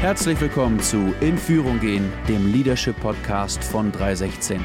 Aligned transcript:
Herzlich 0.00 0.40
willkommen 0.40 0.80
zu 0.80 1.12
In 1.20 1.36
Führung 1.36 1.78
gehen, 1.78 2.10
dem 2.26 2.50
Leadership 2.50 2.98
Podcast 3.00 3.62
von 3.62 3.92
316. 3.92 4.58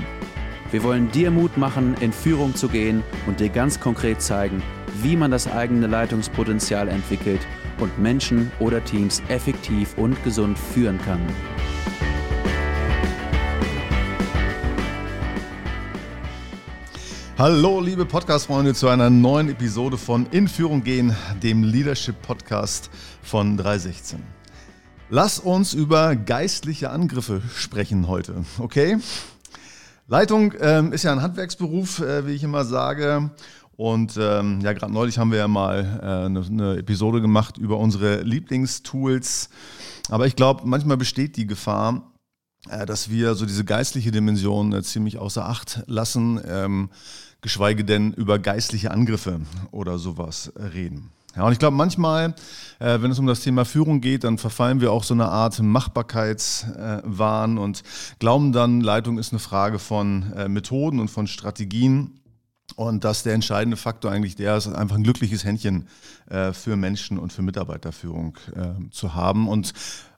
Wir 0.72 0.82
wollen 0.82 1.12
dir 1.12 1.30
Mut 1.30 1.58
machen, 1.58 1.94
in 2.00 2.14
Führung 2.14 2.56
zu 2.56 2.70
gehen 2.70 3.04
und 3.28 3.42
dir 3.42 3.50
ganz 3.50 3.78
konkret 3.78 4.22
zeigen, 4.22 4.64
wie 5.02 5.18
man 5.18 5.32
das 5.32 5.52
eigene 5.52 5.88
Leitungspotenzial 5.88 6.88
entwickelt 6.88 7.42
und 7.82 8.00
Menschen 8.00 8.50
oder 8.60 8.82
Teams 8.82 9.22
effektiv 9.28 9.98
und 9.98 10.24
gesund 10.24 10.58
führen 10.58 11.02
kann. 11.02 11.20
Hallo, 17.38 17.82
liebe 17.82 18.06
Podcast-Freunde, 18.06 18.74
zu 18.74 18.88
einer 18.88 19.10
neuen 19.10 19.50
Episode 19.50 19.98
von 19.98 20.28
In 20.32 20.48
Führung 20.48 20.82
gehen, 20.82 21.14
dem 21.44 21.62
Leadership-Podcast 21.62 22.90
von 23.22 23.58
316. 23.58 24.45
Lass 25.12 25.38
uns 25.38 25.76
über 25.76 26.16
geistliche 26.16 26.90
Angriffe 26.90 27.44
sprechen 27.56 28.08
heute, 28.08 28.44
okay? 28.58 28.98
Leitung 30.08 30.54
ähm, 30.60 30.94
ist 30.94 31.04
ja 31.04 31.12
ein 31.12 31.22
Handwerksberuf, 31.22 32.00
äh, 32.00 32.26
wie 32.26 32.32
ich 32.32 32.44
immer 32.44 32.66
sage. 32.66 33.30
Und 33.78 34.18
ähm, 34.18 34.62
ja, 34.62 34.74
gerade 34.74 34.92
neulich 34.92 35.20
haben 35.20 35.32
wir 35.32 35.38
ja 35.38 35.48
mal 35.48 36.00
äh, 36.02 36.26
eine, 36.26 36.42
eine 36.42 36.78
Episode 36.78 37.22
gemacht 37.22 37.58
über 37.58 37.78
unsere 37.78 38.22
Lieblingstools. 38.24 39.50
Aber 40.10 40.26
ich 40.26 40.36
glaube, 40.36 40.64
manchmal 40.66 40.98
besteht 40.98 41.38
die 41.38 41.46
Gefahr, 41.46 42.12
äh, 42.68 42.88
dass 42.88 43.12
wir 43.12 43.36
so 43.36 43.46
diese 43.46 43.64
geistliche 43.64 44.10
Dimension 44.10 44.74
äh, 44.74 44.82
ziemlich 44.82 45.20
außer 45.20 45.46
Acht 45.46 45.84
lassen, 45.86 46.42
ähm, 46.48 46.90
geschweige 47.42 47.86
denn 47.86 48.12
über 48.14 48.40
geistliche 48.40 48.90
Angriffe 48.90 49.42
oder 49.72 50.00
sowas 50.00 50.52
reden. 50.58 51.12
Ja, 51.36 51.44
und 51.46 51.52
ich 51.52 51.60
glaube, 51.60 51.76
manchmal, 51.76 52.34
äh, 52.80 53.02
wenn 53.02 53.12
es 53.12 53.20
um 53.20 53.28
das 53.28 53.42
Thema 53.42 53.66
Führung 53.66 54.00
geht, 54.00 54.24
dann 54.24 54.38
verfallen 54.38 54.80
wir 54.80 54.92
auch 54.92 55.04
so 55.04 55.14
eine 55.14 55.28
Art 55.28 55.62
Machbarkeitswahn 55.62 57.58
äh, 57.58 57.60
und 57.60 57.84
glauben 58.20 58.54
dann, 58.54 58.80
Leitung 58.80 59.18
ist 59.18 59.34
eine 59.34 59.40
Frage 59.40 59.80
von 59.80 60.32
äh, 60.34 60.48
Methoden 60.48 61.00
und 61.00 61.10
von 61.10 61.28
Strategien. 61.28 62.22
Und 62.76 63.04
dass 63.04 63.24
der 63.24 63.34
entscheidende 63.34 63.78
Faktor 63.78 64.12
eigentlich 64.12 64.36
der 64.36 64.58
ist, 64.58 64.68
einfach 64.68 64.96
ein 64.96 65.04
glückliches 65.04 65.46
Händchen 65.46 65.88
äh, 66.30 66.52
für 66.52 66.76
Menschen 66.76 67.20
und 67.20 67.32
für 67.32 67.42
Mitarbeiterführung 67.42 68.38
äh, 68.56 68.90
zu 68.92 69.14
haben. 69.14 69.48
Und 69.48 69.74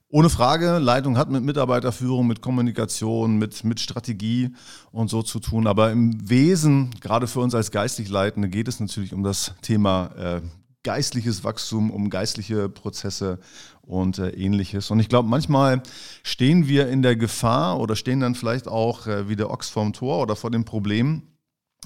ohne 0.10 0.30
Frage, 0.30 0.78
Leitung 0.78 1.18
hat 1.18 1.30
mit 1.30 1.44
Mitarbeiterführung, 1.44 2.26
mit 2.26 2.42
Kommunikation, 2.42 3.38
mit, 3.38 3.64
mit 3.66 3.80
Strategie 3.80 4.52
und 4.92 5.10
so 5.10 5.22
zu 5.22 5.40
tun. 5.40 5.68
Aber 5.68 5.92
im 5.92 6.30
Wesen, 6.30 6.92
gerade 7.02 7.28
für 7.28 7.42
uns 7.42 7.54
als 7.54 7.72
geistlich 7.72 8.08
Leitende, 8.08 8.48
geht 8.48 8.70
es 8.70 8.80
natürlich 8.80 9.14
um 9.14 9.24
das 9.24 9.54
Thema 9.62 10.12
äh, 10.18 10.42
geistliches 10.88 11.44
Wachstum, 11.44 11.92
um 11.92 12.10
geistliche 12.10 12.70
Prozesse 12.70 13.40
und 13.82 14.20
äh, 14.20 14.30
ähnliches. 14.30 14.90
Und 14.90 15.02
ich 15.02 15.10
glaube, 15.10 15.28
manchmal 15.28 15.84
stehen 16.24 16.70
wir 16.70 16.88
in 16.88 17.02
der 17.02 17.18
Gefahr 17.18 17.78
oder 17.82 17.98
stehen 17.98 18.22
dann 18.22 18.36
vielleicht 18.36 18.70
auch 18.70 19.06
äh, 19.06 19.28
wie 19.28 19.36
der 19.36 19.52
Ochs 19.52 19.68
vorm 19.68 19.92
Tor 19.92 20.22
oder 20.22 20.38
vor 20.38 20.50
dem 20.50 20.64
Problem, 20.64 21.24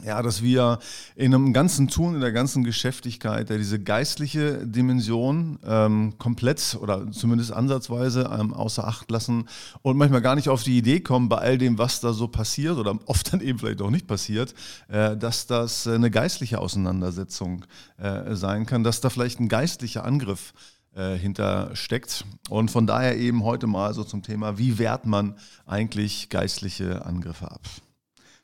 ja, 0.04 0.22
dass 0.22 0.42
wir 0.42 0.80
in 1.16 1.36
einem 1.36 1.54
ganzen 1.54 1.88
Tun, 1.88 2.16
in 2.16 2.22
der 2.22 2.32
ganzen 2.32 2.64
Geschäftigkeit 2.64 3.50
ja, 3.50 3.58
diese 3.58 3.80
geistliche 3.80 4.66
Dimension 4.66 5.60
ähm, 5.66 6.18
komplett 6.18 6.78
oder 6.80 7.12
zumindest 7.12 7.52
ansatzweise 7.52 8.30
ähm, 8.34 8.54
außer 8.54 8.88
Acht 8.88 9.12
lassen 9.12 9.48
und 9.82 9.98
manchmal 9.98 10.22
gar 10.22 10.36
nicht 10.36 10.50
auf 10.50 10.64
die 10.64 10.78
Idee 10.78 11.02
kommen, 11.02 11.30
bei 11.30 11.38
all 11.38 11.58
dem, 11.58 11.78
was 11.78 12.00
da 12.00 12.14
so 12.14 12.28
passiert 12.28 12.78
oder 12.78 12.98
oft 13.06 13.32
dann 13.34 13.42
eben 13.42 13.60
vielleicht 13.60 13.82
auch 13.82 13.92
nicht 13.92 14.08
passiert, 14.08 14.56
äh, 14.88 15.16
dass 15.18 15.46
das 15.46 15.86
eine 15.86 16.10
geistliche 16.10 16.60
Auseinandersetzung 16.60 17.66
äh, 17.98 18.34
sein 18.36 18.66
kann, 18.66 18.84
dass 18.84 19.02
da 19.02 19.10
vielleicht 19.10 19.40
ein 19.40 19.50
geistlicher 19.50 20.06
Angriff 20.06 20.54
äh, 20.96 21.16
hintersteckt. 21.16 22.26
Und 22.50 22.72
von 22.72 22.88
daher 22.88 23.18
eben 23.18 23.44
heute 23.44 23.68
mal 23.68 23.94
so 23.94 24.04
zum 24.04 24.24
Thema, 24.24 24.58
wie 24.58 24.80
wehrt 24.80 25.06
man 25.06 25.36
eigentlich 25.66 26.30
geistliche 26.30 27.06
Angriffe 27.06 27.52
ab? 27.52 27.62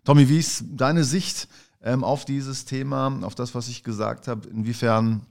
Tommy, 0.07 0.29
wie 0.29 0.39
ist 0.39 0.63
deine 0.69 1.03
Sicht 1.03 1.49
ähm, 1.83 2.05
auf 2.05 2.23
dieses 2.23 2.63
Thema, 2.63 3.19
auf 3.23 3.35
das, 3.35 3.53
was 3.55 3.67
ich 3.67 3.83
gesagt 3.83 4.29
habe? 4.29 4.47
Inwiefern 4.47 5.25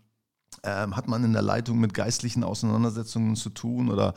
ähm, 0.64 0.94
hat 0.94 1.08
man 1.08 1.24
in 1.24 1.32
der 1.32 1.40
Leitung 1.40 1.78
mit 1.78 1.94
geistlichen 1.94 2.44
Auseinandersetzungen 2.44 3.36
zu 3.36 3.48
tun 3.48 3.88
oder 3.88 4.12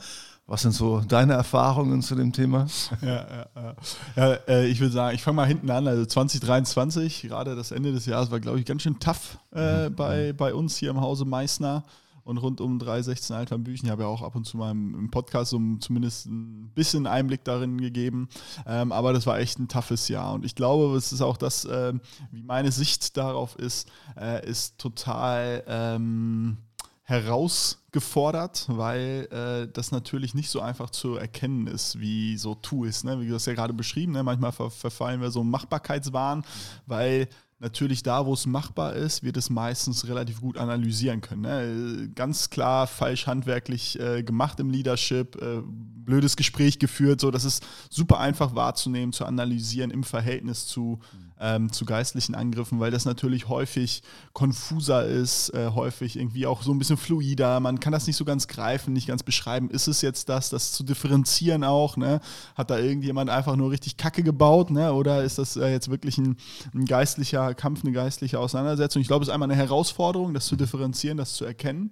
was 0.46 0.60
sind 0.60 0.72
so 0.72 1.00
deine 1.00 1.32
Erfahrungen 1.32 2.02
zu 2.02 2.14
dem 2.14 2.34
Thema? 2.34 2.66
Ja, 3.00 3.08
ja, 3.08 3.46
ja. 3.56 3.74
ja 4.16 4.32
äh, 4.48 4.66
ich 4.66 4.80
würde 4.80 4.92
sagen, 4.92 5.14
ich 5.14 5.22
fange 5.22 5.36
mal 5.36 5.46
hinten 5.46 5.70
an. 5.70 5.88
Also 5.88 6.04
2023, 6.04 7.22
gerade 7.22 7.56
das 7.56 7.70
Ende 7.70 7.92
des 7.92 8.04
Jahres, 8.04 8.30
war, 8.30 8.38
glaube 8.38 8.58
ich, 8.58 8.66
ganz 8.66 8.82
schön 8.82 9.00
tough 9.00 9.38
äh, 9.54 9.88
mhm. 9.88 9.94
bei, 9.94 10.34
bei 10.34 10.52
uns 10.52 10.76
hier 10.76 10.90
im 10.90 11.00
Hause 11.00 11.24
Meißner 11.24 11.84
und 12.24 12.38
rund 12.38 12.60
um 12.60 12.78
316 12.78 13.36
Alternbüchen. 13.36 13.86
Ich 13.86 13.92
habe 13.92 14.02
ja 14.02 14.08
auch 14.08 14.22
ab 14.22 14.36
und 14.36 14.44
zu 14.44 14.56
mal 14.56 14.70
im 14.70 15.10
Podcast 15.10 15.50
so 15.50 15.60
zumindest 15.80 16.26
ein 16.26 16.70
bisschen 16.74 17.06
Einblick 17.06 17.44
darin 17.44 17.80
gegeben. 17.80 18.28
Ähm, 18.66 18.92
aber 18.92 19.12
das 19.12 19.26
war 19.26 19.38
echt 19.38 19.58
ein 19.58 19.68
toughes 19.68 20.08
Jahr. 20.08 20.34
Und 20.34 20.44
ich 20.44 20.54
glaube, 20.54 20.96
es 20.96 21.12
ist 21.12 21.22
auch 21.22 21.36
das, 21.36 21.64
äh, 21.64 21.92
wie 22.30 22.42
meine 22.42 22.72
Sicht 22.72 23.16
darauf 23.16 23.56
ist, 23.56 23.90
äh, 24.18 24.46
ist 24.48 24.78
total 24.78 25.64
ähm, 25.66 26.58
herausgefordert, 27.10 28.66
weil 28.68 29.26
äh, 29.32 29.72
das 29.72 29.90
natürlich 29.90 30.32
nicht 30.34 30.48
so 30.48 30.60
einfach 30.60 30.90
zu 30.90 31.16
erkennen 31.16 31.66
ist, 31.66 31.98
wie 31.98 32.36
so 32.36 32.54
Tools. 32.54 33.02
Ne? 33.02 33.20
Wie 33.20 33.26
du 33.26 33.32
das 33.32 33.46
ja 33.46 33.54
gerade 33.54 33.74
beschrieben, 33.74 34.12
ne? 34.12 34.22
manchmal 34.22 34.52
ver 34.52 34.70
verfallen 34.70 35.20
wir 35.20 35.32
so 35.32 35.42
Machbarkeitswahn, 35.42 36.44
weil 36.86 37.28
natürlich 37.60 38.02
da, 38.02 38.26
wo 38.26 38.32
es 38.32 38.46
machbar 38.46 38.94
ist, 38.94 39.22
wird 39.22 39.36
es 39.36 39.50
meistens 39.50 40.08
relativ 40.08 40.40
gut 40.40 40.56
analysieren 40.56 41.20
können. 41.20 41.42
Ne? 41.42 42.10
Ganz 42.14 42.50
klar 42.50 42.86
falsch 42.86 43.26
handwerklich 43.26 44.00
äh, 44.00 44.22
gemacht 44.22 44.58
im 44.60 44.70
Leadership, 44.70 45.36
äh, 45.40 45.62
blödes 45.64 46.36
Gespräch 46.36 46.78
geführt, 46.78 47.20
so 47.20 47.30
das 47.30 47.44
ist 47.44 47.64
super 47.90 48.18
einfach 48.18 48.54
wahrzunehmen, 48.54 49.12
zu 49.12 49.26
analysieren 49.26 49.90
im 49.90 50.04
Verhältnis 50.04 50.66
zu, 50.66 51.00
ähm, 51.40 51.72
zu 51.72 51.84
geistlichen 51.84 52.34
Angriffen, 52.34 52.80
weil 52.80 52.90
das 52.90 53.04
natürlich 53.04 53.48
häufig 53.48 54.02
konfuser 54.32 55.06
ist, 55.06 55.50
äh, 55.54 55.70
häufig 55.74 56.16
irgendwie 56.16 56.46
auch 56.46 56.62
so 56.62 56.72
ein 56.72 56.78
bisschen 56.78 56.96
fluider. 56.96 57.58
Man 57.60 57.80
kann 57.80 57.92
das 57.92 58.06
nicht 58.06 58.16
so 58.16 58.24
ganz 58.24 58.46
greifen, 58.46 58.92
nicht 58.92 59.08
ganz 59.08 59.22
beschreiben. 59.22 59.70
Ist 59.70 59.88
es 59.88 60.02
jetzt 60.02 60.28
das, 60.28 60.50
das 60.50 60.72
zu 60.72 60.84
differenzieren 60.84 61.64
auch? 61.64 61.96
Ne? 61.96 62.20
Hat 62.54 62.70
da 62.70 62.78
irgendjemand 62.78 63.30
einfach 63.30 63.56
nur 63.56 63.70
richtig 63.70 63.96
Kacke 63.96 64.22
gebaut? 64.22 64.70
Ne? 64.70 64.92
Oder 64.92 65.24
ist 65.24 65.38
das 65.38 65.56
äh, 65.56 65.68
jetzt 65.68 65.90
wirklich 65.90 66.18
ein, 66.18 66.36
ein 66.74 66.84
geistlicher 66.84 67.54
Kampf, 67.54 67.82
eine 67.84 67.92
geistliche 67.92 68.38
Auseinandersetzung? 68.38 69.00
Ich 69.00 69.08
glaube, 69.08 69.22
es 69.22 69.28
ist 69.28 69.34
einmal 69.34 69.50
eine 69.50 69.60
Herausforderung, 69.60 70.34
das 70.34 70.46
zu 70.46 70.56
differenzieren, 70.56 71.16
das 71.16 71.34
zu 71.34 71.44
erkennen. 71.44 71.90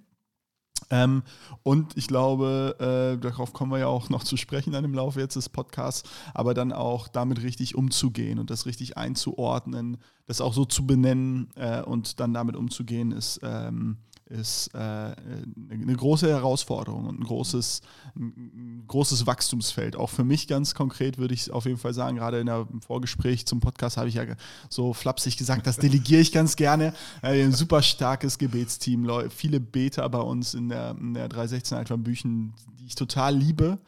Ähm, 0.91 1.23
und 1.63 1.95
ich 1.97 2.07
glaube, 2.07 2.75
äh, 2.79 3.21
darauf 3.21 3.53
kommen 3.53 3.71
wir 3.71 3.79
ja 3.79 3.87
auch 3.87 4.09
noch 4.09 4.23
zu 4.23 4.37
sprechen 4.37 4.71
dann 4.71 4.85
im 4.85 4.93
Laufe 4.93 5.19
jetzt 5.19 5.35
des 5.35 5.49
Podcasts, 5.49 6.09
aber 6.33 6.53
dann 6.53 6.71
auch 6.71 7.07
damit 7.07 7.43
richtig 7.43 7.75
umzugehen 7.75 8.39
und 8.39 8.49
das 8.49 8.65
richtig 8.65 8.97
einzuordnen, 8.97 9.97
das 10.25 10.41
auch 10.41 10.53
so 10.53 10.65
zu 10.65 10.87
benennen 10.87 11.49
äh, 11.55 11.81
und 11.81 12.19
dann 12.19 12.33
damit 12.33 12.55
umzugehen, 12.55 13.11
ist, 13.11 13.39
ähm, 13.43 13.97
ist 14.29 14.69
äh, 14.75 14.77
eine 14.77 15.95
große 15.95 16.27
Herausforderung 16.27 17.07
und 17.07 17.19
ein 17.19 17.23
großes, 17.23 17.81
ein 18.15 18.83
großes 18.87 19.25
Wachstumsfeld. 19.25 19.95
Auch 19.95 20.09
für 20.09 20.23
mich 20.23 20.47
ganz 20.47 20.75
konkret 20.75 21.17
würde 21.17 21.33
ich 21.33 21.51
auf 21.51 21.65
jeden 21.65 21.77
Fall 21.77 21.93
sagen, 21.93 22.17
gerade 22.17 22.39
in 22.39 22.45
der 22.45 22.67
Vorgespräch 22.85 23.47
zum 23.47 23.59
Podcast 23.59 23.97
habe 23.97 24.07
ich 24.07 24.15
ja 24.15 24.25
so 24.69 24.93
flapsig 24.93 25.37
gesagt, 25.37 25.65
das 25.65 25.77
delegiere 25.77 26.21
ich 26.21 26.31
ganz 26.31 26.55
gerne. 26.55 26.93
Äh, 27.23 27.43
ein 27.43 27.53
super 27.53 27.81
starkes 27.81 28.37
Gebetsteam, 28.37 29.09
viele 29.29 29.59
Beter 29.59 30.07
bei 30.09 30.21
uns 30.21 30.53
in 30.53 30.69
der, 30.69 30.95
in 30.99 31.15
der 31.15 31.27
316 31.27 31.77
Altmann 31.77 32.03
Büchen, 32.03 32.53
die 32.79 32.85
ich 32.85 32.95
total 32.95 33.35
liebe. 33.35 33.79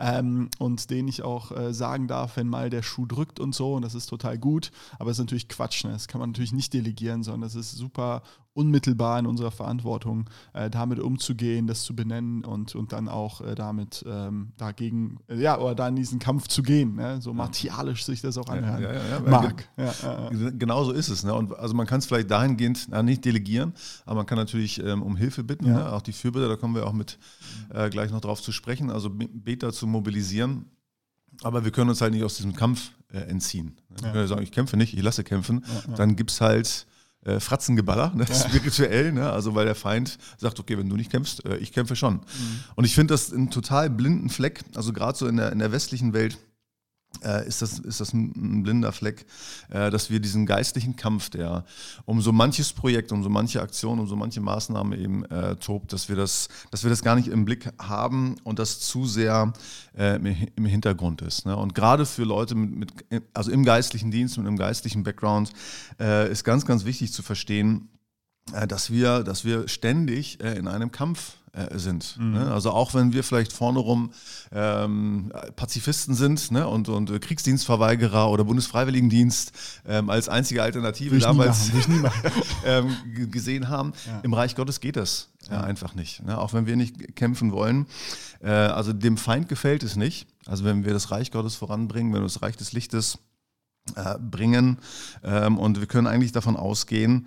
Ähm, 0.00 0.48
und 0.58 0.90
denen 0.90 1.08
ich 1.08 1.22
auch 1.22 1.50
äh, 1.50 1.74
sagen 1.74 2.06
darf, 2.06 2.36
wenn 2.36 2.46
mal 2.46 2.70
der 2.70 2.84
Schuh 2.84 3.04
drückt 3.04 3.40
und 3.40 3.52
so, 3.52 3.74
und 3.74 3.82
das 3.82 3.96
ist 3.96 4.06
total 4.06 4.38
gut, 4.38 4.70
aber 5.00 5.10
es 5.10 5.16
ist 5.16 5.24
natürlich 5.24 5.48
Quatsch, 5.48 5.82
ne? 5.82 5.90
das 5.90 6.06
kann 6.06 6.20
man 6.20 6.30
natürlich 6.30 6.52
nicht 6.52 6.72
delegieren, 6.72 7.24
sondern 7.24 7.40
das 7.40 7.56
ist 7.56 7.72
super 7.72 8.22
unmittelbar 8.58 9.20
in 9.20 9.26
unserer 9.26 9.52
Verantwortung, 9.52 10.28
äh, 10.52 10.68
damit 10.68 10.98
umzugehen, 10.98 11.68
das 11.68 11.84
zu 11.84 11.94
benennen 11.94 12.44
und, 12.44 12.74
und 12.74 12.92
dann 12.92 13.08
auch 13.08 13.40
äh, 13.40 13.54
damit 13.54 14.04
ähm, 14.06 14.48
dagegen, 14.56 15.20
äh, 15.28 15.40
ja, 15.40 15.58
oder 15.58 15.76
da 15.76 15.86
in 15.86 15.94
diesen 15.94 16.18
Kampf 16.18 16.48
zu 16.48 16.64
gehen, 16.64 16.96
ne? 16.96 17.20
so 17.22 17.32
martialisch 17.32 18.04
sich 18.04 18.20
das 18.20 18.36
auch 18.36 18.48
anhören 18.48 18.82
ja, 18.82 18.92
ja, 18.92 19.02
ja, 19.10 19.20
mag. 19.20 19.68
Genau 20.58 20.82
so 20.82 20.90
ist 20.90 21.08
es. 21.08 21.22
Ne? 21.22 21.32
Und 21.32 21.56
also 21.56 21.74
man 21.74 21.86
kann 21.86 22.00
es 22.00 22.06
vielleicht 22.06 22.30
dahingehend 22.30 22.88
na, 22.90 23.02
nicht 23.04 23.24
delegieren, 23.24 23.74
aber 24.04 24.16
man 24.16 24.26
kann 24.26 24.38
natürlich 24.38 24.82
ähm, 24.82 25.02
um 25.02 25.16
Hilfe 25.16 25.44
bitten, 25.44 25.66
ne? 25.66 25.92
auch 25.92 26.02
die 26.02 26.12
Fürbitte, 26.12 26.48
da 26.48 26.56
kommen 26.56 26.74
wir 26.74 26.84
auch 26.84 26.92
mit 26.92 27.16
äh, 27.72 27.88
gleich 27.90 28.10
noch 28.10 28.20
drauf 28.20 28.42
zu 28.42 28.50
sprechen, 28.50 28.90
also 28.90 29.08
Beta 29.08 29.72
zu 29.72 29.86
mobilisieren. 29.86 30.64
Aber 31.42 31.64
wir 31.64 31.70
können 31.70 31.90
uns 31.90 32.00
halt 32.00 32.12
nicht 32.12 32.24
aus 32.24 32.36
diesem 32.36 32.56
Kampf 32.56 32.90
äh, 33.12 33.18
entziehen. 33.18 33.76
Wir 33.88 34.10
können 34.10 34.26
sagen, 34.26 34.42
ich 34.42 34.50
kämpfe 34.50 34.76
nicht, 34.76 34.94
ich 34.94 35.02
lasse 35.02 35.22
kämpfen. 35.22 35.64
Dann 35.96 36.16
gibt 36.16 36.32
es 36.32 36.40
halt 36.40 36.86
äh, 37.28 37.40
Fratzengeballer, 37.40 38.12
ne? 38.14 38.24
ist 38.24 38.48
spirituell, 38.48 39.12
ne? 39.12 39.30
also 39.30 39.54
weil 39.54 39.66
der 39.66 39.74
Feind 39.74 40.18
sagt, 40.38 40.58
okay, 40.58 40.78
wenn 40.78 40.88
du 40.88 40.96
nicht 40.96 41.10
kämpfst, 41.10 41.44
äh, 41.44 41.58
ich 41.58 41.72
kämpfe 41.72 41.94
schon. 41.94 42.14
Mhm. 42.14 42.20
Und 42.74 42.84
ich 42.84 42.94
finde 42.94 43.12
das 43.12 43.32
einen 43.32 43.50
total 43.50 43.90
blinden 43.90 44.30
Fleck, 44.30 44.62
also 44.74 44.92
gerade 44.92 45.16
so 45.16 45.26
in 45.26 45.36
der, 45.36 45.52
in 45.52 45.58
der 45.58 45.70
westlichen 45.70 46.14
Welt, 46.14 46.38
ist 47.46 47.62
das, 47.62 47.78
ist 47.80 48.00
das 48.00 48.12
ein, 48.12 48.62
blinder 48.62 48.92
Fleck, 48.92 49.26
äh, 49.70 49.90
dass 49.90 50.10
wir 50.10 50.20
diesen 50.20 50.46
geistlichen 50.46 50.96
Kampf, 50.96 51.30
der 51.30 51.64
um 52.04 52.20
so 52.20 52.32
manches 52.32 52.72
Projekt, 52.72 53.12
um 53.12 53.22
so 53.22 53.28
manche 53.28 53.60
Aktion, 53.60 53.98
um 53.98 54.06
so 54.06 54.14
manche 54.14 54.40
Maßnahme 54.40 54.96
eben 54.96 55.24
äh, 55.24 55.56
tobt, 55.56 55.92
dass 55.92 56.08
wir, 56.08 56.16
das, 56.16 56.48
dass 56.70 56.84
wir 56.84 56.90
das 56.90 57.02
gar 57.02 57.16
nicht 57.16 57.28
im 57.28 57.44
Blick 57.44 57.70
haben 57.78 58.36
und 58.44 58.58
das 58.58 58.80
zu 58.80 59.06
sehr 59.06 59.52
äh, 59.96 60.16
im 60.54 60.64
Hintergrund 60.64 61.22
ist. 61.22 61.46
Ne? 61.46 61.56
Und 61.56 61.74
gerade 61.74 62.06
für 62.06 62.24
Leute 62.24 62.54
mit, 62.54 63.10
mit, 63.10 63.22
also 63.34 63.50
im 63.50 63.64
geistlichen 63.64 64.10
Dienst, 64.10 64.38
mit 64.38 64.46
einem 64.46 64.58
geistlichen 64.58 65.02
Background, 65.02 65.50
äh, 65.98 66.30
ist 66.30 66.44
ganz, 66.44 66.66
ganz 66.66 66.84
wichtig 66.84 67.12
zu 67.12 67.22
verstehen, 67.22 67.88
äh, 68.52 68.66
dass 68.66 68.90
wir, 68.90 69.24
dass 69.24 69.44
wir 69.44 69.66
ständig 69.66 70.40
in 70.40 70.68
einem 70.68 70.92
Kampf 70.92 71.38
äh, 71.58 71.78
sind. 71.78 72.16
Mhm. 72.18 72.32
Ne? 72.32 72.52
Also 72.52 72.70
auch 72.70 72.94
wenn 72.94 73.12
wir 73.12 73.24
vielleicht 73.24 73.52
vorne 73.52 73.80
rum 73.80 74.12
ähm, 74.52 75.32
Pazifisten 75.56 76.14
sind 76.14 76.52
ne? 76.52 76.68
und, 76.68 76.88
und 76.88 77.20
Kriegsdienstverweigerer 77.20 78.30
oder 78.30 78.44
Bundesfreiwilligendienst 78.44 79.52
ähm, 79.86 80.08
als 80.10 80.28
einzige 80.28 80.62
Alternative 80.62 81.18
damals 81.18 81.70
ähm, 82.64 82.96
gesehen 83.30 83.68
haben, 83.68 83.92
ja. 84.06 84.20
im 84.22 84.34
Reich 84.34 84.54
Gottes 84.54 84.80
geht 84.80 84.96
das 84.96 85.30
ja. 85.50 85.62
einfach 85.62 85.94
nicht. 85.94 86.24
Ne? 86.24 86.38
Auch 86.38 86.52
wenn 86.52 86.66
wir 86.66 86.76
nicht 86.76 87.16
kämpfen 87.16 87.52
wollen. 87.52 87.86
Äh, 88.40 88.50
also 88.50 88.92
dem 88.92 89.16
Feind 89.16 89.48
gefällt 89.48 89.82
es 89.82 89.96
nicht. 89.96 90.28
Also 90.46 90.64
wenn 90.64 90.84
wir 90.84 90.92
das 90.92 91.10
Reich 91.10 91.30
Gottes 91.30 91.56
voranbringen, 91.56 92.12
wenn 92.12 92.20
wir 92.20 92.26
das 92.26 92.42
Reich 92.42 92.56
des 92.56 92.72
Lichtes 92.72 93.18
äh, 93.96 94.18
bringen. 94.18 94.78
Ähm, 95.24 95.58
und 95.58 95.80
wir 95.80 95.86
können 95.86 96.06
eigentlich 96.06 96.32
davon 96.32 96.56
ausgehen, 96.56 97.26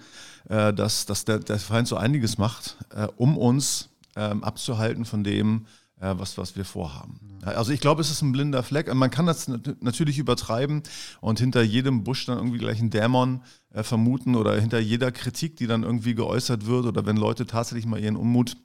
äh, 0.49 0.73
dass, 0.73 1.05
dass 1.05 1.25
der, 1.25 1.39
der 1.39 1.59
Feind 1.59 1.87
so 1.87 1.97
einiges 1.97 2.37
macht, 2.37 2.77
äh, 2.95 3.07
um 3.17 3.37
uns 3.37 3.89
ähm, 4.15 4.43
abzuhalten 4.43 5.05
von 5.05 5.23
dem, 5.23 5.65
äh, 5.99 6.13
was, 6.17 6.37
was 6.37 6.55
wir 6.55 6.65
vorhaben. 6.65 7.19
Also 7.43 7.71
ich 7.71 7.79
glaube, 7.79 8.01
es 8.01 8.11
ist 8.11 8.21
ein 8.21 8.31
blinder 8.31 8.63
Fleck. 8.63 8.93
Man 8.93 9.09
kann 9.09 9.25
das 9.25 9.47
natürlich 9.79 10.19
übertreiben 10.19 10.83
und 11.21 11.39
hinter 11.39 11.61
jedem 11.61 12.03
Busch 12.03 12.25
dann 12.25 12.37
irgendwie 12.37 12.57
gleich 12.57 12.79
einen 12.79 12.89
Dämon 12.89 13.41
äh, 13.71 13.83
vermuten 13.83 14.35
oder 14.35 14.59
hinter 14.59 14.79
jeder 14.79 15.11
Kritik, 15.11 15.55
die 15.57 15.67
dann 15.67 15.83
irgendwie 15.83 16.15
geäußert 16.15 16.65
wird 16.65 16.85
oder 16.85 17.05
wenn 17.05 17.17
Leute 17.17 17.45
tatsächlich 17.45 17.85
mal 17.85 17.99
ihren 17.99 18.15
Unmut 18.15 18.57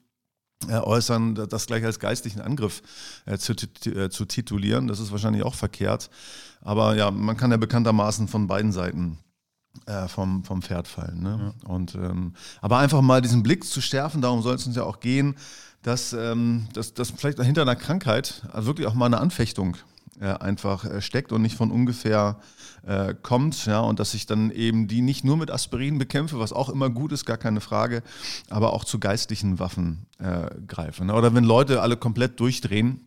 äh, 0.68 0.78
äußern, 0.78 1.34
das 1.34 1.66
gleich 1.66 1.84
als 1.84 2.00
geistlichen 2.00 2.40
Angriff 2.40 2.82
äh, 3.26 3.36
zu, 3.38 3.52
äh, 3.52 4.08
zu 4.08 4.24
titulieren. 4.24 4.88
Das 4.88 5.00
ist 5.00 5.12
wahrscheinlich 5.12 5.42
auch 5.42 5.54
verkehrt. 5.54 6.10
Aber 6.60 6.96
ja, 6.96 7.10
man 7.10 7.36
kann 7.36 7.50
ja 7.50 7.58
bekanntermaßen 7.58 8.28
von 8.28 8.46
beiden 8.46 8.72
Seiten 8.72 9.18
äh, 9.86 10.08
vom, 10.08 10.44
vom 10.44 10.62
Pferd 10.62 10.88
fallen. 10.88 11.22
Ne? 11.22 11.54
Ja. 11.62 11.68
Und, 11.68 11.94
ähm, 11.94 12.34
aber 12.60 12.78
einfach 12.78 13.00
mal 13.02 13.20
diesen 13.20 13.42
Blick 13.42 13.64
zu 13.64 13.80
schärfen, 13.80 14.22
darum 14.22 14.42
soll 14.42 14.54
es 14.54 14.66
uns 14.66 14.76
ja 14.76 14.84
auch 14.84 15.00
gehen, 15.00 15.36
dass, 15.82 16.12
ähm, 16.12 16.66
dass, 16.72 16.94
dass 16.94 17.10
vielleicht 17.10 17.40
hinter 17.40 17.62
einer 17.62 17.76
Krankheit 17.76 18.42
also 18.52 18.68
wirklich 18.68 18.86
auch 18.86 18.94
mal 18.94 19.06
eine 19.06 19.18
Anfechtung 19.18 19.76
äh, 20.20 20.26
einfach 20.26 20.84
äh, 20.84 21.00
steckt 21.00 21.32
und 21.32 21.42
nicht 21.42 21.56
von 21.56 21.70
ungefähr 21.70 22.38
äh, 22.86 23.14
kommt. 23.22 23.66
Ja, 23.66 23.80
und 23.80 24.00
dass 24.00 24.14
ich 24.14 24.26
dann 24.26 24.50
eben 24.50 24.88
die 24.88 25.02
nicht 25.02 25.24
nur 25.24 25.36
mit 25.36 25.50
Aspirin 25.50 25.98
bekämpfe, 25.98 26.38
was 26.38 26.52
auch 26.52 26.68
immer 26.68 26.90
gut 26.90 27.12
ist, 27.12 27.24
gar 27.24 27.36
keine 27.36 27.60
Frage, 27.60 28.02
aber 28.48 28.72
auch 28.72 28.84
zu 28.84 28.98
geistlichen 28.98 29.58
Waffen 29.58 30.06
äh, 30.18 30.50
greife. 30.66 31.04
Ne? 31.04 31.14
Oder 31.14 31.34
wenn 31.34 31.44
Leute 31.44 31.82
alle 31.82 31.96
komplett 31.96 32.40
durchdrehen, 32.40 33.06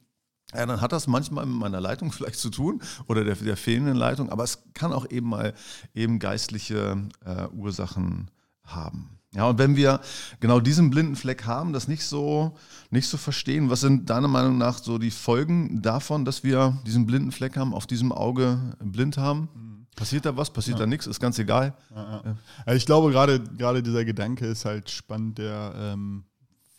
ja, 0.54 0.66
dann 0.66 0.82
hat 0.82 0.92
das 0.92 1.08
manchmal 1.08 1.46
mit 1.46 1.60
meiner 1.60 1.82
Leitung 1.82 2.12
vielleicht 2.14 2.40
zu 2.40 2.50
tun 2.50 2.82
oder 3.08 3.24
der, 3.24 3.36
der 3.36 3.58
fehlenden 3.58 3.96
Leitung, 3.96 4.30
aber 4.30 4.44
es 4.44 4.64
kann 4.74 4.94
auch 4.94 5.10
eben 5.10 5.30
mal 5.30 5.54
eben 5.94 6.20
geistliche 6.20 6.98
äh, 7.26 7.48
Ursachen 7.54 8.32
haben. 8.64 9.20
Ja, 9.36 9.48
und 9.48 9.60
wenn 9.60 9.76
wir 9.76 10.00
genau 10.40 10.60
diesen 10.60 10.90
blinden 10.90 11.16
Fleck 11.16 11.46
haben, 11.46 11.72
das 11.72 11.88
nicht 11.88 12.04
so, 12.04 12.58
nicht 12.90 13.08
so 13.08 13.18
verstehen, 13.18 13.70
was 13.70 13.82
sind 13.82 14.10
deiner 14.10 14.28
Meinung 14.28 14.58
nach 14.58 14.80
so 14.80 14.98
die 14.98 15.12
Folgen 15.12 15.84
davon, 15.84 16.26
dass 16.26 16.44
wir 16.44 16.80
diesen 16.88 17.06
blinden 17.06 17.32
Fleck 17.32 17.56
haben, 17.56 17.76
auf 17.76 17.86
diesem 17.86 18.12
Auge 18.12 18.76
blind 18.80 19.18
haben? 19.18 19.50
Mhm. 19.54 19.70
Passiert 19.96 20.26
da 20.26 20.36
was? 20.36 20.50
Passiert 20.50 20.80
ja. 20.80 20.86
da 20.86 20.88
nichts? 20.88 21.06
Ist 21.06 21.20
ganz 21.20 21.38
egal. 21.38 21.76
Ja, 21.94 22.24
ja. 22.66 22.74
ich 22.74 22.88
glaube, 22.88 23.12
gerade, 23.12 23.40
gerade 23.40 23.84
dieser 23.84 24.04
Gedanke 24.04 24.48
ist 24.48 24.66
halt 24.66 24.90
spannend, 24.90 25.38
der 25.38 25.74
ähm, 25.76 26.24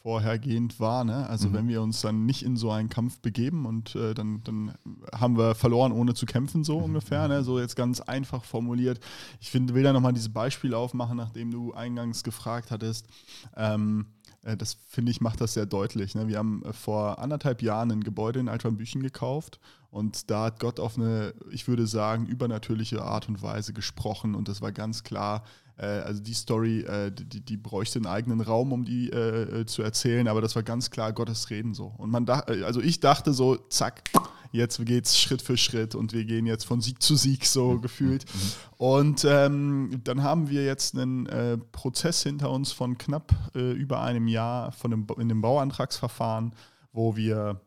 vorhergehend 0.02 0.80
war. 0.80 1.04
Ne? 1.04 1.28
Also 1.28 1.48
mhm. 1.48 1.54
wenn 1.54 1.68
wir 1.68 1.82
uns 1.82 2.00
dann 2.00 2.24
nicht 2.24 2.42
in 2.42 2.56
so 2.56 2.70
einen 2.70 2.88
Kampf 2.88 3.20
begeben 3.20 3.66
und 3.66 3.94
äh, 3.94 4.14
dann, 4.14 4.42
dann 4.44 4.74
haben 5.14 5.36
wir 5.36 5.54
verloren, 5.54 5.92
ohne 5.92 6.14
zu 6.14 6.24
kämpfen, 6.24 6.64
so 6.64 6.78
mhm. 6.78 6.84
ungefähr. 6.84 7.28
Ne? 7.28 7.44
So 7.44 7.58
jetzt 7.58 7.76
ganz 7.76 8.00
einfach 8.00 8.44
formuliert. 8.44 9.00
Ich 9.40 9.50
finde, 9.50 9.74
will 9.74 9.82
da 9.82 9.92
nochmal 9.92 10.14
dieses 10.14 10.32
Beispiel 10.32 10.72
aufmachen, 10.74 11.18
nachdem 11.18 11.50
du 11.50 11.74
eingangs 11.74 12.24
gefragt 12.24 12.70
hattest. 12.70 13.06
Ähm, 13.56 14.06
äh, 14.42 14.56
das 14.56 14.78
finde 14.88 15.10
ich, 15.10 15.20
macht 15.20 15.40
das 15.40 15.54
sehr 15.54 15.66
deutlich. 15.66 16.14
Ne? 16.14 16.28
Wir 16.28 16.38
haben 16.38 16.62
äh, 16.64 16.72
vor 16.72 17.18
anderthalb 17.18 17.62
Jahren 17.62 17.92
ein 17.92 18.04
Gebäude 18.04 18.40
in 18.40 18.48
Altwambüchen 18.48 19.02
gekauft 19.02 19.60
und 19.90 20.30
da 20.30 20.44
hat 20.44 20.60
Gott 20.60 20.80
auf 20.80 20.96
eine, 20.96 21.34
ich 21.50 21.68
würde 21.68 21.86
sagen, 21.86 22.26
übernatürliche 22.26 23.02
Art 23.02 23.28
und 23.28 23.42
Weise 23.42 23.72
gesprochen 23.72 24.34
und 24.34 24.48
das 24.48 24.62
war 24.62 24.72
ganz 24.72 25.02
klar, 25.02 25.44
also 25.84 26.22
die 26.22 26.34
Story, 26.34 26.80
äh, 26.80 27.10
die, 27.10 27.40
die 27.40 27.56
bräuchte 27.56 27.98
einen 27.98 28.06
eigenen 28.06 28.40
Raum, 28.40 28.72
um 28.72 28.84
die 28.84 29.10
äh, 29.10 29.64
zu 29.66 29.82
erzählen, 29.82 30.28
aber 30.28 30.40
das 30.40 30.54
war 30.54 30.62
ganz 30.62 30.90
klar 30.90 31.12
Gottes 31.12 31.50
Reden 31.50 31.74
so. 31.74 31.94
Und 31.96 32.10
man 32.10 32.26
dachte, 32.26 32.66
also 32.66 32.80
ich 32.80 33.00
dachte 33.00 33.32
so, 33.32 33.56
zack, 33.56 34.02
jetzt 34.52 34.84
geht's 34.84 35.18
Schritt 35.18 35.42
für 35.42 35.56
Schritt 35.56 35.94
und 35.94 36.12
wir 36.12 36.24
gehen 36.24 36.46
jetzt 36.46 36.64
von 36.64 36.80
Sieg 36.80 37.02
zu 37.02 37.16
Sieg 37.16 37.46
so 37.46 37.72
mhm. 37.72 37.82
gefühlt. 37.82 38.24
Mhm. 38.24 38.52
Und 38.76 39.24
ähm, 39.28 40.00
dann 40.04 40.22
haben 40.22 40.50
wir 40.50 40.64
jetzt 40.64 40.94
einen 40.94 41.26
äh, 41.26 41.58
Prozess 41.58 42.22
hinter 42.22 42.50
uns 42.50 42.72
von 42.72 42.98
knapp 42.98 43.34
äh, 43.54 43.72
über 43.72 44.02
einem 44.02 44.28
Jahr 44.28 44.72
von 44.72 44.90
dem, 44.90 45.06
in 45.18 45.28
dem 45.28 45.40
Bauantragsverfahren, 45.40 46.54
wo 46.92 47.16
wir 47.16 47.60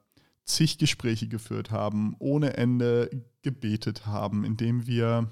zig 0.46 0.78
Gespräche 0.78 1.28
geführt 1.28 1.72
haben, 1.72 2.16
ohne 2.20 2.58
Ende 2.58 3.10
gebetet 3.42 4.06
haben, 4.06 4.44
indem 4.44 4.88
wir 4.88 5.30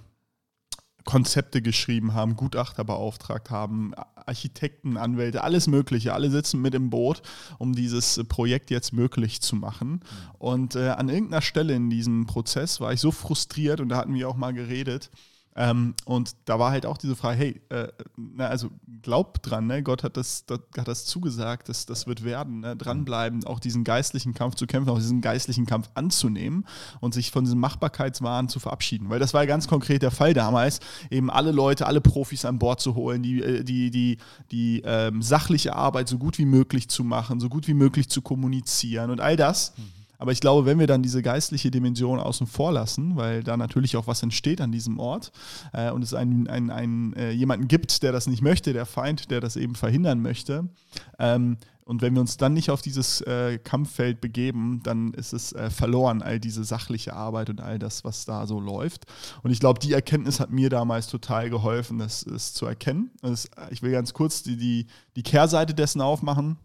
Konzepte 1.05 1.61
geschrieben 1.61 2.13
haben, 2.13 2.35
Gutachter 2.35 2.83
beauftragt 2.83 3.49
haben, 3.49 3.93
Architekten, 4.25 4.97
Anwälte, 4.97 5.43
alles 5.43 5.67
Mögliche. 5.67 6.13
Alle 6.13 6.29
sitzen 6.29 6.61
mit 6.61 6.75
im 6.75 6.89
Boot, 6.89 7.21
um 7.57 7.73
dieses 7.73 8.21
Projekt 8.27 8.69
jetzt 8.69 8.93
möglich 8.93 9.41
zu 9.41 9.55
machen. 9.55 10.01
Und 10.37 10.75
äh, 10.75 10.89
an 10.89 11.09
irgendeiner 11.09 11.41
Stelle 11.41 11.73
in 11.73 11.89
diesem 11.89 12.25
Prozess 12.27 12.79
war 12.79 12.93
ich 12.93 12.99
so 12.99 13.11
frustriert 13.11 13.81
und 13.81 13.89
da 13.89 13.97
hatten 13.97 14.13
wir 14.13 14.29
auch 14.29 14.37
mal 14.37 14.53
geredet, 14.53 15.09
ähm, 15.55 15.95
und 16.05 16.35
da 16.45 16.59
war 16.59 16.71
halt 16.71 16.85
auch 16.85 16.97
diese 16.97 17.15
Frage, 17.15 17.37
hey, 17.37 17.61
äh, 17.69 17.87
na, 18.15 18.47
also 18.47 18.69
glaub 19.01 19.43
dran, 19.43 19.67
ne? 19.67 19.83
Gott 19.83 20.03
hat 20.03 20.15
das, 20.15 20.45
das, 20.45 20.59
hat 20.77 20.87
das 20.87 21.05
zugesagt, 21.05 21.67
dass 21.67 21.85
das 21.85 22.07
wird 22.07 22.23
werden, 22.23 22.61
ne? 22.61 22.75
dranbleiben, 22.77 23.43
auch 23.45 23.59
diesen 23.59 23.83
geistlichen 23.83 24.33
Kampf 24.33 24.55
zu 24.55 24.65
kämpfen, 24.65 24.89
auch 24.89 24.97
diesen 24.97 25.19
geistlichen 25.19 25.65
Kampf 25.65 25.89
anzunehmen 25.93 26.65
und 27.01 27.13
sich 27.13 27.31
von 27.31 27.43
diesem 27.43 27.59
Machbarkeitswahn 27.59 28.47
zu 28.47 28.59
verabschieden. 28.59 29.09
Weil 29.09 29.19
das 29.19 29.33
war 29.33 29.41
ja 29.41 29.47
ganz 29.47 29.67
konkret 29.67 30.01
der 30.01 30.11
Fall 30.11 30.33
damals, 30.33 30.79
eben 31.09 31.29
alle 31.29 31.51
Leute, 31.51 31.85
alle 31.85 31.99
Profis 31.99 32.45
an 32.45 32.57
Bord 32.57 32.79
zu 32.79 32.95
holen, 32.95 33.21
die, 33.21 33.41
äh, 33.41 33.63
die, 33.63 33.91
die, 33.91 34.17
die 34.51 34.81
ähm, 34.85 35.21
sachliche 35.21 35.75
Arbeit 35.75 36.07
so 36.07 36.17
gut 36.17 36.37
wie 36.37 36.45
möglich 36.45 36.87
zu 36.87 37.03
machen, 37.03 37.41
so 37.41 37.49
gut 37.49 37.67
wie 37.67 37.73
möglich 37.73 38.09
zu 38.09 38.21
kommunizieren 38.21 39.11
und 39.11 39.19
all 39.19 39.35
das. 39.35 39.73
Mhm 39.77 40.00
aber 40.21 40.31
ich 40.31 40.39
glaube, 40.39 40.67
wenn 40.67 40.77
wir 40.77 40.85
dann 40.85 41.01
diese 41.01 41.23
geistliche 41.23 41.71
Dimension 41.71 42.19
außen 42.19 42.45
vor 42.45 42.71
lassen, 42.71 43.15
weil 43.15 43.43
da 43.43 43.57
natürlich 43.57 43.97
auch 43.97 44.05
was 44.05 44.21
entsteht 44.21 44.61
an 44.61 44.71
diesem 44.71 44.99
Ort 44.99 45.31
äh, 45.73 45.89
und 45.89 46.03
es 46.03 46.13
einen, 46.13 46.47
einen, 46.47 46.69
einen 46.69 47.13
äh, 47.13 47.31
jemanden 47.31 47.67
gibt, 47.67 48.03
der 48.03 48.11
das 48.11 48.27
nicht 48.27 48.43
möchte, 48.43 48.71
der 48.71 48.85
Feind, 48.85 49.31
der 49.31 49.41
das 49.41 49.55
eben 49.55 49.73
verhindern 49.73 50.21
möchte, 50.21 50.69
ähm, 51.17 51.57
und 51.83 52.03
wenn 52.03 52.13
wir 52.13 52.21
uns 52.21 52.37
dann 52.37 52.53
nicht 52.53 52.69
auf 52.69 52.83
dieses 52.83 53.21
äh, 53.21 53.57
Kampffeld 53.57 54.21
begeben, 54.21 54.81
dann 54.83 55.13
ist 55.13 55.33
es 55.33 55.51
äh, 55.53 55.69
verloren, 55.71 56.21
all 56.21 56.39
diese 56.39 56.63
sachliche 56.63 57.13
Arbeit 57.13 57.49
und 57.49 57.59
all 57.59 57.79
das, 57.79 58.05
was 58.05 58.23
da 58.23 58.45
so 58.45 58.59
läuft. 58.59 59.05
Und 59.41 59.51
ich 59.51 59.59
glaube, 59.59 59.79
die 59.79 59.91
Erkenntnis 59.91 60.39
hat 60.39 60.51
mir 60.51 60.69
damals 60.69 61.07
total 61.07 61.49
geholfen, 61.49 61.97
das, 61.97 62.23
das 62.23 62.53
zu 62.53 62.65
erkennen. 62.67 63.11
Das, 63.21 63.49
ich 63.71 63.81
will 63.81 63.91
ganz 63.91 64.13
kurz 64.13 64.43
die, 64.43 64.55
die, 64.55 64.85
die 65.15 65.23
Kehrseite 65.23 65.73
dessen 65.73 65.99
aufmachen. 65.99 66.59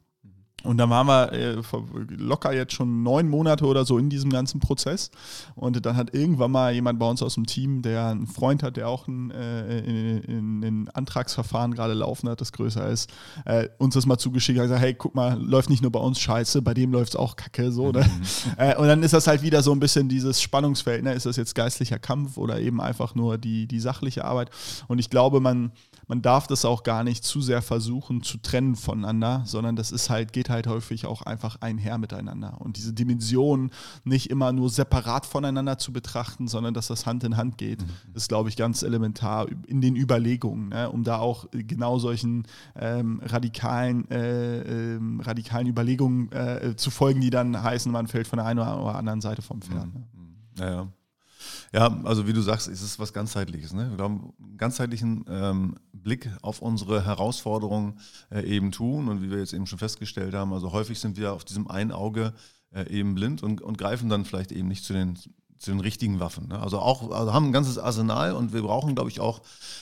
Und 0.66 0.78
dann 0.78 0.90
waren 0.90 1.06
wir 1.06 1.32
äh, 1.32 1.56
locker 2.16 2.52
jetzt 2.52 2.73
schon 2.73 3.02
neun 3.02 3.28
Monate 3.28 3.64
oder 3.64 3.85
so 3.85 3.99
in 3.99 4.11
diesem 4.11 4.30
ganzen 4.30 4.61
Prozess. 4.61 5.11
Und 5.54 5.85
dann 5.87 5.96
hat 5.96 6.14
irgendwann 6.14 6.50
mal 6.50 6.73
jemand 6.73 6.99
bei 6.99 7.08
uns 7.08 7.23
aus 7.23 7.35
dem 7.35 7.46
Team, 7.46 7.82
der 7.82 8.06
einen 8.08 8.26
Freund 8.26 8.62
hat, 8.62 8.76
der 8.76 8.88
auch 8.88 9.06
ein, 9.06 9.30
äh, 9.30 9.78
in, 9.78 10.62
in 10.62 10.88
Antragsverfahren 10.88 11.73
gerade 11.75 11.94
laufen 11.94 12.28
hat, 12.28 12.40
das 12.40 12.52
größer 12.52 12.88
ist, 12.88 13.11
äh, 13.44 13.68
uns 13.78 13.94
das 13.94 14.06
mal 14.06 14.18
zugeschickt 14.18 14.58
hat, 14.58 14.66
gesagt, 14.66 14.82
hey, 14.82 14.94
guck 14.94 15.14
mal, 15.14 15.40
läuft 15.40 15.70
nicht 15.70 15.82
nur 15.82 15.92
bei 15.92 16.00
uns 16.00 16.18
scheiße, 16.20 16.62
bei 16.62 16.75
dem 16.75 16.92
läuft 16.92 17.11
es 17.11 17.16
auch 17.16 17.37
kacke. 17.37 17.70
So, 17.70 17.92
ne? 17.92 18.04
äh, 18.56 18.76
und 18.76 18.87
dann 18.87 19.02
ist 19.02 19.12
das 19.12 19.26
halt 19.26 19.42
wieder 19.42 19.62
so 19.62 19.73
ein 19.73 19.80
bisschen 19.80 20.08
dieses 20.08 20.42
Spannungsfeld. 20.42 21.04
Ne? 21.04 21.12
Ist 21.12 21.26
das 21.26 21.37
jetzt 21.37 21.54
geistlicher 21.54 21.99
Kampf 21.99 22.37
oder 22.37 22.61
eben 22.61 22.80
einfach 22.80 23.14
nur 23.14 23.38
die, 23.38 23.66
die 23.66 23.80
sachliche 23.80 24.25
Arbeit? 24.25 24.50
Und 24.88 24.99
ich 24.99 25.11
glaube, 25.11 25.40
man, 25.40 25.73
man 26.08 26.22
darf 26.22 26.46
das 26.46 26.64
auch 26.64 26.82
gar 26.82 27.04
nicht 27.04 27.25
zu 27.25 27.40
sehr 27.40 27.62
versuchen 27.62 28.22
zu 28.22 28.38
trennen 28.38 28.76
voneinander, 28.76 29.42
sondern 29.44 29.76
das 29.76 29.90
ist 29.90 30.08
halt, 30.08 30.32
geht 30.32 30.50
halt 30.50 30.66
häufig 30.66 31.06
auch 31.06 31.22
einfach 31.22 31.56
einher 31.60 31.98
miteinander. 31.98 32.60
Und 32.60 32.76
diese 32.76 32.92
Dimensionen 32.92 33.70
nicht 34.04 34.30
immer 34.30 34.52
nur 34.52 34.70
separat 34.70 35.26
voneinander 35.26 35.78
zu 35.78 35.92
betrachten, 35.92 36.46
sondern 36.46 36.75
dass 36.75 36.86
das 36.86 37.06
Hand 37.06 37.25
in 37.25 37.36
Hand 37.36 37.58
geht, 37.58 37.82
mhm. 37.82 38.14
ist, 38.14 38.28
glaube 38.28 38.48
ich, 38.48 38.56
ganz 38.56 38.82
elementar 38.82 39.46
in 39.66 39.80
den 39.80 39.96
Überlegungen, 39.96 40.68
ne? 40.68 40.90
um 40.90 41.02
da 41.02 41.18
auch 41.18 41.46
genau 41.50 41.98
solchen 41.98 42.46
ähm, 42.76 43.20
radikalen, 43.25 44.08
äh, 44.10 44.94
äh, 44.94 45.00
radikalen 45.20 45.66
Überlegungen 45.66 46.30
äh, 46.32 46.76
zu 46.76 46.90
folgen, 46.90 47.20
die 47.20 47.30
dann 47.30 47.62
heißen, 47.62 47.90
man 47.90 48.06
fällt 48.06 48.28
von 48.28 48.38
der 48.38 48.46
einen 48.46 48.60
oder 48.60 48.94
anderen 48.94 49.20
Seite 49.20 49.42
vom 49.42 49.60
Pferd. 49.60 49.86
Mhm. 49.86 50.04
Ne? 50.58 50.66
Ja, 50.66 50.88
ja. 51.73 52.00
Also 52.05 52.26
wie 52.26 52.33
du 52.33 52.41
sagst, 52.41 52.69
ist 52.69 52.83
es 52.83 52.99
was 52.99 53.12
ganzheitliches. 53.12 53.73
Ne? 53.73 53.93
Wir 53.97 54.05
haben 54.05 54.33
einen 54.38 54.57
ganzheitlichen 54.57 55.25
ähm, 55.29 55.75
Blick 55.93 56.31
auf 56.43 56.62
unsere 56.62 57.05
Herausforderungen 57.05 57.99
äh, 58.31 58.43
eben 58.43 58.73
tun 58.73 59.09
und 59.09 59.23
wie 59.23 59.31
wir 59.31 59.38
jetzt 59.38 59.53
eben 59.53 59.67
schon 59.67 59.79
festgestellt 59.79 60.35
haben, 60.35 60.53
also 60.53 60.73
häufig 60.73 60.99
sind 60.99 61.17
wir 61.17 61.33
auf 61.33 61.45
diesem 61.45 61.69
einen 61.69 61.93
Auge 61.93 62.33
äh, 62.75 62.88
eben 62.88 63.15
blind 63.15 63.43
und, 63.43 63.61
und 63.61 63.79
greifen 63.79 64.09
dann 64.09 64.25
vielleicht 64.25 64.53
eben 64.53 64.69
nicht 64.69 64.85
zu 64.85 64.93
den 64.93 65.19
zu 65.59 65.71
den 65.71 65.81
richtigen 65.81 66.21
Waffen. 66.21 66.49
Ne? 66.49 66.59
Also 66.59 66.79
auch 66.79 67.11
also 67.11 67.33
haben 67.33 67.47
ein 67.47 67.53
ganzes 67.53 67.79
Arsenal 67.79 68.33
und 68.33 68.53
wir 68.53 68.62
brauchen, 68.62 68.95
glaube 68.95 69.11
ich, 69.11 69.21
auch 69.21 69.41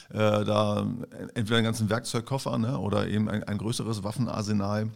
äh, 0.09 0.45
da 0.45 0.87
entweder 1.33 1.57
einen 1.57 1.65
ganzen 1.65 1.89
Werkzeugkoffer 1.89 2.57
ne? 2.57 2.79
oder 2.79 3.07
eben 3.07 3.29
ein, 3.29 3.43
ein 3.43 3.57
größeres 3.57 4.03
Waffenarsenal. 4.03 4.89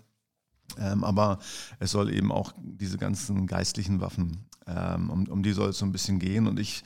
Ähm, 0.78 1.04
aber 1.04 1.40
es 1.80 1.92
soll 1.92 2.14
eben 2.14 2.32
auch 2.32 2.54
diese 2.58 2.98
ganzen 2.98 3.48
geistlichen 3.48 4.02
Waffen, 4.02 4.46
ähm, 4.70 5.10
um, 5.10 5.28
um 5.28 5.44
die 5.44 5.54
soll 5.54 5.70
es 5.70 5.80
so 5.80 5.86
ein 5.86 5.92
bisschen 5.92 6.20
gehen. 6.20 6.48
Und 6.48 6.60
ich, 6.60 6.84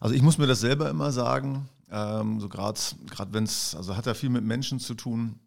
also 0.00 0.14
ich 0.14 0.22
muss 0.22 0.38
mir 0.38 0.46
das 0.46 0.60
selber 0.60 0.88
immer 0.88 1.12
sagen, 1.12 1.68
ähm, 1.90 2.40
so 2.40 2.48
gerade 2.48 2.78
wenn 3.30 3.44
es, 3.44 3.74
also 3.74 3.96
hat 3.96 4.06
ja 4.06 4.14
viel 4.14 4.30
mit 4.30 4.44
Menschen 4.44 4.78
zu 4.78 4.94
tun. 4.94 5.40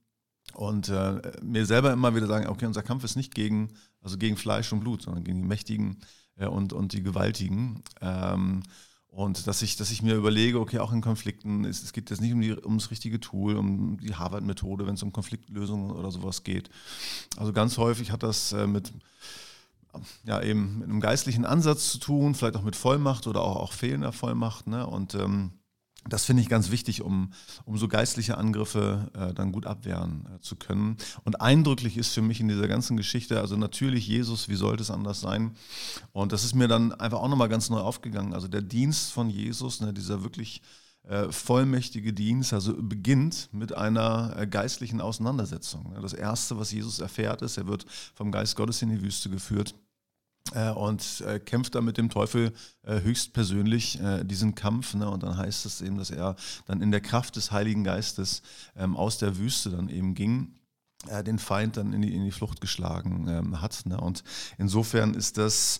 Und 0.53 0.89
äh, 0.89 1.21
mir 1.43 1.65
selber 1.65 1.93
immer 1.93 2.15
wieder 2.15 2.27
sagen, 2.27 2.47
okay, 2.47 2.65
unser 2.65 2.81
Kampf 2.81 3.03
ist 3.03 3.15
nicht 3.15 3.35
gegen, 3.35 3.69
also 4.01 4.17
gegen 4.17 4.35
Fleisch 4.35 4.73
und 4.73 4.79
Blut, 4.79 5.03
sondern 5.03 5.23
gegen 5.23 5.41
die 5.41 5.47
Mächtigen 5.47 5.97
äh, 6.37 6.47
und, 6.47 6.73
und 6.73 6.93
die 6.93 7.03
Gewaltigen. 7.03 7.83
Ähm, 8.01 8.63
und 9.11 9.47
dass 9.47 9.61
ich, 9.61 9.75
dass 9.75 9.91
ich 9.91 10.01
mir 10.01 10.15
überlege, 10.15 10.59
okay, 10.59 10.79
auch 10.79 10.91
in 10.91 11.01
Konflikten, 11.01 11.65
es, 11.65 11.83
es 11.83 11.93
geht 11.93 12.09
jetzt 12.09 12.21
nicht 12.21 12.33
um, 12.33 12.41
die, 12.41 12.53
um 12.53 12.77
das 12.77 12.91
richtige 12.91 13.19
Tool, 13.19 13.57
um 13.57 13.97
die 13.99 14.15
Harvard-Methode, 14.15 14.85
wenn 14.87 14.93
es 14.93 15.03
um 15.03 15.11
Konfliktlösungen 15.11 15.91
oder 15.91 16.11
sowas 16.11 16.43
geht. 16.43 16.69
Also 17.37 17.51
ganz 17.51 17.77
häufig 17.77 18.11
hat 18.11 18.23
das 18.23 18.51
äh, 18.51 18.67
mit, 18.67 18.91
ja, 20.23 20.41
eben 20.41 20.79
mit 20.79 20.89
einem 20.89 21.01
geistlichen 21.01 21.45
Ansatz 21.45 21.91
zu 21.91 21.97
tun, 21.99 22.35
vielleicht 22.35 22.55
auch 22.55 22.63
mit 22.63 22.75
Vollmacht 22.75 23.27
oder 23.27 23.41
auch, 23.41 23.55
auch 23.55 23.73
fehlender 23.73 24.11
Vollmacht. 24.11 24.67
Ne? 24.67 24.85
Und 24.85 25.15
ähm, 25.15 25.51
das 26.07 26.25
finde 26.25 26.41
ich 26.41 26.49
ganz 26.49 26.71
wichtig, 26.71 27.01
um, 27.01 27.33
um 27.65 27.77
so 27.77 27.87
geistliche 27.87 28.37
Angriffe 28.37 29.11
äh, 29.13 29.33
dann 29.33 29.51
gut 29.51 29.65
abwehren 29.65 30.27
äh, 30.33 30.39
zu 30.39 30.55
können. 30.55 30.97
Und 31.23 31.41
eindrücklich 31.41 31.97
ist 31.97 32.13
für 32.13 32.21
mich 32.21 32.39
in 32.39 32.47
dieser 32.47 32.67
ganzen 32.67 32.95
Geschichte, 32.95 33.39
also 33.39 33.57
natürlich 33.57 34.07
Jesus, 34.07 34.47
wie 34.47 34.55
sollte 34.55 34.81
es 34.81 34.91
anders 34.91 35.19
sein? 35.19 35.55
Und 36.11 36.31
das 36.31 36.43
ist 36.43 36.55
mir 36.55 36.67
dann 36.67 36.93
einfach 36.93 37.19
auch 37.19 37.27
nochmal 37.27 37.49
ganz 37.49 37.69
neu 37.69 37.79
aufgegangen. 37.79 38.33
Also 38.33 38.47
der 38.47 38.61
Dienst 38.61 39.11
von 39.11 39.29
Jesus, 39.29 39.81
ne, 39.81 39.93
dieser 39.93 40.23
wirklich 40.23 40.61
vollmächtige 41.31 42.13
Dienst, 42.13 42.53
also 42.53 42.75
beginnt 42.77 43.49
mit 43.51 43.73
einer 43.73 44.35
äh, 44.37 44.47
geistlichen 44.47 45.01
Auseinandersetzung. 45.01 45.95
Das 46.01 46.13
Erste, 46.13 46.57
was 46.57 46.71
Jesus 46.71 46.99
erfährt, 46.99 47.41
ist, 47.41 47.57
er 47.57 47.67
wird 47.67 47.85
vom 48.13 48.31
Geist 48.31 48.55
Gottes 48.55 48.81
in 48.81 48.89
die 48.89 49.01
Wüste 49.01 49.29
geführt 49.29 49.73
äh, 50.53 50.69
und 50.69 51.21
äh, 51.21 51.39
kämpft 51.39 51.75
da 51.75 51.81
mit 51.81 51.97
dem 51.97 52.09
Teufel 52.09 52.53
äh, 52.83 53.01
höchstpersönlich 53.01 53.99
äh, 53.99 54.23
diesen 54.23 54.55
Kampf. 54.55 54.93
Ne? 54.93 55.09
Und 55.09 55.23
dann 55.23 55.37
heißt 55.37 55.65
es 55.65 55.81
eben, 55.81 55.97
dass 55.97 56.11
er 56.11 56.35
dann 56.65 56.81
in 56.81 56.91
der 56.91 57.01
Kraft 57.01 57.35
des 57.35 57.51
Heiligen 57.51 57.83
Geistes 57.83 58.41
ähm, 58.75 58.95
aus 58.95 59.17
der 59.17 59.37
Wüste 59.37 59.71
dann 59.71 59.89
eben 59.89 60.13
ging 60.13 60.53
äh, 60.53 60.58
den 61.25 61.39
Feind 61.39 61.77
dann 61.77 61.93
in 61.93 62.01
die, 62.01 62.13
in 62.13 62.25
die 62.25 62.31
Flucht 62.31 62.59
geschlagen 62.59 63.27
ähm, 63.29 63.61
hat. 63.61 63.85
Ne? 63.85 63.99
Und 63.99 64.23
insofern 64.57 65.13
ist 65.13 65.37
das, 65.37 65.79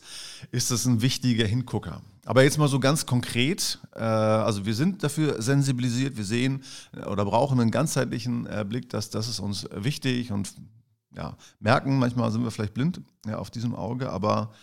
ist 0.51 0.71
das 0.71 0.85
ein 0.85 1.01
wichtiger 1.01 1.45
Hingucker. 1.45 2.01
Aber 2.25 2.43
jetzt 2.43 2.57
mal 2.57 2.67
so 2.67 2.79
ganz 2.79 3.05
konkret, 3.05 3.79
äh, 3.95 3.99
also 3.99 4.65
wir 4.65 4.75
sind 4.75 5.03
dafür 5.03 5.41
sensibilisiert, 5.41 6.15
wir 6.15 6.23
sehen 6.23 6.63
äh, 6.93 7.05
oder 7.05 7.25
brauchen 7.25 7.59
einen 7.59 7.71
ganzheitlichen 7.71 8.45
äh, 8.45 8.65
Blick, 8.67 8.89
dass 8.89 9.09
das 9.09 9.27
ist 9.27 9.39
uns 9.39 9.67
wichtig 9.73 10.31
und 10.31 10.53
ja, 11.15 11.35
merken, 11.59 11.97
manchmal 11.97 12.31
sind 12.31 12.43
wir 12.43 12.51
vielleicht 12.51 12.73
blind 12.73 13.01
ja, 13.25 13.39
auf 13.39 13.49
diesem 13.49 13.75
Auge, 13.75 14.11
aber 14.11 14.53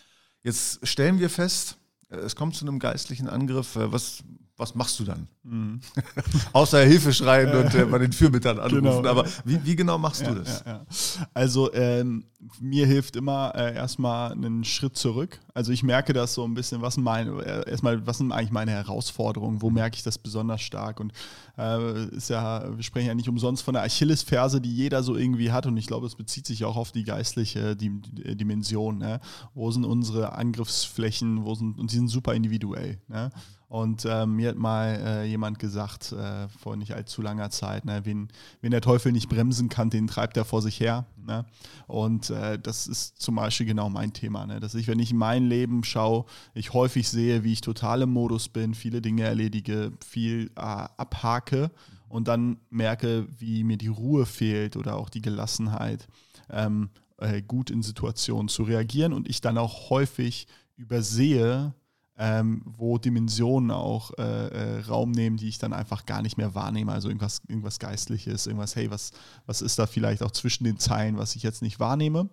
jetzt 0.42 0.86
stellen 0.86 1.18
wir 1.18 1.28
fest, 1.28 1.76
äh, 2.08 2.16
es 2.16 2.36
kommt 2.36 2.54
zu 2.54 2.64
einem 2.64 2.78
geistlichen 2.78 3.28
Angriff. 3.28 3.76
Äh, 3.76 3.92
was, 3.92 4.22
was 4.56 4.74
machst 4.74 4.98
du 4.98 5.04
dann? 5.04 5.28
Mhm. 5.42 5.80
Außer 6.52 6.82
Hilfe 6.84 7.12
schreien 7.12 7.54
und 7.54 7.74
äh, 7.74 7.84
bei 7.84 7.98
den 7.98 8.12
Fürbittern 8.12 8.58
anrufen. 8.58 8.84
Genau. 8.84 9.04
Aber 9.06 9.26
wie, 9.44 9.62
wie, 9.64 9.76
genau 9.76 9.98
machst 9.98 10.22
ja, 10.22 10.30
du 10.30 10.40
das? 10.40 10.64
Ja, 10.64 10.72
ja. 10.72 10.86
Also 11.34 11.72
ähm, 11.74 12.24
mir 12.60 12.86
hilft 12.86 13.16
immer 13.16 13.52
äh, 13.54 13.74
erstmal 13.74 14.32
einen 14.32 14.64
Schritt 14.64 14.96
zurück. 14.96 15.40
Also 15.52 15.72
ich 15.72 15.82
merke 15.82 16.12
das 16.12 16.34
so 16.34 16.44
ein 16.44 16.54
bisschen, 16.54 16.80
was 16.80 16.94
sind 16.94 17.04
meine, 17.04 17.42
äh, 17.42 17.70
erstmal, 17.70 18.06
was 18.06 18.18
sind 18.18 18.32
eigentlich 18.32 18.50
meine 18.50 18.70
Herausforderungen? 18.70 19.60
Wo 19.60 19.70
merke 19.70 19.96
ich 19.96 20.02
das 20.02 20.16
besonders 20.16 20.62
stark? 20.62 21.00
Und 21.00 21.12
äh, 21.58 22.06
ist 22.16 22.30
ja, 22.30 22.64
wir 22.74 22.82
sprechen 22.82 23.08
ja 23.08 23.14
nicht 23.14 23.28
umsonst 23.28 23.62
von 23.62 23.74
der 23.74 23.82
Achillesferse, 23.82 24.60
die 24.60 24.74
jeder 24.74 25.02
so 25.02 25.16
irgendwie 25.16 25.52
hat. 25.52 25.66
Und 25.66 25.76
ich 25.76 25.86
glaube, 25.86 26.06
es 26.06 26.14
bezieht 26.14 26.46
sich 26.46 26.64
auch 26.64 26.76
auf 26.76 26.92
die 26.92 27.04
geistliche 27.04 27.76
die, 27.76 28.00
die 28.00 28.36
Dimension. 28.36 28.98
Ne? 28.98 29.20
Wo 29.54 29.70
sind 29.70 29.84
unsere 29.84 30.32
Angriffsflächen? 30.32 31.44
Wo 31.44 31.54
sind, 31.54 31.78
und 31.78 31.92
die 31.92 31.96
sind 31.96 32.08
super 32.08 32.34
individuell. 32.34 33.00
Ne? 33.08 33.30
Und 33.68 34.04
äh, 34.04 34.26
mir 34.26 34.50
hat 34.50 34.56
mal 34.56 34.94
äh, 34.94 35.24
jemand 35.24 35.58
gesagt, 35.58 36.12
äh, 36.12 36.48
vor 36.48 36.76
nicht 36.76 36.94
allzu 36.94 37.20
langer 37.20 37.50
Zeit, 37.50 37.84
ne, 37.84 38.02
wen, 38.04 38.28
wen 38.60 38.70
der 38.70 38.80
Teufel 38.80 39.10
nicht 39.10 39.28
bremsen 39.28 39.68
kann, 39.68 39.90
den 39.90 40.06
treibt 40.06 40.36
er 40.36 40.44
vor 40.44 40.62
sich 40.62 40.78
her. 40.78 41.06
Ne? 41.26 41.44
Und 41.88 42.30
äh, 42.30 42.60
das 42.60 42.86
ist 42.86 43.20
zum 43.20 43.34
Beispiel 43.34 43.66
genau 43.66 43.90
mein 43.90 44.12
Thema. 44.12 44.46
Ne? 44.46 44.60
Dass 44.60 44.76
ich, 44.76 44.86
wenn 44.86 45.00
ich 45.00 45.10
in 45.10 45.16
mein 45.16 45.46
Leben 45.46 45.82
schaue, 45.82 46.26
ich 46.54 46.74
häufig 46.74 47.08
sehe, 47.08 47.42
wie 47.42 47.54
ich 47.54 47.60
total 47.60 48.02
im 48.02 48.10
Modus 48.10 48.48
bin, 48.48 48.72
viele 48.74 49.02
Dinge 49.02 49.24
erledige, 49.24 49.92
viel 50.04 50.52
äh, 50.54 50.60
abhake 50.60 51.72
und 52.08 52.28
dann 52.28 52.58
merke, 52.70 53.26
wie 53.38 53.64
mir 53.64 53.78
die 53.78 53.88
Ruhe 53.88 54.26
fehlt 54.26 54.76
oder 54.76 54.94
auch 54.94 55.08
die 55.08 55.22
Gelassenheit, 55.22 56.06
ähm, 56.50 56.90
äh, 57.18 57.42
gut 57.42 57.70
in 57.70 57.82
Situationen 57.82 58.48
zu 58.48 58.62
reagieren 58.62 59.12
und 59.12 59.28
ich 59.28 59.40
dann 59.40 59.58
auch 59.58 59.90
häufig 59.90 60.46
übersehe, 60.76 61.74
ähm, 62.18 62.62
wo 62.64 62.98
Dimensionen 62.98 63.70
auch 63.70 64.10
äh, 64.18 64.22
äh, 64.22 64.80
Raum 64.80 65.10
nehmen, 65.10 65.36
die 65.36 65.48
ich 65.48 65.58
dann 65.58 65.72
einfach 65.72 66.06
gar 66.06 66.22
nicht 66.22 66.38
mehr 66.38 66.54
wahrnehme. 66.54 66.92
Also 66.92 67.08
irgendwas, 67.08 67.42
irgendwas 67.48 67.78
Geistliches, 67.78 68.46
irgendwas, 68.46 68.76
hey, 68.76 68.90
was, 68.90 69.12
was 69.46 69.62
ist 69.62 69.78
da 69.78 69.86
vielleicht 69.86 70.22
auch 70.22 70.30
zwischen 70.30 70.64
den 70.64 70.78
Zeilen, 70.78 71.18
was 71.18 71.36
ich 71.36 71.42
jetzt 71.42 71.62
nicht 71.62 71.78
wahrnehme? 71.78 72.28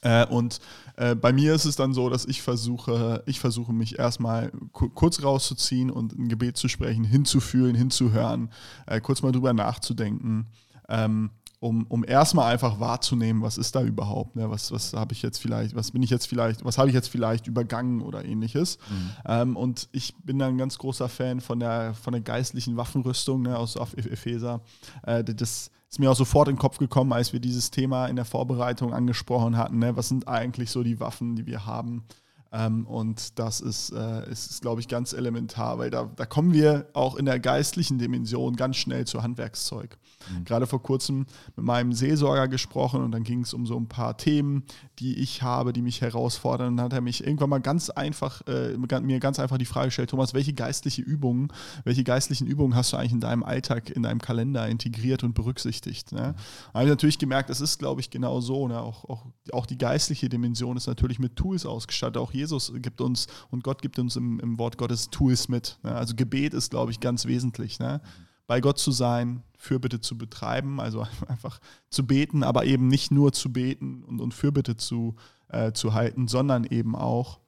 Äh, 0.00 0.26
und 0.26 0.60
äh, 0.96 1.14
bei 1.14 1.32
mir 1.32 1.54
ist 1.54 1.64
es 1.64 1.76
dann 1.76 1.92
so, 1.92 2.08
dass 2.08 2.24
ich 2.24 2.42
versuche, 2.42 3.22
ich 3.26 3.40
versuche 3.40 3.72
mich 3.72 3.98
erstmal 3.98 4.52
kurz 4.72 5.22
rauszuziehen 5.22 5.90
und 5.90 6.16
ein 6.16 6.28
Gebet 6.28 6.56
zu 6.56 6.68
sprechen, 6.68 7.04
hinzufühlen, 7.04 7.74
hinzuhören, 7.74 8.50
äh, 8.86 9.00
kurz 9.00 9.22
mal 9.22 9.32
drüber 9.32 9.52
nachzudenken. 9.52 10.46
Ähm, 10.88 11.30
um, 11.60 11.86
um 11.88 12.04
erstmal 12.04 12.52
einfach 12.52 12.78
wahrzunehmen, 12.78 13.42
was 13.42 13.58
ist 13.58 13.74
da 13.74 13.82
überhaupt, 13.82 14.36
ne? 14.36 14.48
was, 14.48 14.70
was 14.70 14.92
habe 14.92 15.12
ich 15.12 15.22
jetzt 15.22 15.38
vielleicht, 15.38 15.74
was 15.74 15.90
bin 15.90 16.02
ich 16.02 16.10
jetzt 16.10 16.26
vielleicht, 16.26 16.64
was 16.64 16.78
habe 16.78 16.88
ich 16.88 16.94
jetzt 16.94 17.08
vielleicht 17.08 17.46
übergangen 17.46 18.00
oder 18.00 18.24
ähnliches. 18.24 18.78
Mhm. 18.88 19.10
Ähm, 19.26 19.56
und 19.56 19.88
ich 19.92 20.14
bin 20.22 20.38
dann 20.38 20.54
ein 20.54 20.58
ganz 20.58 20.78
großer 20.78 21.08
Fan 21.08 21.40
von 21.40 21.58
der, 21.58 21.94
von 21.94 22.12
der 22.12 22.22
geistlichen 22.22 22.76
Waffenrüstung 22.76 23.42
ne, 23.42 23.58
aus 23.58 23.76
Epheser. 23.76 24.60
Äh, 25.02 25.24
das 25.24 25.70
ist 25.90 25.98
mir 25.98 26.10
auch 26.10 26.16
sofort 26.16 26.48
in 26.48 26.54
den 26.54 26.60
Kopf 26.60 26.78
gekommen, 26.78 27.12
als 27.12 27.32
wir 27.32 27.40
dieses 27.40 27.70
Thema 27.70 28.06
in 28.06 28.16
der 28.16 28.24
Vorbereitung 28.24 28.94
angesprochen 28.94 29.56
hatten. 29.56 29.78
Ne? 29.78 29.96
Was 29.96 30.08
sind 30.08 30.28
eigentlich 30.28 30.70
so 30.70 30.82
die 30.82 31.00
Waffen, 31.00 31.34
die 31.34 31.46
wir 31.46 31.66
haben? 31.66 32.04
Ähm, 32.50 32.86
und 32.86 33.38
das 33.38 33.60
ist, 33.60 33.90
äh, 33.90 34.30
ist, 34.30 34.50
ist 34.50 34.62
glaube 34.62 34.80
ich, 34.80 34.88
ganz 34.88 35.12
elementar, 35.12 35.78
weil 35.78 35.90
da, 35.90 36.10
da 36.16 36.24
kommen 36.24 36.52
wir 36.52 36.88
auch 36.94 37.16
in 37.16 37.26
der 37.26 37.38
geistlichen 37.38 37.98
Dimension 37.98 38.56
ganz 38.56 38.76
schnell 38.76 39.06
zu 39.06 39.22
Handwerkszeug. 39.22 39.98
Mhm. 40.30 40.44
Gerade 40.44 40.66
vor 40.66 40.82
kurzem 40.82 41.26
mit 41.56 41.64
meinem 41.64 41.92
Seelsorger 41.92 42.48
gesprochen 42.48 43.02
und 43.02 43.12
dann 43.12 43.22
ging 43.22 43.42
es 43.42 43.52
um 43.52 43.66
so 43.66 43.76
ein 43.76 43.88
paar 43.88 44.16
Themen, 44.16 44.64
die 44.98 45.18
ich 45.18 45.42
habe, 45.42 45.72
die 45.72 45.82
mich 45.82 46.00
herausfordern. 46.00 46.68
Und 46.68 46.76
dann 46.78 46.86
hat 46.86 46.92
er 46.94 47.00
mich 47.02 47.24
irgendwann 47.24 47.50
mal 47.50 47.60
ganz 47.60 47.90
einfach, 47.90 48.40
äh, 48.46 48.76
mir 48.76 49.20
ganz 49.20 49.38
einfach 49.38 49.58
die 49.58 49.66
Frage 49.66 49.88
gestellt, 49.88 50.10
Thomas, 50.10 50.32
welche 50.32 50.54
geistliche 50.54 51.02
Übungen, 51.02 51.52
welche 51.84 52.04
geistlichen 52.04 52.46
Übungen 52.46 52.74
hast 52.74 52.92
du 52.92 52.96
eigentlich 52.96 53.12
in 53.12 53.20
deinem 53.20 53.42
Alltag, 53.42 53.90
in 53.90 54.02
deinem 54.04 54.20
Kalender 54.20 54.66
integriert 54.68 55.22
und 55.22 55.34
berücksichtigt? 55.34 56.12
Ne? 56.12 56.34
Da 56.72 56.74
habe 56.74 56.84
ich 56.84 56.90
natürlich 56.90 57.18
gemerkt, 57.18 57.50
es 57.50 57.60
ist, 57.60 57.78
glaube 57.78 58.00
ich, 58.00 58.08
genau 58.08 58.40
so. 58.40 58.68
Ne? 58.68 58.80
Auch, 58.80 59.04
auch, 59.04 59.26
auch 59.52 59.66
die 59.66 59.76
geistliche 59.76 60.30
Dimension 60.30 60.78
ist 60.78 60.86
natürlich 60.86 61.18
mit 61.18 61.36
Tools 61.36 61.66
ausgestattet. 61.66 62.16
Auch 62.16 62.32
Jesus 62.38 62.72
gibt 62.76 63.00
uns 63.00 63.26
und 63.50 63.64
Gott 63.64 63.82
gibt 63.82 63.98
uns 63.98 64.16
im, 64.16 64.40
im 64.40 64.58
Wort 64.58 64.78
Gottes 64.78 65.10
Tools 65.10 65.48
mit. 65.48 65.78
Ne? 65.82 65.94
Also 65.94 66.14
Gebet 66.14 66.54
ist, 66.54 66.70
glaube 66.70 66.90
ich, 66.92 67.00
ganz 67.00 67.26
wesentlich. 67.26 67.78
Ne? 67.78 68.00
Bei 68.46 68.60
Gott 68.60 68.78
zu 68.78 68.92
sein, 68.92 69.42
Fürbitte 69.56 70.00
zu 70.00 70.16
betreiben, 70.16 70.80
also 70.80 71.06
einfach 71.28 71.60
zu 71.90 72.06
beten, 72.06 72.42
aber 72.42 72.64
eben 72.64 72.88
nicht 72.88 73.10
nur 73.10 73.32
zu 73.32 73.52
beten 73.52 74.02
und, 74.04 74.20
und 74.20 74.34
Fürbitte 74.34 74.76
zu, 74.76 75.16
äh, 75.48 75.72
zu 75.72 75.94
halten, 75.94 76.28
sondern 76.28 76.64
eben 76.64 76.96
auch 76.96 77.40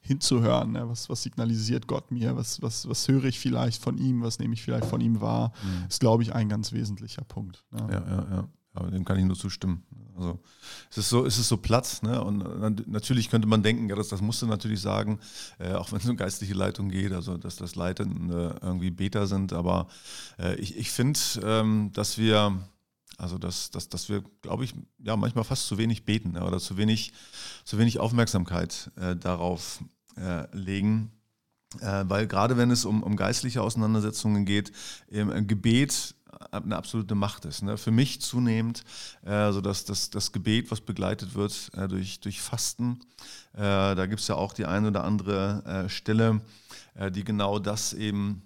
hinzuhören. 0.00 0.72
Ne? 0.72 0.88
Was, 0.88 1.08
was 1.08 1.22
signalisiert 1.22 1.86
Gott 1.86 2.10
mir? 2.10 2.36
Was, 2.36 2.60
was, 2.60 2.88
was 2.88 3.06
höre 3.08 3.24
ich 3.24 3.38
vielleicht 3.38 3.82
von 3.82 3.98
ihm? 3.98 4.22
Was 4.22 4.38
nehme 4.38 4.54
ich 4.54 4.62
vielleicht 4.62 4.86
von 4.86 5.00
ihm 5.00 5.20
wahr? 5.20 5.52
Mhm. 5.62 5.86
Ist, 5.88 6.00
glaube 6.00 6.22
ich, 6.22 6.34
ein 6.34 6.48
ganz 6.48 6.72
wesentlicher 6.72 7.22
Punkt. 7.22 7.64
Ne? 7.70 7.86
Ja, 7.90 8.00
ja, 8.00 8.26
ja. 8.30 8.48
Aber 8.74 8.90
dem 8.90 9.04
kann 9.04 9.18
ich 9.18 9.24
nur 9.24 9.36
zustimmen. 9.36 9.84
Also 10.16 10.40
es 10.90 10.98
ist 10.98 11.08
so, 11.08 11.26
es 11.26 11.38
ist 11.38 11.48
so 11.48 11.56
Platz, 11.56 12.02
ne? 12.02 12.22
Und 12.22 12.88
natürlich 12.88 13.30
könnte 13.30 13.48
man 13.48 13.62
denken, 13.62 13.88
ja, 13.88 13.96
das, 13.96 14.08
das 14.08 14.20
musst 14.20 14.42
du 14.42 14.46
natürlich 14.46 14.80
sagen, 14.80 15.18
äh, 15.58 15.72
auch 15.72 15.92
wenn 15.92 15.98
es 15.98 16.08
um 16.08 16.16
geistliche 16.16 16.54
Leitung 16.54 16.88
geht, 16.88 17.12
also 17.12 17.36
dass 17.36 17.56
das 17.56 17.74
Leitende 17.76 18.58
irgendwie 18.62 18.90
Beta 18.90 19.26
sind. 19.26 19.52
Aber 19.52 19.88
äh, 20.38 20.54
ich, 20.56 20.76
ich 20.76 20.90
finde, 20.90 21.18
ähm, 21.42 21.90
dass 21.92 22.18
wir, 22.18 22.58
also 23.18 23.38
dass, 23.38 23.70
dass, 23.70 23.88
dass 23.88 24.08
wir, 24.08 24.22
glaube 24.42 24.64
ich, 24.64 24.74
ja, 24.98 25.16
manchmal 25.16 25.44
fast 25.44 25.66
zu 25.66 25.78
wenig 25.78 26.04
beten 26.04 26.34
ja, 26.34 26.46
oder 26.46 26.58
zu 26.58 26.76
wenig, 26.76 27.12
zu 27.64 27.78
wenig 27.78 27.98
Aufmerksamkeit 27.98 28.90
äh, 28.96 29.16
darauf 29.16 29.82
äh, 30.16 30.44
legen. 30.56 31.12
Äh, 31.80 32.04
weil 32.06 32.26
gerade 32.26 32.58
wenn 32.58 32.70
es 32.70 32.84
um, 32.84 33.02
um 33.02 33.16
geistliche 33.16 33.62
Auseinandersetzungen 33.62 34.44
geht, 34.44 34.72
im 35.08 35.46
Gebet 35.46 36.14
eine 36.50 36.76
absolute 36.76 37.14
Macht 37.14 37.44
ist. 37.44 37.62
Ne? 37.62 37.76
Für 37.76 37.90
mich 37.90 38.20
zunehmend, 38.20 38.84
äh, 39.24 39.30
also 39.30 39.60
das, 39.60 39.84
das, 39.84 40.10
das 40.10 40.32
Gebet, 40.32 40.70
was 40.70 40.80
begleitet 40.80 41.34
wird 41.34 41.70
äh, 41.74 41.88
durch, 41.88 42.20
durch 42.20 42.40
Fasten, 42.40 43.00
äh, 43.54 43.60
da 43.94 44.06
gibt 44.06 44.20
es 44.20 44.28
ja 44.28 44.34
auch 44.34 44.52
die 44.52 44.66
eine 44.66 44.88
oder 44.88 45.04
andere 45.04 45.64
äh, 45.64 45.88
Stelle, 45.88 46.40
äh, 46.94 47.10
die 47.10 47.24
genau 47.24 47.58
das 47.58 47.92
eben 47.92 48.42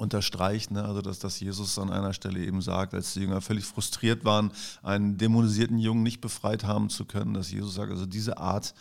unterstreicht, 0.00 0.70
ne? 0.70 0.84
also 0.84 1.02
dass, 1.02 1.18
dass 1.18 1.38
Jesus 1.40 1.78
an 1.78 1.90
einer 1.90 2.14
Stelle 2.14 2.40
eben 2.40 2.62
sagt, 2.62 2.94
als 2.94 3.12
die 3.12 3.20
Jünger 3.20 3.42
völlig 3.42 3.66
frustriert 3.66 4.24
waren, 4.24 4.50
einen 4.82 5.18
dämonisierten 5.18 5.78
Jungen 5.78 6.02
nicht 6.02 6.22
befreit 6.22 6.64
haben 6.64 6.88
zu 6.88 7.04
können, 7.04 7.34
dass 7.34 7.52
Jesus 7.52 7.74
sagt, 7.74 7.90
also 7.90 8.06
diese 8.06 8.38
Art 8.38 8.74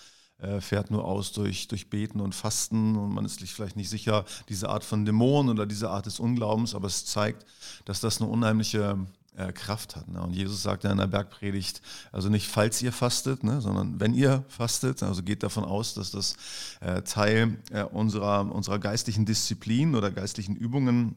fährt 0.59 0.89
nur 0.89 1.03
aus 1.03 1.33
durch, 1.33 1.67
durch 1.67 1.89
Beten 1.89 2.21
und 2.21 2.33
Fasten 2.33 2.95
und 2.95 3.13
man 3.13 3.25
ist 3.25 3.39
sich 3.39 3.53
vielleicht 3.53 3.75
nicht 3.75 3.89
sicher, 3.89 4.23
diese 4.47 4.69
Art 4.69 4.85
von 4.85 5.05
Dämonen 5.05 5.51
oder 5.51 5.65
diese 5.65 5.89
Art 5.89 6.05
des 6.05 6.19
Unglaubens, 6.19 6.75
aber 6.75 6.87
es 6.87 7.05
zeigt, 7.05 7.45
dass 7.83 7.99
das 7.99 8.21
eine 8.21 8.29
unheimliche 8.29 8.97
äh, 9.39 9.53
Kraft 9.53 9.95
hat. 9.95 10.07
Ne? 10.07 10.21
Und 10.21 10.33
Jesus 10.33 10.61
sagt 10.61 10.83
ja 10.83 10.91
in 10.91 10.97
der 10.97 11.07
Bergpredigt, 11.07 11.81
also 12.11 12.29
nicht 12.29 12.47
falls 12.47 12.81
ihr 12.81 12.91
fastet, 12.91 13.43
ne, 13.43 13.61
sondern 13.61 13.99
wenn 13.99 14.13
ihr 14.13 14.43
fastet, 14.49 15.01
also 15.01 15.23
geht 15.23 15.43
davon 15.43 15.63
aus, 15.63 15.93
dass 15.93 16.11
das 16.11 16.35
äh, 16.81 17.01
Teil 17.03 17.57
äh, 17.71 17.83
unserer, 17.83 18.53
unserer 18.53 18.79
geistlichen 18.79 19.25
Disziplin 19.25 19.95
oder 19.95 20.11
geistlichen 20.11 20.55
Übungen 20.55 21.15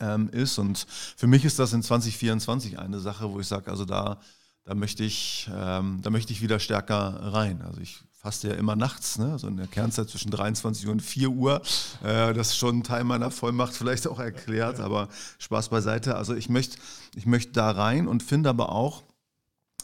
ähm, 0.00 0.28
ist. 0.30 0.58
Und 0.58 0.86
für 0.88 1.26
mich 1.26 1.44
ist 1.44 1.58
das 1.58 1.72
in 1.72 1.82
2024 1.82 2.78
eine 2.78 2.98
Sache, 3.00 3.30
wo 3.30 3.38
ich 3.38 3.46
sage, 3.46 3.70
also 3.70 3.84
da, 3.84 4.20
da 4.64 4.74
möchte 4.74 5.04
ich, 5.04 5.48
ähm, 5.54 6.00
da 6.02 6.10
möchte 6.10 6.32
ich 6.32 6.42
wieder 6.42 6.58
stärker 6.58 7.32
rein. 7.32 7.62
Also 7.62 7.80
ich 7.80 8.02
faste 8.26 8.48
ja 8.48 8.54
immer 8.54 8.74
nachts, 8.74 9.18
ne? 9.18 9.38
so 9.38 9.46
in 9.46 9.56
der 9.56 9.68
Kernzeit 9.68 10.08
zwischen 10.08 10.32
23 10.32 10.88
und 10.88 11.00
4 11.00 11.30
Uhr. 11.30 11.62
Äh, 12.02 12.34
das 12.34 12.48
ist 12.48 12.56
schon 12.56 12.78
ein 12.78 12.82
Teil 12.82 13.04
meiner 13.04 13.30
Vollmacht 13.30 13.72
vielleicht 13.72 14.08
auch 14.08 14.18
erklärt, 14.18 14.80
aber 14.80 15.08
Spaß 15.38 15.68
beiseite. 15.68 16.16
Also 16.16 16.34
ich 16.34 16.48
möchte 16.48 16.76
ich 17.14 17.24
möcht 17.24 17.56
da 17.56 17.70
rein 17.70 18.08
und 18.08 18.24
finde 18.24 18.48
aber 18.48 18.72
auch, 18.72 19.04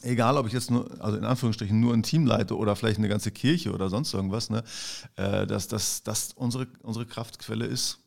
egal 0.02 0.36
ob 0.38 0.48
ich 0.48 0.52
jetzt 0.52 0.72
nur, 0.72 0.90
also 0.98 1.16
in 1.16 1.24
Anführungsstrichen 1.24 1.78
nur 1.78 1.94
ein 1.94 2.02
Team 2.02 2.26
leite 2.26 2.56
oder 2.56 2.74
vielleicht 2.74 2.98
eine 2.98 3.08
ganze 3.08 3.30
Kirche 3.30 3.72
oder 3.72 3.88
sonst 3.88 4.12
irgendwas, 4.12 4.50
ne, 4.50 4.64
äh, 5.14 5.46
dass 5.46 5.68
das 5.68 6.32
unsere, 6.34 6.66
unsere 6.82 7.06
Kraftquelle 7.06 7.66
ist. 7.66 8.00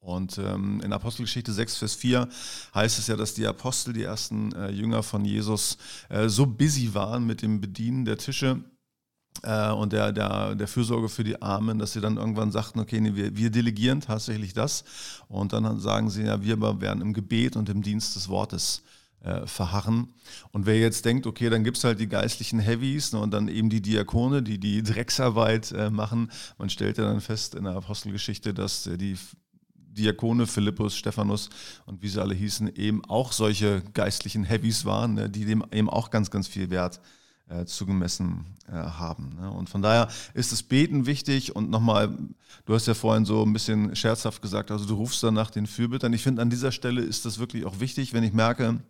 Und 0.00 0.36
ähm, 0.36 0.82
in 0.82 0.92
Apostelgeschichte 0.92 1.54
6, 1.54 1.76
Vers 1.78 1.94
4 1.94 2.28
heißt 2.74 2.98
es 2.98 3.06
ja, 3.06 3.16
dass 3.16 3.32
die 3.32 3.46
Apostel, 3.46 3.94
die 3.94 4.02
ersten 4.02 4.52
äh, 4.52 4.70
Jünger 4.70 5.02
von 5.02 5.24
Jesus, 5.24 5.78
äh, 6.10 6.28
so 6.28 6.44
busy 6.44 6.92
waren 6.92 7.26
mit 7.26 7.40
dem 7.40 7.62
Bedienen 7.62 8.04
der 8.04 8.18
Tische, 8.18 8.62
äh, 9.42 9.70
und 9.70 9.92
der, 9.92 10.12
der, 10.12 10.54
der 10.54 10.68
Fürsorge 10.68 11.08
für 11.08 11.24
die 11.24 11.40
Armen, 11.40 11.78
dass 11.78 11.92
sie 11.92 12.00
dann 12.00 12.16
irgendwann 12.16 12.52
sagten, 12.52 12.80
okay, 12.80 13.00
nee, 13.00 13.14
wir, 13.14 13.36
wir 13.36 13.50
delegieren 13.50 14.00
tatsächlich 14.00 14.52
das. 14.52 14.84
Und 15.28 15.52
dann 15.52 15.80
sagen 15.80 16.10
sie, 16.10 16.24
ja, 16.24 16.42
wir 16.42 16.60
werden 16.80 17.00
im 17.00 17.14
Gebet 17.14 17.56
und 17.56 17.68
im 17.68 17.82
Dienst 17.82 18.16
des 18.16 18.28
Wortes 18.28 18.82
äh, 19.22 19.46
verharren. 19.46 20.08
Und 20.52 20.66
wer 20.66 20.78
jetzt 20.78 21.04
denkt, 21.04 21.26
okay, 21.26 21.50
dann 21.50 21.64
gibt 21.64 21.78
es 21.78 21.84
halt 21.84 22.00
die 22.00 22.08
geistlichen 22.08 22.58
Heavies 22.58 23.12
ne, 23.12 23.20
und 23.20 23.32
dann 23.32 23.48
eben 23.48 23.70
die 23.70 23.82
Diakone, 23.82 24.42
die 24.42 24.58
die 24.58 24.82
Drecksarbeit 24.82 25.72
äh, 25.72 25.90
machen. 25.90 26.30
Man 26.58 26.70
stellt 26.70 26.98
ja 26.98 27.04
dann 27.04 27.20
fest 27.20 27.54
in 27.54 27.64
der 27.64 27.74
Apostelgeschichte, 27.76 28.52
dass 28.52 28.86
äh, 28.86 28.98
die 28.98 29.16
Diakone, 29.74 30.46
Philippus, 30.46 30.96
Stephanus 30.96 31.50
und 31.84 32.00
wie 32.02 32.08
sie 32.08 32.20
alle 32.20 32.34
hießen, 32.34 32.74
eben 32.76 33.04
auch 33.06 33.32
solche 33.32 33.82
geistlichen 33.92 34.44
Heavies 34.44 34.84
waren, 34.84 35.14
ne, 35.14 35.30
die 35.30 35.44
dem 35.44 35.64
eben 35.72 35.90
auch 35.90 36.10
ganz, 36.10 36.30
ganz 36.30 36.46
viel 36.46 36.70
Wert 36.70 36.98
äh, 36.98 37.19
zugemessen 37.64 38.44
äh, 38.68 38.72
haben. 38.72 39.36
Ne? 39.40 39.50
Und 39.50 39.68
von 39.68 39.82
daher 39.82 40.08
ist 40.34 40.52
das 40.52 40.62
Beten 40.62 41.06
wichtig 41.06 41.54
und 41.54 41.70
nochmal, 41.70 42.16
du 42.66 42.74
hast 42.74 42.86
ja 42.86 42.94
vorhin 42.94 43.24
so 43.24 43.42
ein 43.42 43.52
bisschen 43.52 43.94
scherzhaft 43.96 44.42
gesagt, 44.42 44.70
also 44.70 44.84
du 44.84 44.94
rufst 44.94 45.22
dann 45.22 45.34
nach 45.34 45.50
den 45.50 45.66
Fürbittern. 45.66 46.12
Ich 46.12 46.22
finde, 46.22 46.42
an 46.42 46.50
dieser 46.50 46.72
Stelle 46.72 47.02
ist 47.02 47.24
das 47.24 47.38
wirklich 47.38 47.64
auch 47.64 47.80
wichtig, 47.80 48.12
wenn 48.12 48.24
ich 48.24 48.32
merke, 48.32 48.80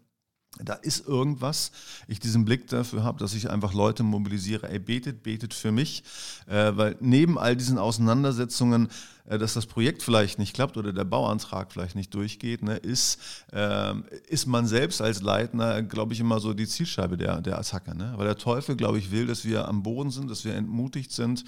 da 0.59 0.75
ist 0.75 1.07
irgendwas, 1.07 1.71
ich 2.09 2.19
diesen 2.19 2.45
Blick 2.45 2.67
dafür 2.67 3.05
habe, 3.05 3.19
dass 3.19 3.35
ich 3.35 3.49
einfach 3.49 3.73
Leute 3.73 4.03
mobilisiere, 4.03 4.69
ey, 4.69 4.79
betet, 4.79 5.23
betet 5.23 5.55
für 5.55 5.71
mich, 5.71 6.03
äh, 6.49 6.73
weil 6.75 6.97
neben 7.01 7.39
all 7.39 7.57
diesen 7.57 7.79
Auseinandersetzungen, 7.79 8.87
äh, 8.87 8.89
dass 9.39 9.55
das 9.55 9.67
Projekt 9.67 10.03
vielleicht 10.03 10.39
nicht 10.39 10.55
klappt 10.55 10.77
oder 10.77 10.93
der 10.93 11.05
Bauantrag 11.05 11.73
vielleicht 11.73 11.95
nicht 11.95 12.13
durchgeht, 12.15 12.63
ne, 12.63 12.77
ist, 12.77 13.21
äh, 13.53 13.95
ist 14.29 14.47
man 14.47 14.67
selbst 14.67 15.01
als 15.01 15.23
Leitner, 15.23 15.83
glaube 15.83 16.13
ich, 16.13 16.21
immer 16.21 16.41
so 16.41 16.53
die 16.53 16.67
Zielscheibe 16.67 17.17
der, 17.17 17.41
der 17.41 17.59
Attacke. 17.59 17.97
Ne? 17.97 18.13
Weil 18.17 18.27
der 18.27 18.37
Teufel, 18.37 18.77
glaube 18.77 18.99
ich, 18.99 19.11
will, 19.11 19.27
dass 19.27 19.45
wir 19.45 19.69
am 19.69 19.83
Boden 19.83 20.11
sind, 20.11 20.31
dass 20.31 20.45
wir 20.45 20.55
entmutigt 20.55 21.13
sind. 21.13 21.45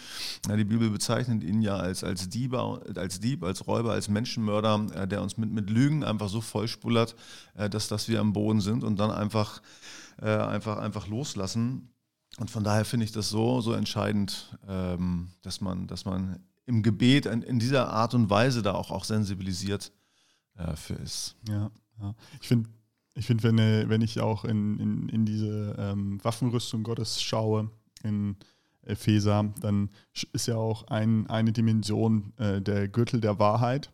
Ja, 0.49 0.57
die 0.57 0.65
Bibel 0.65 0.91
bezeichnet 0.91 1.43
ihn 1.43 1.61
ja 1.61 1.77
als, 1.77 2.05
als, 2.05 2.29
Dieber, 2.29 2.83
als 2.95 3.21
Dieb, 3.21 3.43
als 3.43 3.67
Räuber, 3.67 3.93
als 3.93 4.09
Menschenmörder, 4.09 4.87
äh, 4.95 5.09
der 5.09 5.23
uns 5.23 5.37
mit, 5.37 5.51
mit 5.51 5.69
Lügen 5.69 6.05
einfach 6.05 6.29
so 6.29 6.41
vollspullert, 6.41 7.17
äh, 7.55 7.69
dass, 7.69 7.89
dass 7.89 8.09
wir 8.09 8.21
am 8.21 8.33
Boden 8.33 8.61
sind 8.61 8.85
und 8.85 8.99
dann 9.01 9.11
einfach, 9.11 9.61
äh, 10.21 10.29
einfach, 10.29 10.79
einfach 10.79 11.09
loslassen. 11.09 11.89
Und 12.39 12.51
von 12.51 12.65
daher 12.65 12.85
finde 12.85 13.05
ich 13.05 13.13
das 13.13 13.29
so, 13.29 13.61
so 13.61 13.73
entscheidend, 13.73 14.57
ähm, 14.67 15.29
dass, 15.43 15.61
man, 15.61 15.87
dass 15.87 16.05
man 16.05 16.39
im 16.67 16.83
Gebet 16.83 17.27
in, 17.27 17.43
in 17.43 17.59
dieser 17.59 17.91
Art 17.91 18.15
und 18.15 18.31
Weise 18.31 18.63
da 18.63 18.73
auch, 18.75 18.91
auch 18.91 19.05
sensibilisiert 19.05 19.93
äh, 20.57 20.77
für 20.77 20.95
ist. 20.95 21.37
Ja, 21.49 21.71
ja. 22.01 22.15
ich 22.41 22.49
finde, 22.49 22.71
ich 23.15 23.27
find, 23.27 23.43
wenn, 23.43 23.59
äh, 23.59 23.89
wenn 23.89 24.01
ich 24.01 24.21
auch 24.21 24.45
in, 24.45 24.79
in, 24.79 25.09
in 25.09 25.25
diese 25.27 25.77
ähm, 25.79 26.23
Waffenrüstung 26.23 26.83
Gottes 26.83 27.23
schaue, 27.23 27.71
in 28.03 28.37
Epheser, 28.85 29.53
dann 29.61 29.91
ist 30.33 30.47
ja 30.47 30.57
auch 30.57 30.89
ein, 30.89 31.29
eine 31.29 31.53
Dimension 31.53 32.33
äh, 32.37 32.61
der 32.61 32.89
Gürtel 32.89 33.21
der 33.21 33.39
Wahrheit. 33.39 33.93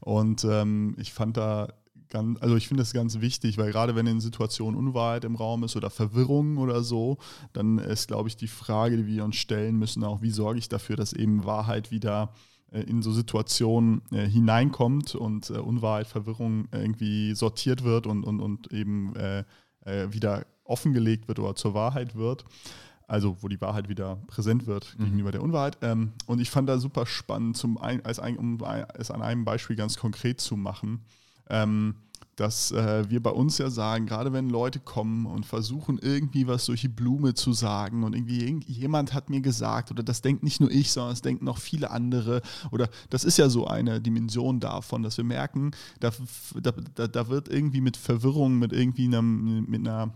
Und 0.00 0.44
ähm, 0.44 0.94
ich 0.98 1.12
fand 1.12 1.36
da 1.36 1.72
ganz, 2.10 2.40
also 2.42 2.56
ich 2.56 2.68
finde 2.68 2.82
das 2.82 2.92
ganz 2.92 3.20
wichtig, 3.20 3.56
weil 3.56 3.70
gerade 3.70 3.94
wenn 3.94 4.06
in 4.06 4.20
Situationen 4.20 4.78
Unwahrheit 4.78 5.24
im 5.24 5.36
Raum 5.36 5.64
ist 5.64 5.76
oder 5.76 5.90
Verwirrung 5.90 6.58
oder 6.58 6.82
so, 6.82 7.18
dann 7.52 7.78
ist, 7.78 8.08
glaube 8.08 8.28
ich, 8.28 8.36
die 8.36 8.48
Frage, 8.48 8.96
die 8.96 9.06
wir 9.06 9.24
uns 9.24 9.36
stellen 9.36 9.76
müssen, 9.76 10.04
auch, 10.04 10.20
wie 10.20 10.30
sorge 10.30 10.58
ich 10.58 10.68
dafür, 10.68 10.96
dass 10.96 11.12
eben 11.12 11.44
Wahrheit 11.44 11.90
wieder 11.90 12.32
äh, 12.72 12.82
in 12.82 13.02
so 13.02 13.12
Situationen 13.12 14.02
äh, 14.10 14.26
hineinkommt 14.28 15.14
und 15.14 15.50
äh, 15.50 15.54
Unwahrheit, 15.54 16.06
Verwirrung 16.06 16.68
irgendwie 16.72 17.34
sortiert 17.34 17.84
wird 17.84 18.06
und, 18.06 18.24
und, 18.24 18.40
und 18.40 18.72
eben 18.72 19.14
äh, 19.16 19.44
äh, 19.84 20.12
wieder 20.12 20.44
offengelegt 20.64 21.28
wird 21.28 21.38
oder 21.38 21.54
zur 21.54 21.74
Wahrheit 21.74 22.14
wird. 22.14 22.44
Also 23.06 23.38
wo 23.40 23.48
die 23.48 23.60
Wahrheit 23.60 23.88
wieder 23.88 24.16
präsent 24.28 24.68
wird 24.68 24.94
mhm. 24.96 25.04
gegenüber 25.04 25.32
der 25.32 25.42
Unwahrheit. 25.42 25.78
Ähm, 25.82 26.12
und 26.26 26.40
ich 26.40 26.48
fand 26.48 26.68
da 26.68 26.78
super 26.78 27.06
spannend, 27.06 27.56
zum 27.56 27.76
ein, 27.76 28.04
als 28.04 28.20
ein, 28.20 28.36
um 28.36 28.58
es 28.94 29.10
an 29.10 29.20
einem 29.20 29.44
Beispiel 29.44 29.74
ganz 29.74 29.96
konkret 29.96 30.40
zu 30.40 30.56
machen 30.56 31.04
ähm, 31.50 31.94
dass 32.40 32.72
äh, 32.72 33.08
wir 33.10 33.22
bei 33.22 33.30
uns 33.30 33.58
ja 33.58 33.68
sagen, 33.68 34.06
gerade 34.06 34.32
wenn 34.32 34.48
Leute 34.48 34.80
kommen 34.80 35.26
und 35.26 35.44
versuchen 35.44 35.98
irgendwie 36.00 36.46
was 36.46 36.64
durch 36.64 36.80
die 36.80 36.88
Blume 36.88 37.34
zu 37.34 37.52
sagen 37.52 38.02
und 38.02 38.14
irgendwie 38.14 38.60
jemand 38.66 39.12
hat 39.12 39.28
mir 39.28 39.42
gesagt 39.42 39.90
oder 39.90 40.02
das 40.02 40.22
denkt 40.22 40.42
nicht 40.42 40.58
nur 40.58 40.70
ich, 40.70 40.90
sondern 40.90 41.12
es 41.12 41.20
denken 41.20 41.44
noch 41.44 41.58
viele 41.58 41.90
andere 41.90 42.40
oder 42.70 42.88
das 43.10 43.24
ist 43.24 43.36
ja 43.36 43.50
so 43.50 43.66
eine 43.66 44.00
Dimension 44.00 44.58
davon, 44.58 45.02
dass 45.02 45.18
wir 45.18 45.24
merken, 45.24 45.72
da, 46.00 46.12
da, 46.94 47.06
da 47.08 47.28
wird 47.28 47.48
irgendwie 47.48 47.82
mit 47.82 47.98
Verwirrung, 47.98 48.58
mit 48.58 48.72
irgendwie 48.72 49.04
einem, 49.04 49.66
mit 49.68 49.86
einer 49.86 50.14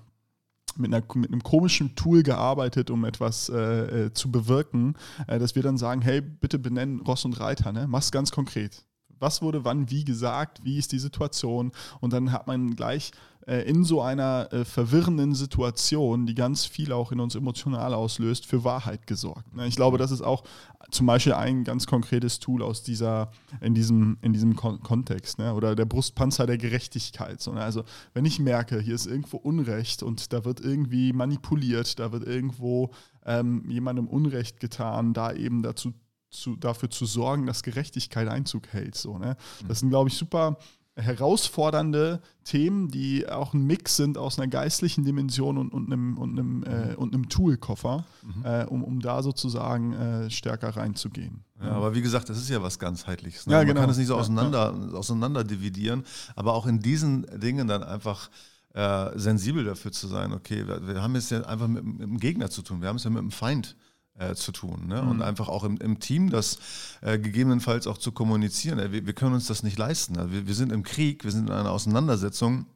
mit, 0.76 0.92
einer, 0.92 1.04
mit, 1.14 1.30
einem 1.30 1.42
komischen 1.42 1.94
Tool 1.94 2.24
gearbeitet, 2.24 2.90
um 2.90 3.04
etwas 3.04 3.48
äh, 3.48 4.06
äh, 4.06 4.12
zu 4.12 4.32
bewirken, 4.32 4.96
äh, 5.28 5.38
dass 5.38 5.54
wir 5.54 5.62
dann 5.62 5.76
sagen, 5.76 6.00
hey, 6.00 6.20
bitte 6.20 6.58
benennen 6.58 7.00
Ross 7.00 7.24
und 7.24 7.38
Reiter, 7.38 7.70
ne? 7.70 7.86
mach's 7.86 8.10
ganz 8.10 8.32
konkret 8.32 8.84
was 9.18 9.42
wurde 9.42 9.64
wann 9.64 9.90
wie 9.90 10.04
gesagt, 10.04 10.64
wie 10.64 10.78
ist 10.78 10.92
die 10.92 10.98
Situation 10.98 11.72
und 12.00 12.12
dann 12.12 12.32
hat 12.32 12.46
man 12.46 12.76
gleich 12.76 13.12
äh, 13.46 13.68
in 13.68 13.84
so 13.84 14.00
einer 14.00 14.50
äh, 14.52 14.64
verwirrenden 14.64 15.34
Situation, 15.34 16.24
die 16.24 16.34
ganz 16.34 16.64
viel 16.64 16.92
auch 16.92 17.12
in 17.12 17.20
uns 17.20 17.34
emotional 17.34 17.92
auslöst, 17.92 18.46
für 18.46 18.64
Wahrheit 18.64 19.06
gesorgt. 19.06 19.54
Ne? 19.54 19.66
Ich 19.66 19.76
glaube, 19.76 19.98
das 19.98 20.10
ist 20.10 20.22
auch 20.22 20.44
zum 20.90 21.06
Beispiel 21.06 21.34
ein 21.34 21.64
ganz 21.64 21.86
konkretes 21.86 22.38
Tool 22.38 22.62
aus 22.62 22.82
dieser, 22.82 23.30
in 23.60 23.74
diesem, 23.74 24.16
in 24.22 24.32
diesem 24.32 24.56
Kon 24.56 24.80
Kontext. 24.80 25.38
Ne? 25.38 25.52
Oder 25.52 25.74
der 25.74 25.84
Brustpanzer 25.84 26.46
der 26.46 26.56
Gerechtigkeit. 26.56 27.46
Ne? 27.46 27.60
Also 27.60 27.84
wenn 28.14 28.24
ich 28.24 28.38
merke, 28.38 28.80
hier 28.80 28.94
ist 28.94 29.06
irgendwo 29.06 29.36
Unrecht 29.36 30.02
und 30.02 30.32
da 30.32 30.44
wird 30.44 30.60
irgendwie 30.60 31.12
manipuliert, 31.12 31.98
da 31.98 32.12
wird 32.12 32.26
irgendwo 32.26 32.92
ähm, 33.26 33.68
jemandem 33.68 34.06
Unrecht 34.06 34.60
getan, 34.60 35.12
da 35.12 35.32
eben 35.32 35.62
dazu 35.62 35.92
zu, 36.34 36.56
dafür 36.56 36.90
zu 36.90 37.06
sorgen, 37.06 37.46
dass 37.46 37.62
Gerechtigkeit 37.62 38.28
Einzug 38.28 38.68
hält. 38.68 38.94
So, 38.96 39.18
ne? 39.18 39.36
Das 39.66 39.80
sind, 39.80 39.90
glaube 39.90 40.08
ich, 40.08 40.16
super 40.16 40.58
herausfordernde 40.96 42.20
Themen, 42.44 42.88
die 42.88 43.28
auch 43.28 43.52
ein 43.52 43.66
Mix 43.66 43.96
sind 43.96 44.16
aus 44.16 44.38
einer 44.38 44.46
geistlichen 44.46 45.04
Dimension 45.04 45.58
und, 45.58 45.72
und 45.72 45.86
einem, 45.86 46.16
und 46.18 46.38
einem, 46.38 46.62
äh, 46.62 46.94
und 46.94 47.14
einem 47.14 47.28
Toolkoffer, 47.28 48.04
mhm. 48.22 48.44
äh, 48.44 48.64
um, 48.66 48.84
um 48.84 49.00
da 49.00 49.22
sozusagen 49.22 49.92
äh, 49.94 50.30
stärker 50.30 50.76
reinzugehen. 50.76 51.44
Ja, 51.60 51.72
aber 51.72 51.94
wie 51.94 52.02
gesagt, 52.02 52.28
das 52.28 52.38
ist 52.38 52.48
ja 52.48 52.62
was 52.62 52.78
ganzheitliches. 52.78 53.46
Ne? 53.46 53.54
Ja, 53.54 53.58
Man 53.58 53.68
genau. 53.68 53.80
kann 53.80 53.90
es 53.90 53.96
nicht 53.96 54.06
so 54.06 54.16
auseinander, 54.16 54.72
ja. 54.72 54.96
auseinander 54.96 55.42
dividieren, 55.42 56.04
aber 56.36 56.54
auch 56.54 56.66
in 56.66 56.78
diesen 56.78 57.26
Dingen 57.40 57.66
dann 57.66 57.82
einfach 57.82 58.30
äh, 58.74 59.18
sensibel 59.18 59.64
dafür 59.64 59.90
zu 59.90 60.06
sein, 60.06 60.32
okay, 60.32 60.66
wir, 60.66 60.86
wir 60.86 61.02
haben 61.02 61.16
es 61.16 61.30
ja 61.30 61.40
einfach 61.42 61.68
mit, 61.68 61.84
mit, 61.84 62.00
dem 62.00 62.18
Gegner 62.18 62.50
zu 62.50 62.62
tun, 62.62 62.80
wir 62.80 62.88
haben 62.88 62.96
es 62.96 63.04
ja 63.04 63.10
mit 63.10 63.22
dem 63.22 63.30
Feind 63.30 63.76
äh, 64.18 64.34
zu 64.34 64.52
tun. 64.52 64.86
Ne? 64.86 65.02
Mhm. 65.02 65.10
Und 65.10 65.22
einfach 65.22 65.48
auch 65.48 65.64
im, 65.64 65.76
im 65.78 65.98
Team 65.98 66.30
das 66.30 66.58
äh, 67.00 67.18
gegebenenfalls 67.18 67.86
auch 67.86 67.98
zu 67.98 68.12
kommunizieren. 68.12 68.78
Äh, 68.78 68.92
wir, 68.92 69.06
wir, 69.06 69.12
können 69.12 69.34
uns 69.34 69.46
das 69.46 69.62
nicht 69.62 69.78
leisten. 69.78 70.18
Also 70.18 70.32
wir, 70.32 70.46
wir, 70.46 70.54
sind 70.54 70.72
im 70.72 70.82
Krieg, 70.82 71.24
wir 71.24 71.32
sind 71.32 71.48
in 71.48 71.54
einer 71.54 71.70
Auseinandersetzung 71.70 72.66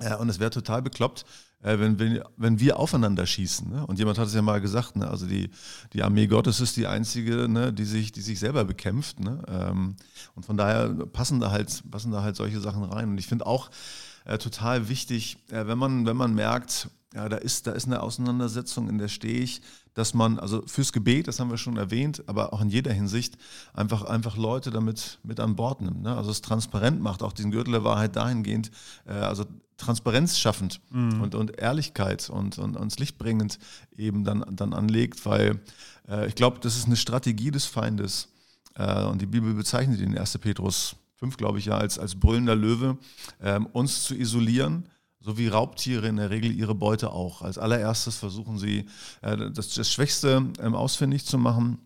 äh, 0.00 0.14
und 0.16 0.28
es 0.28 0.38
wäre 0.38 0.50
total 0.50 0.82
bekloppt, 0.82 1.24
äh, 1.62 1.78
wenn, 1.78 1.98
wenn, 1.98 2.22
wenn 2.36 2.60
wir 2.60 2.78
aufeinander 2.78 3.26
schießen. 3.26 3.68
Ne? 3.70 3.86
Und 3.86 3.98
jemand 3.98 4.18
hat 4.18 4.28
es 4.28 4.34
ja 4.34 4.42
mal 4.42 4.60
gesagt, 4.60 4.96
ne? 4.96 5.08
also 5.08 5.26
die, 5.26 5.50
die 5.92 6.02
Armee 6.02 6.26
Gottes 6.26 6.60
ist 6.60 6.76
die 6.76 6.86
einzige, 6.86 7.48
ne? 7.48 7.72
die, 7.72 7.84
sich, 7.84 8.12
die 8.12 8.20
sich 8.20 8.38
selber 8.38 8.64
bekämpft. 8.64 9.20
Ne? 9.20 9.42
Ähm, 9.48 9.96
und 10.34 10.46
von 10.46 10.56
daher 10.56 10.88
passen 10.88 11.40
da 11.40 11.50
halt, 11.50 11.82
passen 11.90 12.12
da 12.12 12.22
halt 12.22 12.36
solche 12.36 12.60
Sachen 12.60 12.84
rein. 12.84 13.10
Und 13.10 13.18
ich 13.18 13.26
finde 13.26 13.46
auch 13.46 13.70
äh, 14.24 14.38
total 14.38 14.88
wichtig, 14.88 15.38
äh, 15.50 15.66
wenn, 15.66 15.78
man, 15.78 16.06
wenn 16.06 16.16
man 16.16 16.34
merkt, 16.34 16.90
ja, 17.16 17.30
da 17.30 17.38
ist, 17.38 17.66
da 17.66 17.72
ist 17.72 17.86
eine 17.86 18.02
Auseinandersetzung, 18.02 18.90
in 18.90 18.98
der 18.98 19.08
stehe 19.08 19.40
ich, 19.40 19.62
dass 19.94 20.12
man, 20.12 20.38
also 20.38 20.62
fürs 20.66 20.92
Gebet, 20.92 21.28
das 21.28 21.40
haben 21.40 21.48
wir 21.48 21.56
schon 21.56 21.78
erwähnt, 21.78 22.22
aber 22.26 22.52
auch 22.52 22.60
in 22.60 22.68
jeder 22.68 22.92
Hinsicht 22.92 23.38
einfach, 23.72 24.04
einfach 24.04 24.36
Leute 24.36 24.70
damit 24.70 25.18
mit 25.22 25.40
an 25.40 25.56
Bord 25.56 25.80
nimmt. 25.80 26.02
Ne? 26.02 26.14
Also 26.14 26.30
es 26.30 26.42
transparent 26.42 27.00
macht, 27.00 27.22
auch 27.22 27.32
diesen 27.32 27.50
Gürtel 27.50 27.72
der 27.72 27.84
Wahrheit 27.84 28.16
dahingehend, 28.16 28.70
äh, 29.06 29.12
also 29.12 29.46
Transparenz 29.78 30.38
schaffend 30.38 30.82
mhm. 30.90 31.22
und, 31.22 31.34
und 31.34 31.58
Ehrlichkeit 31.58 32.28
und, 32.28 32.58
und 32.58 32.76
ans 32.76 32.98
Licht 32.98 33.16
bringend 33.16 33.58
eben 33.96 34.24
dann, 34.24 34.44
dann 34.50 34.74
anlegt, 34.74 35.24
weil 35.24 35.60
äh, 36.08 36.26
ich 36.26 36.34
glaube, 36.34 36.58
das 36.60 36.76
ist 36.76 36.84
eine 36.84 36.96
Strategie 36.96 37.50
des 37.50 37.64
Feindes. 37.64 38.28
Äh, 38.74 39.04
und 39.04 39.22
die 39.22 39.26
Bibel 39.26 39.54
bezeichnet 39.54 40.00
ihn 40.00 40.12
in 40.12 40.18
1. 40.18 40.36
Petrus 40.36 40.96
5, 41.14 41.38
glaube 41.38 41.60
ich, 41.60 41.64
ja, 41.64 41.78
als, 41.78 41.98
als 41.98 42.14
brüllender 42.14 42.54
Löwe, 42.54 42.98
ähm, 43.40 43.64
uns 43.72 44.04
zu 44.04 44.14
isolieren 44.14 44.90
so 45.26 45.36
wie 45.36 45.48
Raubtiere 45.48 46.06
in 46.06 46.16
der 46.16 46.30
Regel 46.30 46.52
ihre 46.52 46.76
Beute 46.76 47.10
auch. 47.10 47.42
Als 47.42 47.58
allererstes 47.58 48.16
versuchen 48.16 48.58
sie, 48.58 48.86
äh, 49.22 49.50
das, 49.50 49.74
das 49.74 49.92
Schwächste 49.92 50.52
ähm, 50.60 50.76
ausfindig 50.76 51.26
zu 51.26 51.36
machen 51.36 51.78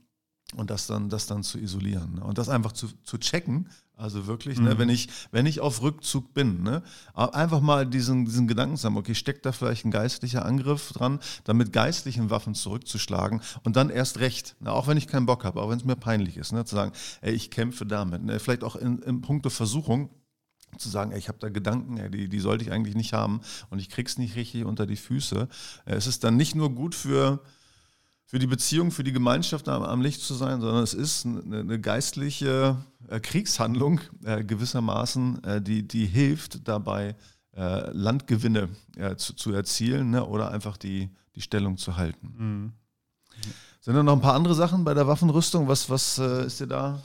und 0.56 0.68
das 0.68 0.86
dann, 0.86 1.08
das 1.08 1.26
dann 1.26 1.42
zu 1.42 1.58
isolieren. 1.58 2.16
Ne? 2.16 2.24
Und 2.24 2.36
das 2.36 2.50
einfach 2.50 2.72
zu, 2.72 2.88
zu 3.02 3.16
checken, 3.16 3.70
also 3.96 4.26
wirklich, 4.26 4.58
ne, 4.58 4.62
mhm. 4.62 4.68
ne, 4.68 4.78
wenn, 4.78 4.88
ich, 4.90 5.08
wenn 5.30 5.46
ich 5.46 5.60
auf 5.60 5.80
Rückzug 5.80 6.34
bin, 6.34 6.62
ne, 6.62 6.82
einfach 7.14 7.60
mal 7.60 7.86
diesen, 7.86 8.26
diesen 8.26 8.46
Gedanken 8.46 8.76
zu 8.76 8.84
haben, 8.84 8.98
okay, 8.98 9.14
steckt 9.14 9.46
da 9.46 9.52
vielleicht 9.52 9.86
ein 9.86 9.90
geistlicher 9.90 10.44
Angriff 10.44 10.92
dran, 10.92 11.18
dann 11.44 11.56
mit 11.56 11.72
geistlichen 11.72 12.28
Waffen 12.28 12.54
zurückzuschlagen 12.54 13.40
und 13.64 13.76
dann 13.76 13.88
erst 13.88 14.18
recht, 14.18 14.54
ne, 14.60 14.70
auch 14.70 14.86
wenn 14.86 14.98
ich 14.98 15.06
keinen 15.06 15.24
Bock 15.24 15.44
habe, 15.44 15.62
auch 15.62 15.70
wenn 15.70 15.78
es 15.78 15.84
mir 15.86 15.96
peinlich 15.96 16.36
ist, 16.36 16.52
ne, 16.52 16.66
zu 16.66 16.74
sagen, 16.74 16.92
ey, 17.22 17.32
ich 17.32 17.50
kämpfe 17.50 17.86
damit. 17.86 18.22
Ne, 18.22 18.38
vielleicht 18.38 18.64
auch 18.64 18.76
in, 18.76 18.98
in 18.98 19.22
puncto 19.22 19.48
Versuchung, 19.48 20.10
zu 20.78 20.88
sagen, 20.88 21.12
ey, 21.12 21.18
ich 21.18 21.28
habe 21.28 21.38
da 21.38 21.48
Gedanken, 21.48 21.98
ey, 21.98 22.10
die, 22.10 22.28
die 22.28 22.40
sollte 22.40 22.64
ich 22.64 22.72
eigentlich 22.72 22.94
nicht 22.94 23.12
haben 23.12 23.40
und 23.70 23.78
ich 23.78 23.88
krieg's 23.88 24.18
nicht 24.18 24.36
richtig 24.36 24.64
unter 24.64 24.86
die 24.86 24.96
Füße. 24.96 25.48
Äh, 25.84 25.94
es 25.94 26.06
ist 26.06 26.24
dann 26.24 26.36
nicht 26.36 26.54
nur 26.54 26.74
gut 26.74 26.94
für, 26.94 27.40
für 28.24 28.38
die 28.38 28.46
Beziehung, 28.46 28.90
für 28.90 29.04
die 29.04 29.12
Gemeinschaft 29.12 29.68
am, 29.68 29.82
am 29.82 30.00
Licht 30.00 30.20
zu 30.20 30.34
sein, 30.34 30.60
sondern 30.60 30.82
es 30.82 30.94
ist 30.94 31.26
eine, 31.26 31.60
eine 31.60 31.80
geistliche 31.80 32.76
äh, 33.08 33.20
Kriegshandlung 33.20 34.00
äh, 34.24 34.44
gewissermaßen, 34.44 35.44
äh, 35.44 35.62
die, 35.62 35.86
die 35.86 36.06
hilft 36.06 36.66
dabei, 36.68 37.16
äh, 37.56 37.90
Landgewinne 37.90 38.68
äh, 38.96 39.16
zu, 39.16 39.34
zu 39.34 39.52
erzielen 39.52 40.10
ne, 40.10 40.24
oder 40.24 40.50
einfach 40.50 40.76
die, 40.76 41.10
die 41.34 41.40
Stellung 41.40 41.76
zu 41.76 41.96
halten. 41.96 42.34
Mhm. 42.36 42.72
Sind 43.80 43.94
da 43.94 44.02
noch 44.02 44.12
ein 44.12 44.20
paar 44.20 44.34
andere 44.34 44.54
Sachen 44.54 44.84
bei 44.84 44.92
der 44.92 45.06
Waffenrüstung? 45.06 45.66
Was, 45.66 45.88
was 45.88 46.18
ist 46.18 46.60
dir 46.60 46.66
da 46.66 47.00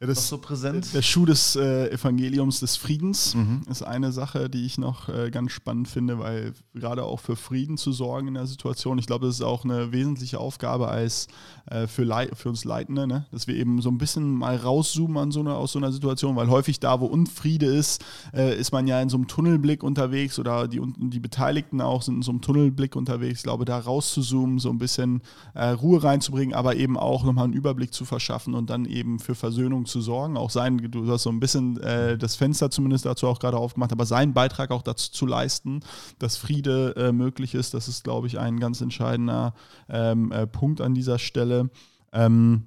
ja, 0.00 0.06
das, 0.06 0.28
so 0.28 0.38
präsent? 0.38 0.94
Der 0.94 1.02
Schuh 1.02 1.26
des 1.26 1.56
äh, 1.56 1.90
Evangeliums 1.90 2.60
des 2.60 2.76
Friedens 2.76 3.34
mhm. 3.34 3.60
ist 3.70 3.82
eine 3.82 4.12
Sache, 4.12 4.48
die 4.48 4.64
ich 4.64 4.78
noch 4.78 5.10
äh, 5.10 5.30
ganz 5.30 5.52
spannend 5.52 5.88
finde, 5.88 6.18
weil 6.18 6.54
gerade 6.72 7.04
auch 7.04 7.20
für 7.20 7.36
Frieden 7.36 7.76
zu 7.76 7.92
sorgen 7.92 8.28
in 8.28 8.34
der 8.34 8.46
Situation, 8.46 8.98
ich 8.98 9.06
glaube, 9.06 9.26
das 9.26 9.34
ist 9.36 9.42
auch 9.42 9.62
eine 9.62 9.92
wesentliche 9.92 10.40
Aufgabe 10.40 10.88
als 10.88 11.28
äh, 11.66 11.86
für, 11.86 12.06
für 12.34 12.48
uns 12.48 12.64
Leitende, 12.64 13.06
ne? 13.06 13.26
dass 13.30 13.46
wir 13.46 13.54
eben 13.56 13.82
so 13.82 13.90
ein 13.90 13.98
bisschen 13.98 14.32
mal 14.32 14.56
rauszoomen 14.56 15.18
an 15.18 15.32
so 15.32 15.40
eine, 15.40 15.54
aus 15.54 15.72
so 15.72 15.78
einer 15.78 15.92
Situation, 15.92 16.34
weil 16.34 16.48
häufig 16.48 16.80
da, 16.80 16.98
wo 17.00 17.04
Unfriede 17.04 17.66
ist, 17.66 18.02
äh, 18.32 18.58
ist 18.58 18.72
man 18.72 18.86
ja 18.86 19.02
in 19.02 19.10
so 19.10 19.18
einem 19.18 19.28
Tunnelblick 19.28 19.82
unterwegs 19.82 20.38
oder 20.38 20.66
die, 20.66 20.80
die 20.96 21.20
Beteiligten 21.20 21.82
auch 21.82 22.00
sind 22.00 22.16
in 22.16 22.22
so 22.22 22.30
einem 22.30 22.40
Tunnelblick 22.40 22.96
unterwegs. 22.96 23.40
Ich 23.40 23.44
glaube, 23.44 23.66
da 23.66 23.78
rauszuzoomen, 23.78 24.60
so 24.60 24.70
ein 24.70 24.78
bisschen 24.78 25.20
äh, 25.52 25.66
Ruhe 25.68 26.02
reinzubringen, 26.02 26.54
aber 26.54 26.76
eben 26.76 26.96
auch 26.96 27.22
nochmal 27.22 27.44
einen 27.44 27.52
Überblick 27.52 27.92
zu 27.92 28.06
verschaffen 28.06 28.54
und 28.54 28.70
dann 28.70 28.86
eben 28.86 29.18
für 29.18 29.34
Versöhnung 29.34 29.84
zu 29.90 30.00
sorgen, 30.00 30.36
auch 30.36 30.50
sein, 30.50 30.78
du 30.78 31.10
hast 31.10 31.24
so 31.24 31.30
ein 31.30 31.40
bisschen 31.40 31.78
äh, 31.80 32.16
das 32.16 32.36
Fenster 32.36 32.70
zumindest 32.70 33.06
dazu 33.06 33.26
auch 33.26 33.38
gerade 33.38 33.56
aufgemacht, 33.56 33.92
aber 33.92 34.06
seinen 34.06 34.32
Beitrag 34.32 34.70
auch 34.70 34.82
dazu 34.82 35.10
zu 35.10 35.26
leisten, 35.26 35.80
dass 36.18 36.36
Friede 36.36 36.94
äh, 36.96 37.12
möglich 37.12 37.54
ist, 37.54 37.74
das 37.74 37.88
ist, 37.88 38.04
glaube 38.04 38.26
ich, 38.26 38.38
ein 38.38 38.60
ganz 38.60 38.80
entscheidender 38.80 39.54
ähm, 39.88 40.32
äh, 40.32 40.46
Punkt 40.46 40.80
an 40.80 40.94
dieser 40.94 41.18
Stelle. 41.18 41.70
Ähm, 42.12 42.64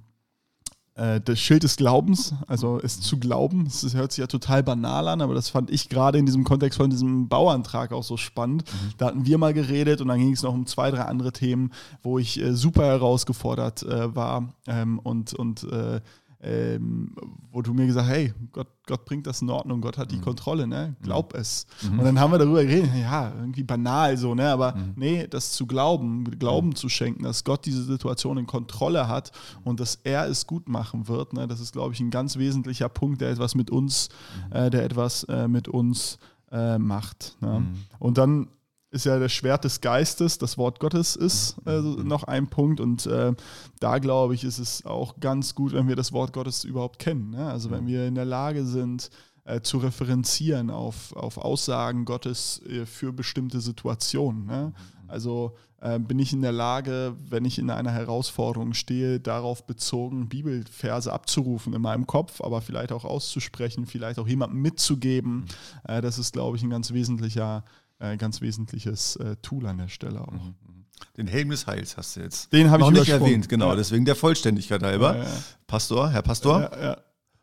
äh, 0.96 1.20
das 1.22 1.40
Schild 1.40 1.64
des 1.64 1.76
Glaubens, 1.76 2.36
also 2.48 2.80
es 2.80 3.02
zu 3.02 3.18
glauben, 3.18 3.66
das 3.66 3.94
hört 3.96 4.12
sich 4.12 4.20
ja 4.20 4.28
total 4.28 4.62
banal 4.62 5.08
an, 5.08 5.22
aber 5.22 5.34
das 5.34 5.50
fand 5.50 5.72
ich 5.72 5.90
gerade 5.90 6.20
in 6.20 6.26
diesem 6.26 6.44
Kontext 6.44 6.78
von 6.78 6.90
diesem 6.90 7.30
Bauantrag 7.30 7.92
auch 7.92 8.04
so 8.04 8.16
spannend. 8.16 8.64
Mhm. 8.66 8.94
Da 8.98 9.08
hatten 9.08 9.26
wir 9.26 9.38
mal 9.40 9.54
geredet 9.54 10.02
und 10.02 10.10
dann 10.10 10.20
ging 10.20 10.34
es 10.34 10.44
noch 10.44 10.54
um 10.54 10.68
zwei, 10.68 10.92
drei 10.92 11.04
andere 11.06 11.32
Themen, 11.32 11.72
wo 12.04 12.20
ich 12.20 12.40
äh, 12.40 12.54
super 12.54 12.86
herausgefordert 12.86 13.82
äh, 13.84 14.16
war 14.16 14.54
ähm, 14.68 15.00
und, 15.00 15.34
und 15.34 15.64
äh, 15.64 16.02
ähm, 16.44 17.16
wo 17.52 17.62
du 17.62 17.74
mir 17.74 17.86
gesagt 17.86 18.08
hast, 18.08 18.14
hey, 18.14 18.34
Gott, 18.52 18.68
Gott 18.86 19.06
bringt 19.06 19.26
das 19.28 19.42
in 19.42 19.50
Ordnung, 19.50 19.80
Gott 19.82 19.98
hat 19.98 20.12
die 20.12 20.18
mhm. 20.18 20.22
Kontrolle, 20.22 20.68
ne? 20.68 20.96
Glaub 21.02 21.34
mhm. 21.34 21.40
es. 21.40 21.66
Mhm. 21.82 22.00
Und 22.00 22.06
dann 22.06 22.20
haben 22.20 22.32
wir 22.32 22.38
darüber 22.38 22.64
geredet, 22.64 22.90
ja, 23.00 23.32
irgendwie 23.36 23.64
banal 23.64 24.18
so, 24.18 24.36
ne? 24.36 24.50
Aber 24.50 24.76
mhm. 24.76 24.94
nee, 24.96 25.28
das 25.28 25.52
zu 25.52 25.66
glauben, 25.66 26.24
Glauben 26.40 26.70
mhm. 26.70 26.76
zu 26.76 26.90
schenken, 26.90 27.24
dass 27.24 27.44
Gott 27.44 27.66
diese 27.66 27.84
Situation 27.84 28.38
in 28.38 28.48
Kontrolle 28.48 29.08
hat 29.08 29.32
und 29.64 29.80
dass 29.80 30.00
er 30.04 30.28
es 30.28 30.46
gut 30.46 30.68
machen 30.68 31.08
wird, 31.08 31.34
ne? 31.34 31.48
Das 31.48 31.60
ist, 31.60 31.72
glaube 31.72 31.94
ich, 31.94 32.00
ein 32.00 32.12
ganz 32.12 32.38
wesentlicher 32.38 32.90
Punkt, 32.90 33.22
der 33.22 33.30
etwas 33.30 33.56
mit 33.56 33.72
uns, 33.72 34.10
mhm. 34.50 34.56
äh, 34.56 34.70
der 34.70 34.84
etwas 34.84 35.24
äh, 35.26 35.48
mit 35.48 35.68
uns 35.68 36.18
äh, 36.52 36.78
macht. 36.78 37.38
Ne? 37.42 37.66
Und 38.00 38.18
dann 38.18 38.48
ist 38.94 39.06
ja 39.06 39.18
das 39.18 39.34
Schwert 39.34 39.64
des 39.64 39.82
Geistes, 39.82 40.38
das 40.38 40.58
Wort 40.58 40.80
Gottes 40.80 41.16
ist 41.16 41.56
äh, 41.66 41.82
noch 41.82 42.26
ein 42.26 42.48
Punkt. 42.48 42.80
Und 42.80 43.08
äh, 43.08 43.34
da 43.80 43.98
glaube 43.98 44.36
ich, 44.36 44.44
ist 44.44 44.60
es 44.60 44.86
auch 44.86 45.20
ganz 45.20 45.56
gut, 45.56 45.74
wenn 45.74 45.88
wir 45.88 45.96
das 45.96 46.14
Wort 46.14 46.32
Gottes 46.32 46.64
überhaupt 46.64 47.00
kennen. 47.00 47.32
Ne? 47.32 47.50
Also 47.50 47.72
wenn 47.72 47.88
wir 47.88 48.06
in 48.06 48.14
der 48.14 48.26
Lage 48.26 48.66
sind, 48.66 49.10
äh, 49.46 49.62
zu 49.62 49.80
referenzieren 49.80 50.70
auf, 50.70 51.16
auf 51.16 51.40
Aussagen 51.40 52.06
Gottes 52.06 52.62
äh, 52.68 52.86
für 52.86 53.12
bestimmte 53.12 53.62
Situationen. 53.62 54.46
Ne? 54.46 54.74
Also 55.08 55.56
äh, 55.82 55.98
bin 55.98 56.20
ich 56.20 56.32
in 56.32 56.44
der 56.44 56.52
Lage, 56.52 57.16
wenn 57.30 57.46
ich 57.46 57.58
in 57.58 57.72
einer 57.72 57.92
Herausforderung 57.92 58.74
stehe, 58.74 59.20
darauf 59.20 59.66
bezogen 59.66 60.30
Bibelverse 60.30 61.12
abzurufen 61.12 61.74
in 61.74 61.82
meinem 61.82 62.06
Kopf, 62.06 62.42
aber 62.42 62.62
vielleicht 62.62 62.92
auch 62.92 63.06
auszusprechen, 63.06 63.88
vielleicht 63.88 64.20
auch 64.20 64.28
jemandem 64.28 64.62
mitzugeben. 64.62 65.46
Äh, 65.84 66.02
das 66.02 66.20
ist, 66.20 66.34
glaube 66.34 66.58
ich, 66.58 66.64
ein 66.64 66.70
ganz 66.70 66.94
wesentlicher 66.94 67.66
ein 68.00 68.18
ganz 68.18 68.42
wesentliches 68.42 69.16
äh, 69.18 69.36
Tool 69.42 69.66
an 69.68 69.78
der 69.78 69.88
Stelle 69.88 70.22
auch. 70.22 70.32
Mhm, 70.32 70.56
mhm. 70.68 70.86
Den 71.18 71.28
Helm 71.28 71.50
des 71.50 71.68
Heils 71.68 71.98
hast 71.98 72.16
du 72.16 72.22
jetzt. 72.22 72.52
Den 72.54 72.70
habe 72.70 72.84
ich 72.84 72.90
nicht 72.92 73.10
erwähnt, 73.10 73.50
genau, 73.50 73.70
ja. 73.70 73.76
deswegen 73.76 74.06
der 74.06 74.16
Vollständigkeit 74.16 74.82
halber. 74.84 75.18
Ja, 75.18 75.24
ja. 75.24 75.30
Pastor, 75.68 76.10
Herr 76.10 76.22
Pastor, 76.22 76.98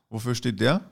wofür 0.09 0.35
steht 0.35 0.61
der? 0.61 0.91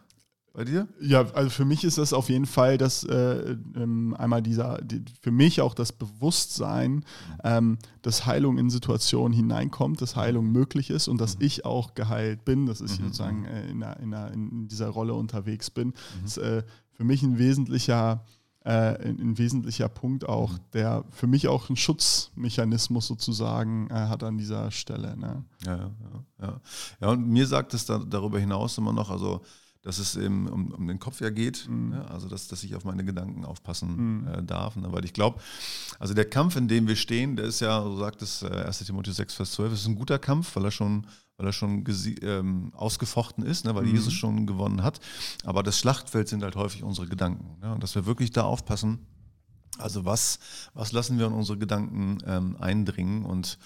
Bei 0.58 0.64
dir? 0.64 0.88
Ja, 1.00 1.24
also 1.34 1.50
für 1.50 1.64
mich 1.64 1.84
ist 1.84 1.98
das 1.98 2.12
auf 2.12 2.30
jeden 2.30 2.46
Fall 2.46 2.78
das 2.78 3.04
äh, 3.04 3.56
ähm, 3.76 4.16
einmal 4.18 4.42
dieser, 4.42 4.78
die, 4.82 5.04
für 5.20 5.30
mich 5.30 5.60
auch 5.60 5.72
das 5.72 5.92
Bewusstsein, 5.92 7.04
ähm, 7.44 7.78
dass 8.02 8.26
Heilung 8.26 8.58
in 8.58 8.68
Situationen 8.68 9.32
hineinkommt, 9.32 10.02
dass 10.02 10.16
Heilung 10.16 10.50
möglich 10.50 10.90
ist 10.90 11.06
und 11.06 11.20
dass 11.20 11.38
mhm. 11.38 11.44
ich 11.44 11.64
auch 11.64 11.94
geheilt 11.94 12.44
bin, 12.44 12.66
dass 12.66 12.80
ich 12.80 12.98
mhm. 12.98 13.04
sozusagen 13.04 13.44
äh, 13.44 13.68
in, 13.68 13.78
der, 13.78 14.00
in, 14.00 14.10
der, 14.10 14.32
in, 14.32 14.66
dieser 14.66 14.88
Rolle 14.88 15.14
unterwegs 15.14 15.70
bin. 15.70 15.88
Mhm. 15.88 15.92
Das 16.22 16.36
ist 16.36 16.42
äh, 16.42 16.64
für 16.90 17.04
mich 17.04 17.22
ein 17.22 17.38
wesentlicher 17.38 18.24
äh, 18.24 18.37
ein, 18.70 19.18
ein, 19.20 19.38
wesentlicher 19.38 19.88
Punkt 19.88 20.28
auch, 20.28 20.52
mhm. 20.52 20.58
der 20.74 21.04
für 21.10 21.26
mich 21.26 21.48
auch 21.48 21.68
einen 21.68 21.76
Schutzmechanismus 21.76 23.06
sozusagen 23.06 23.88
äh, 23.90 23.94
hat 23.94 24.22
an 24.22 24.36
dieser 24.36 24.70
Stelle. 24.70 25.16
Ne? 25.16 25.44
Ja, 25.64 25.76
ja, 25.76 25.90
ja. 26.42 26.60
Ja, 27.00 27.08
und 27.08 27.26
mir 27.28 27.46
sagt 27.46 27.74
es 27.74 27.86
da, 27.86 27.98
darüber 27.98 28.38
hinaus 28.38 28.76
immer 28.78 28.92
noch, 28.92 29.10
also 29.10 29.42
dass 29.82 29.98
es 29.98 30.16
eben 30.16 30.48
um, 30.48 30.72
um 30.72 30.86
den 30.86 30.98
Kopf 30.98 31.20
ja 31.20 31.30
geht, 31.30 31.66
mhm. 31.68 31.90
ne? 31.90 32.10
also 32.10 32.28
dass, 32.28 32.48
dass 32.48 32.62
ich 32.62 32.74
auf 32.74 32.84
meine 32.84 33.04
Gedanken 33.04 33.44
aufpassen 33.44 34.22
mhm. 34.22 34.28
äh, 34.28 34.42
darf. 34.42 34.76
Ne? 34.76 34.92
Weil 34.92 35.04
ich 35.04 35.12
glaube, 35.12 35.40
also 35.98 36.14
der 36.14 36.28
Kampf, 36.28 36.56
in 36.56 36.68
dem 36.68 36.88
wir 36.88 36.96
stehen, 36.96 37.36
der 37.36 37.46
ist 37.46 37.60
ja, 37.60 37.82
so 37.82 37.96
sagt 37.96 38.22
es 38.22 38.42
äh, 38.42 38.48
1 38.48 38.80
Timotheus 38.80 39.16
6, 39.16 39.34
Vers 39.34 39.52
12, 39.52 39.72
ist 39.72 39.86
ein 39.86 39.94
guter 39.94 40.18
Kampf, 40.18 40.54
weil 40.56 40.66
er 40.66 40.70
schon 40.72 41.06
weil 41.38 41.46
er 41.46 41.52
schon 41.52 41.84
ähm, 42.20 42.72
ausgefochten 42.74 43.44
ist, 43.44 43.64
ne, 43.64 43.74
weil 43.74 43.84
mhm. 43.84 43.94
Jesus 43.94 44.12
schon 44.12 44.46
gewonnen 44.46 44.82
hat. 44.82 45.00
Aber 45.44 45.62
das 45.62 45.78
Schlachtfeld 45.78 46.28
sind 46.28 46.42
halt 46.42 46.56
häufig 46.56 46.82
unsere 46.82 47.06
Gedanken. 47.06 47.60
Ne, 47.60 47.72
und 47.72 47.82
dass 47.82 47.94
wir 47.94 48.04
wirklich 48.06 48.32
da 48.32 48.42
aufpassen, 48.42 49.06
also 49.78 50.04
was, 50.04 50.40
was 50.74 50.90
lassen 50.90 51.18
wir 51.20 51.26
in 51.26 51.32
unsere 51.32 51.56
Gedanken 51.56 52.18
ähm, 52.26 52.56
eindringen 52.58 53.24
und 53.24 53.58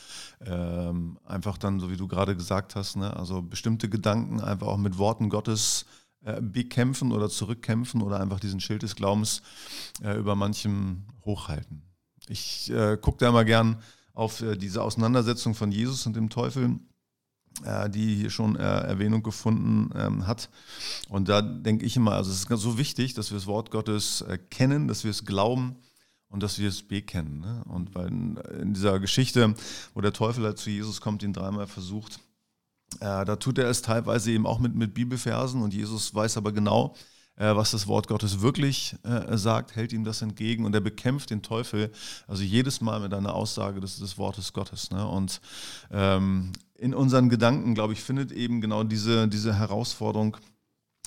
ähm, 0.45 1.19
einfach 1.25 1.57
dann, 1.57 1.81
so 1.81 1.91
wie 1.91 1.97
du 1.97 2.07
gerade 2.07 2.37
gesagt 2.37 2.77
hast, 2.77 2.97
ne, 2.97 3.17
also 3.17 3.41
bestimmte 3.41 3.89
Gedanken 3.89 4.41
einfach 4.41 4.67
auch 4.67 4.77
mit 4.77 4.99
Worten 4.99 5.31
Gottes 5.31 5.87
äh, 6.25 6.43
bekämpfen 6.43 7.11
oder 7.11 7.31
zurückkämpfen 7.31 8.03
oder 8.03 8.21
einfach 8.21 8.41
diesen 8.41 8.61
Schild 8.61 8.83
des 8.83 8.97
Glaubens 8.97 9.41
äh, 10.03 10.19
über 10.19 10.37
manchem 10.37 11.05
hochhalten. 11.25 11.83
Ich 12.29 12.71
äh, 12.71 12.99
gucke 13.01 13.19
da 13.19 13.31
immer 13.31 13.47
gern 13.47 13.79
auf 14.13 14.43
äh, 14.43 14.57
diese 14.57 14.83
Auseinandersetzung 14.83 15.55
von 15.55 15.73
Jesus 15.73 16.07
und 16.07 16.15
dem 16.15 16.29
Teufel, 16.29 16.79
die 17.91 18.17
hier 18.17 18.31
schon 18.31 18.57
äh, 18.57 18.62
Erwähnung 18.62 19.23
gefunden 19.23 19.91
ähm, 19.95 20.27
hat. 20.27 20.51
Und 21.09 21.29
da 21.29 21.43
denke 21.43 21.85
ich 21.85 21.97
immer, 21.97 22.12
also 22.12 22.31
es 22.31 22.38
ist 22.38 22.49
ganz 22.49 22.62
so 22.62 22.79
wichtig, 22.79 23.15
dass 23.15 23.31
wir 23.31 23.38
das 23.38 23.47
Wort 23.47 23.71
Gottes 23.71 24.23
äh, 24.23 24.38
kennen, 24.38 24.88
dass 24.88 25.05
wir 25.05 25.11
es 25.11 25.25
glauben 25.25 25.77
und 26.29 26.43
dass 26.43 26.59
wir 26.59 26.69
es 26.69 26.83
bekennen. 26.83 27.41
Ne? 27.41 27.62
Und 27.69 27.95
weil 27.95 28.09
in, 28.09 28.75
dieser 28.75 28.99
Geschichte, 28.99 29.55
wo 29.95 30.01
der 30.01 30.12
Teufel 30.12 30.45
halt 30.45 30.59
zu 30.59 30.71
Jesus 30.71 31.01
kommt, 31.01 31.23
ihn 31.23 31.33
dreimal 31.33 31.67
versucht, 31.67 32.21
äh, 33.01 33.25
da 33.25 33.37
tut 33.37 33.59
er 33.59 33.69
es 33.69 33.83
teilweise 33.83 34.33
eben 34.33 34.47
auch 34.47 34.59
mit, 34.59 34.75
mit 34.75 34.95
Bibelversen 34.95 35.62
und 35.62 35.75
Jesus 35.75 36.15
weiß 36.15 36.37
aber 36.38 36.53
genau, 36.53 36.95
äh, 37.37 37.55
was 37.55 37.71
das 37.71 37.87
Wort 37.87 38.09
Gottes 38.09 38.41
wirklich 38.41 38.97
äh, 39.05 39.37
sagt, 39.37 39.77
hält 39.77 39.93
ihm 39.93 40.05
das 40.05 40.23
entgegen 40.23 40.65
und 40.65 40.75
er 40.75 40.81
bekämpft 40.81 41.31
den 41.31 41.43
Teufel, 41.43 41.91
also 42.27 42.43
jedes 42.43 42.81
Mal 42.81 43.01
mit 43.01 43.15
einer 43.15 43.35
Aussage 43.35 43.81
des, 43.81 43.99
des 43.99 44.19
Wortes 44.19 44.53
Gottes. 44.53 44.91
Ne? 44.91 45.07
Und 45.07 45.41
ähm, 45.91 46.53
in 46.83 46.95
unseren 46.95 47.29
Gedanken, 47.29 47.75
glaube 47.75 47.92
ich, 47.92 48.03
findet 48.03 48.33
eben 48.33 48.61
genau 48.61 48.83
diese, 48.83 49.29
diese 49.29 49.55
Herausforderung 49.55 50.37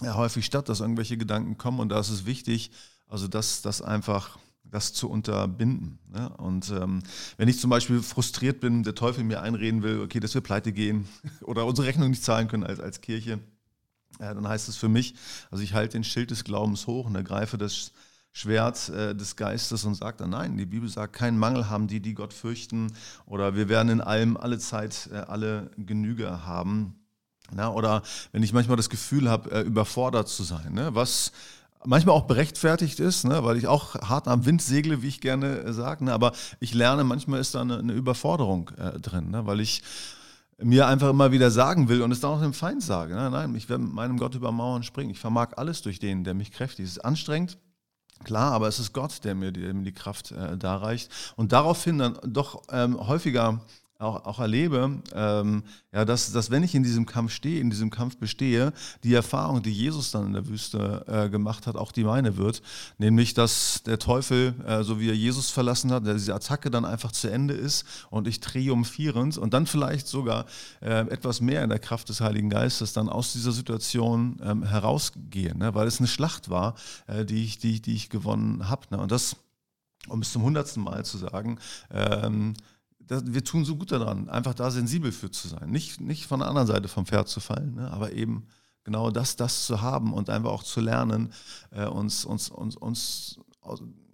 häufig 0.01 0.45
statt, 0.45 0.69
dass 0.69 0.79
irgendwelche 0.79 1.17
Gedanken 1.17 1.57
kommen 1.57 1.81
und 1.81 1.89
da 1.89 1.99
ist 1.99 2.09
es 2.09 2.25
wichtig, 2.25 2.71
also 3.07 3.27
dass 3.27 3.61
das 3.61 3.81
einfach 3.81 4.37
das 4.63 4.93
zu 4.93 5.09
unterbinden. 5.09 5.99
Ne? 6.07 6.29
Und 6.37 6.69
ähm, 6.71 7.03
wenn 7.35 7.49
ich 7.49 7.59
zum 7.59 7.69
Beispiel 7.69 8.01
frustriert 8.01 8.61
bin, 8.61 8.83
der 8.83 8.95
Teufel 8.95 9.25
mir 9.25 9.41
einreden 9.41 9.83
will, 9.83 9.99
okay, 9.99 10.21
dass 10.21 10.33
wir 10.33 10.39
pleite 10.39 10.71
gehen 10.71 11.09
oder 11.41 11.65
unsere 11.65 11.87
Rechnung 11.87 12.09
nicht 12.09 12.23
zahlen 12.23 12.47
können 12.47 12.63
als, 12.63 12.79
als 12.79 13.01
Kirche, 13.01 13.39
äh, 14.19 14.33
dann 14.33 14.47
heißt 14.47 14.69
es 14.69 14.77
für 14.77 14.89
mich, 14.89 15.15
also 15.51 15.61
ich 15.61 15.73
halte 15.73 15.97
den 15.97 16.05
Schild 16.05 16.31
des 16.31 16.45
Glaubens 16.45 16.87
hoch 16.87 17.05
und 17.05 17.15
ergreife 17.15 17.57
das 17.57 17.91
Schwert 18.37 18.89
äh, 18.89 19.15
des 19.15 19.37
Geistes 19.37 19.85
und 19.85 19.95
sagt 19.95 20.19
dann, 20.19 20.31
nein, 20.31 20.57
die 20.57 20.65
Bibel 20.65 20.89
sagt, 20.89 21.13
keinen 21.13 21.39
Mangel 21.39 21.69
haben 21.69 21.87
die, 21.87 22.01
die 22.01 22.13
Gott 22.13 22.33
fürchten 22.33 22.91
oder 23.25 23.55
wir 23.55 23.69
werden 23.69 23.87
in 23.87 24.01
allem 24.01 24.35
alle 24.35 24.59
Zeit 24.59 25.09
äh, 25.13 25.19
alle 25.19 25.71
Genüge 25.77 26.45
haben. 26.45 26.95
Na, 27.53 27.71
oder 27.71 28.01
wenn 28.33 28.43
ich 28.43 28.51
manchmal 28.51 28.75
das 28.75 28.89
Gefühl 28.89 29.29
habe, 29.29 29.51
äh, 29.51 29.61
überfordert 29.61 30.27
zu 30.27 30.43
sein, 30.43 30.73
ne? 30.73 30.93
was 30.93 31.31
manchmal 31.85 32.13
auch 32.13 32.27
berechtfertigt 32.27 32.99
ist, 32.99 33.23
ne? 33.23 33.41
weil 33.45 33.55
ich 33.55 33.67
auch 33.67 33.95
hart 33.95 34.27
am 34.27 34.45
Wind 34.45 34.61
segle, 34.61 35.01
wie 35.01 35.07
ich 35.07 35.21
gerne 35.21 35.59
äh, 35.59 35.71
sage, 35.71 36.03
ne? 36.03 36.11
aber 36.11 36.33
ich 36.59 36.73
lerne, 36.73 37.05
manchmal 37.05 37.39
ist 37.39 37.55
da 37.55 37.61
eine, 37.61 37.77
eine 37.77 37.93
Überforderung 37.93 38.69
äh, 38.77 38.99
drin, 38.99 39.31
ne? 39.31 39.45
weil 39.45 39.61
ich 39.61 39.81
mir 40.57 40.87
einfach 40.87 41.09
immer 41.09 41.31
wieder 41.31 41.51
sagen 41.51 41.87
will 41.87 42.01
und 42.01 42.11
es 42.11 42.19
dann 42.19 42.31
auch 42.31 42.41
dem 42.41 42.53
Feind 42.53 42.83
sage. 42.83 43.15
Ne? 43.15 43.29
Nein, 43.29 43.55
ich 43.55 43.69
werde 43.69 43.83
mit 43.83 43.93
meinem 43.93 44.17
Gott 44.17 44.35
über 44.35 44.51
Mauern 44.51 44.83
springen. 44.83 45.11
Ich 45.11 45.19
vermag 45.19 45.53
alles 45.55 45.81
durch 45.83 45.99
den, 45.99 46.25
der 46.25 46.33
mich 46.33 46.51
kräftigt. 46.51 46.89
Es 46.89 46.97
ist 46.97 47.05
anstrengend, 47.05 47.57
klar, 48.23 48.51
aber 48.51 48.67
es 48.67 48.79
ist 48.79 48.93
Gott, 48.93 49.23
der 49.23 49.35
mir 49.35 49.51
die, 49.51 49.61
der 49.61 49.73
mir 49.73 49.83
die 49.83 49.93
Kraft 49.93 50.31
äh, 50.31 50.57
darreicht. 50.57 51.09
Und 51.35 51.51
daraufhin 51.51 51.97
dann 51.97 52.19
doch 52.23 52.63
ähm, 52.71 53.07
häufiger 53.07 53.61
auch, 53.97 54.25
auch 54.25 54.39
erlebe, 54.39 55.01
ähm, 55.13 55.63
ja, 55.93 56.03
dass, 56.03 56.31
dass 56.33 56.51
wenn 56.51 56.63
ich 56.63 56.75
in 56.75 56.83
diesem 56.83 57.05
Kampf 57.05 57.31
stehe, 57.31 57.61
in 57.61 57.69
diesem 57.69 57.89
Kampf 57.89 58.17
bestehe, 58.17 58.73
die 59.03 59.13
Erfahrung, 59.13 59.63
die 59.63 59.71
Jesus 59.71 60.11
dann 60.11 60.27
in 60.27 60.33
der 60.33 60.47
Wüste 60.47 61.05
äh, 61.07 61.29
gemacht 61.29 61.65
hat, 61.65 61.77
auch 61.77 61.93
die 61.93 62.03
meine 62.03 62.35
wird, 62.35 62.61
nämlich, 62.97 63.33
dass 63.33 63.83
der 63.85 63.97
Teufel, 63.97 64.53
äh, 64.67 64.83
so 64.83 64.99
wie 64.99 65.09
er 65.09 65.15
Jesus 65.15 65.49
verlassen 65.49 65.91
hat, 65.91 66.05
diese 66.05 66.35
Attacke 66.35 66.69
dann 66.69 66.83
einfach 66.83 67.13
zu 67.13 67.31
Ende 67.31 67.53
ist 67.53 67.85
und 68.09 68.27
ich 68.27 68.41
triumphierend 68.41 69.37
und 69.37 69.53
dann 69.53 69.65
vielleicht 69.65 70.07
sogar 70.07 70.45
äh, 70.81 71.07
etwas 71.07 71.39
mehr 71.39 71.63
in 71.63 71.69
der 71.69 71.79
Kraft 71.79 72.09
des 72.09 72.19
Heiligen 72.19 72.49
Geistes 72.49 72.91
dann 72.91 73.07
aus 73.07 73.31
dieser 73.31 73.53
Situation 73.53 74.41
ähm, 74.43 74.63
herausgehe, 74.63 75.57
ne? 75.57 75.73
weil 75.73 75.87
es 75.87 75.99
eine 75.99 76.07
Schlacht 76.07 76.49
war, 76.49 76.75
äh, 77.07 77.23
die, 77.23 77.45
ich, 77.45 77.59
die, 77.59 77.81
die 77.81 77.95
ich 77.95 78.09
gewonnen 78.09 78.67
habe. 78.67 78.87
Ne? 78.91 78.97
Und 78.97 79.11
das, 79.11 79.37
um 80.09 80.21
es 80.21 80.33
zum 80.33 80.43
hundertsten 80.43 80.83
Mal 80.83 81.05
zu 81.05 81.17
sagen, 81.17 81.59
ähm, 81.91 82.55
das, 83.07 83.23
wir 83.25 83.43
tun 83.43 83.65
so 83.65 83.75
gut 83.75 83.91
daran, 83.91 84.29
einfach 84.29 84.53
da 84.53 84.71
sensibel 84.71 85.11
für 85.11 85.31
zu 85.31 85.47
sein. 85.47 85.69
Nicht, 85.69 86.01
nicht 86.01 86.25
von 86.25 86.39
der 86.39 86.49
anderen 86.49 86.67
Seite 86.67 86.87
vom 86.87 87.05
Pferd 87.05 87.27
zu 87.27 87.39
fallen, 87.39 87.75
ne, 87.75 87.91
aber 87.91 88.13
eben 88.13 88.47
genau 88.83 89.11
das, 89.11 89.35
das 89.35 89.65
zu 89.65 89.81
haben 89.81 90.13
und 90.13 90.29
einfach 90.29 90.51
auch 90.51 90.63
zu 90.63 90.79
lernen, 90.79 91.33
äh, 91.71 91.85
uns, 91.85 92.25
uns, 92.25 92.49
uns, 92.49 92.75
uns 92.75 93.39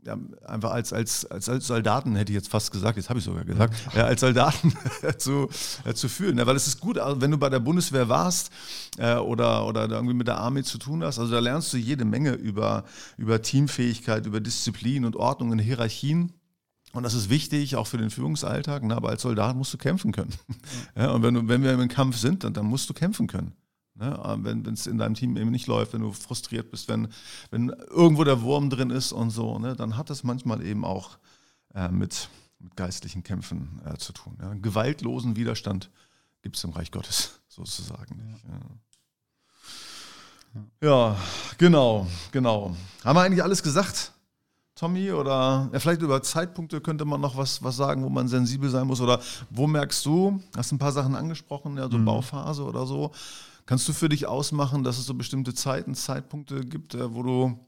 ja, 0.04 0.18
einfach 0.46 0.72
als, 0.72 0.94
als, 0.94 1.26
als 1.26 1.46
Soldaten, 1.68 2.16
hätte 2.16 2.32
ich 2.32 2.36
jetzt 2.36 2.50
fast 2.50 2.72
gesagt, 2.72 2.98
jetzt 2.98 3.10
habe 3.10 3.20
ich 3.20 3.26
sogar 3.26 3.46
gesagt, 3.46 3.76
ja, 3.94 4.06
als 4.06 4.22
Soldaten 4.22 4.74
zu, 5.18 5.48
äh, 5.86 5.94
zu 5.94 6.10
fühlen. 6.10 6.38
Ja, 6.38 6.48
weil 6.48 6.56
es 6.56 6.68
ist 6.68 6.80
gut, 6.80 6.98
also 6.98 7.22
wenn 7.22 7.32
du 7.32 7.38
bei 7.38 7.50
der 7.50 7.60
Bundeswehr 7.60 8.10
warst 8.10 8.50
äh, 8.98 9.16
oder, 9.16 9.66
oder 9.68 9.88
irgendwie 9.90 10.16
mit 10.16 10.28
der 10.28 10.38
Armee 10.38 10.64
zu 10.64 10.78
tun 10.80 11.04
hast, 11.04 11.20
also 11.20 11.32
da 11.32 11.40
lernst 11.40 11.72
du 11.74 11.78
jede 11.78 12.06
Menge 12.06 12.34
über, 12.34 12.84
über 13.18 13.42
Teamfähigkeit, 13.42 14.26
über 14.26 14.40
Disziplin 14.40 15.06
und 15.06 15.16
Ordnung 15.16 15.52
und 15.52 15.60
Hierarchien. 15.60 16.34
Und 16.94 17.04
das 17.04 17.14
ist 17.14 17.30
wichtig, 17.30 17.76
auch 17.76 17.88
für 17.88 17.98
den 17.98 18.10
Führungsalltag, 18.10 18.84
ne? 18.84 18.96
aber 18.96 19.10
als 19.10 19.22
Soldat 19.22 19.56
musst 19.56 19.74
du 19.74 19.78
kämpfen 19.78 20.12
können. 20.12 20.34
Ja, 20.96 21.12
und 21.14 21.24
wenn, 21.24 21.34
du, 21.34 21.48
wenn 21.48 21.64
wir 21.64 21.74
im 21.74 21.88
Kampf 21.88 22.18
sind, 22.18 22.44
dann, 22.44 22.54
dann 22.54 22.66
musst 22.66 22.90
du 22.90 22.94
kämpfen 22.94 23.28
können. 23.28 23.54
Ne? 23.96 24.20
Wenn 24.40 24.66
es 24.66 24.88
in 24.88 24.98
deinem 24.98 25.16
Team 25.16 25.38
eben 25.38 25.52
nicht 25.52 25.68
läuft, 25.68 25.94
wenn 25.94 26.02
du 26.02 26.12
frustriert 26.12 26.70
bist, 26.72 26.90
wenn, 26.90 27.08
wenn 27.50 27.70
irgendwo 27.90 28.24
der 28.24 28.42
Wurm 28.42 28.70
drin 28.70 28.90
ist 28.90 29.12
und 29.12 29.30
so, 29.30 29.60
ne? 29.60 29.76
dann 29.76 29.96
hat 29.98 30.10
das 30.10 30.24
manchmal 30.24 30.66
eben 30.66 30.84
auch 30.84 31.18
äh, 31.74 31.90
mit, 31.90 32.30
mit 32.60 32.76
geistlichen 32.76 33.24
Kämpfen 33.24 33.82
äh, 33.86 33.98
zu 33.98 34.12
tun. 34.12 34.38
Ja? 34.42 34.54
Gewaltlosen 34.56 35.36
Widerstand 35.36 35.90
gibt 36.42 36.58
es 36.58 36.64
im 36.64 36.72
Reich 36.72 36.92
Gottes 36.92 37.40
sozusagen. 37.48 38.38
Ja. 38.44 38.60
Ja. 40.82 41.12
ja, 41.14 41.18
genau, 41.58 42.08
genau. 42.32 42.76
Haben 43.06 43.16
wir 43.16 43.22
eigentlich 43.22 43.44
alles 43.44 43.64
gesagt? 43.64 44.14
Tommy? 44.82 45.12
Oder 45.12 45.70
ja, 45.72 45.80
vielleicht 45.80 46.02
über 46.02 46.24
Zeitpunkte 46.24 46.82
könnte 46.82 47.06
man 47.06 47.22
noch 47.22 47.38
was, 47.38 47.62
was 47.62 47.78
sagen, 47.78 48.04
wo 48.04 48.10
man 48.10 48.28
sensibel 48.28 48.68
sein 48.68 48.88
muss? 48.88 49.00
Oder 49.00 49.22
wo 49.52 49.68
merkst 49.68 50.04
du, 50.08 50.42
hast 50.58 50.72
ein 50.72 50.80
paar 50.80 50.92
Sachen 50.92 51.16
angesprochen, 51.16 51.78
ja, 51.78 51.88
so 51.88 52.00
mhm. 52.00 52.06
Bauphase 52.06 52.64
oder 52.64 52.88
so. 52.88 53.12
Kannst 53.68 53.88
du 53.88 53.94
für 53.94 54.10
dich 54.10 54.26
ausmachen, 54.26 54.84
dass 54.84 54.98
es 54.98 55.06
so 55.06 55.14
bestimmte 55.14 55.54
Zeiten, 55.54 55.94
Zeitpunkte 55.94 56.62
gibt, 56.62 56.96
äh, 56.96 57.14
wo 57.14 57.22
du 57.22 57.60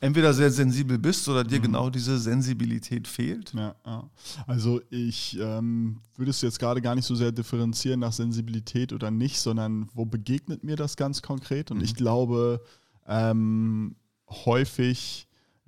entweder 0.00 0.34
sehr 0.34 0.50
sensibel 0.50 0.98
bist 0.98 1.28
oder 1.28 1.44
dir 1.44 1.60
mhm. 1.60 1.62
genau 1.62 1.88
diese 1.88 2.18
Sensibilität 2.18 3.06
fehlt? 3.06 3.54
Ja, 3.54 3.76
ja. 3.86 4.10
also 4.48 4.80
ich 4.90 5.38
ähm, 5.40 6.00
würde 6.16 6.32
es 6.32 6.42
jetzt 6.42 6.58
gerade 6.58 6.82
gar 6.82 6.96
nicht 6.96 7.06
so 7.06 7.14
sehr 7.14 7.30
differenzieren 7.30 8.00
nach 8.00 8.12
Sensibilität 8.12 8.92
oder 8.92 9.12
nicht, 9.12 9.38
sondern 9.38 9.88
wo 9.94 10.04
begegnet 10.04 10.64
mir 10.64 10.74
das 10.74 10.96
ganz 10.96 11.22
konkret? 11.22 11.70
Und 11.70 11.78
mhm. 11.78 11.84
ich 11.84 11.94
glaube, 11.94 12.60
ähm, 13.06 13.94
häufig 14.28 15.25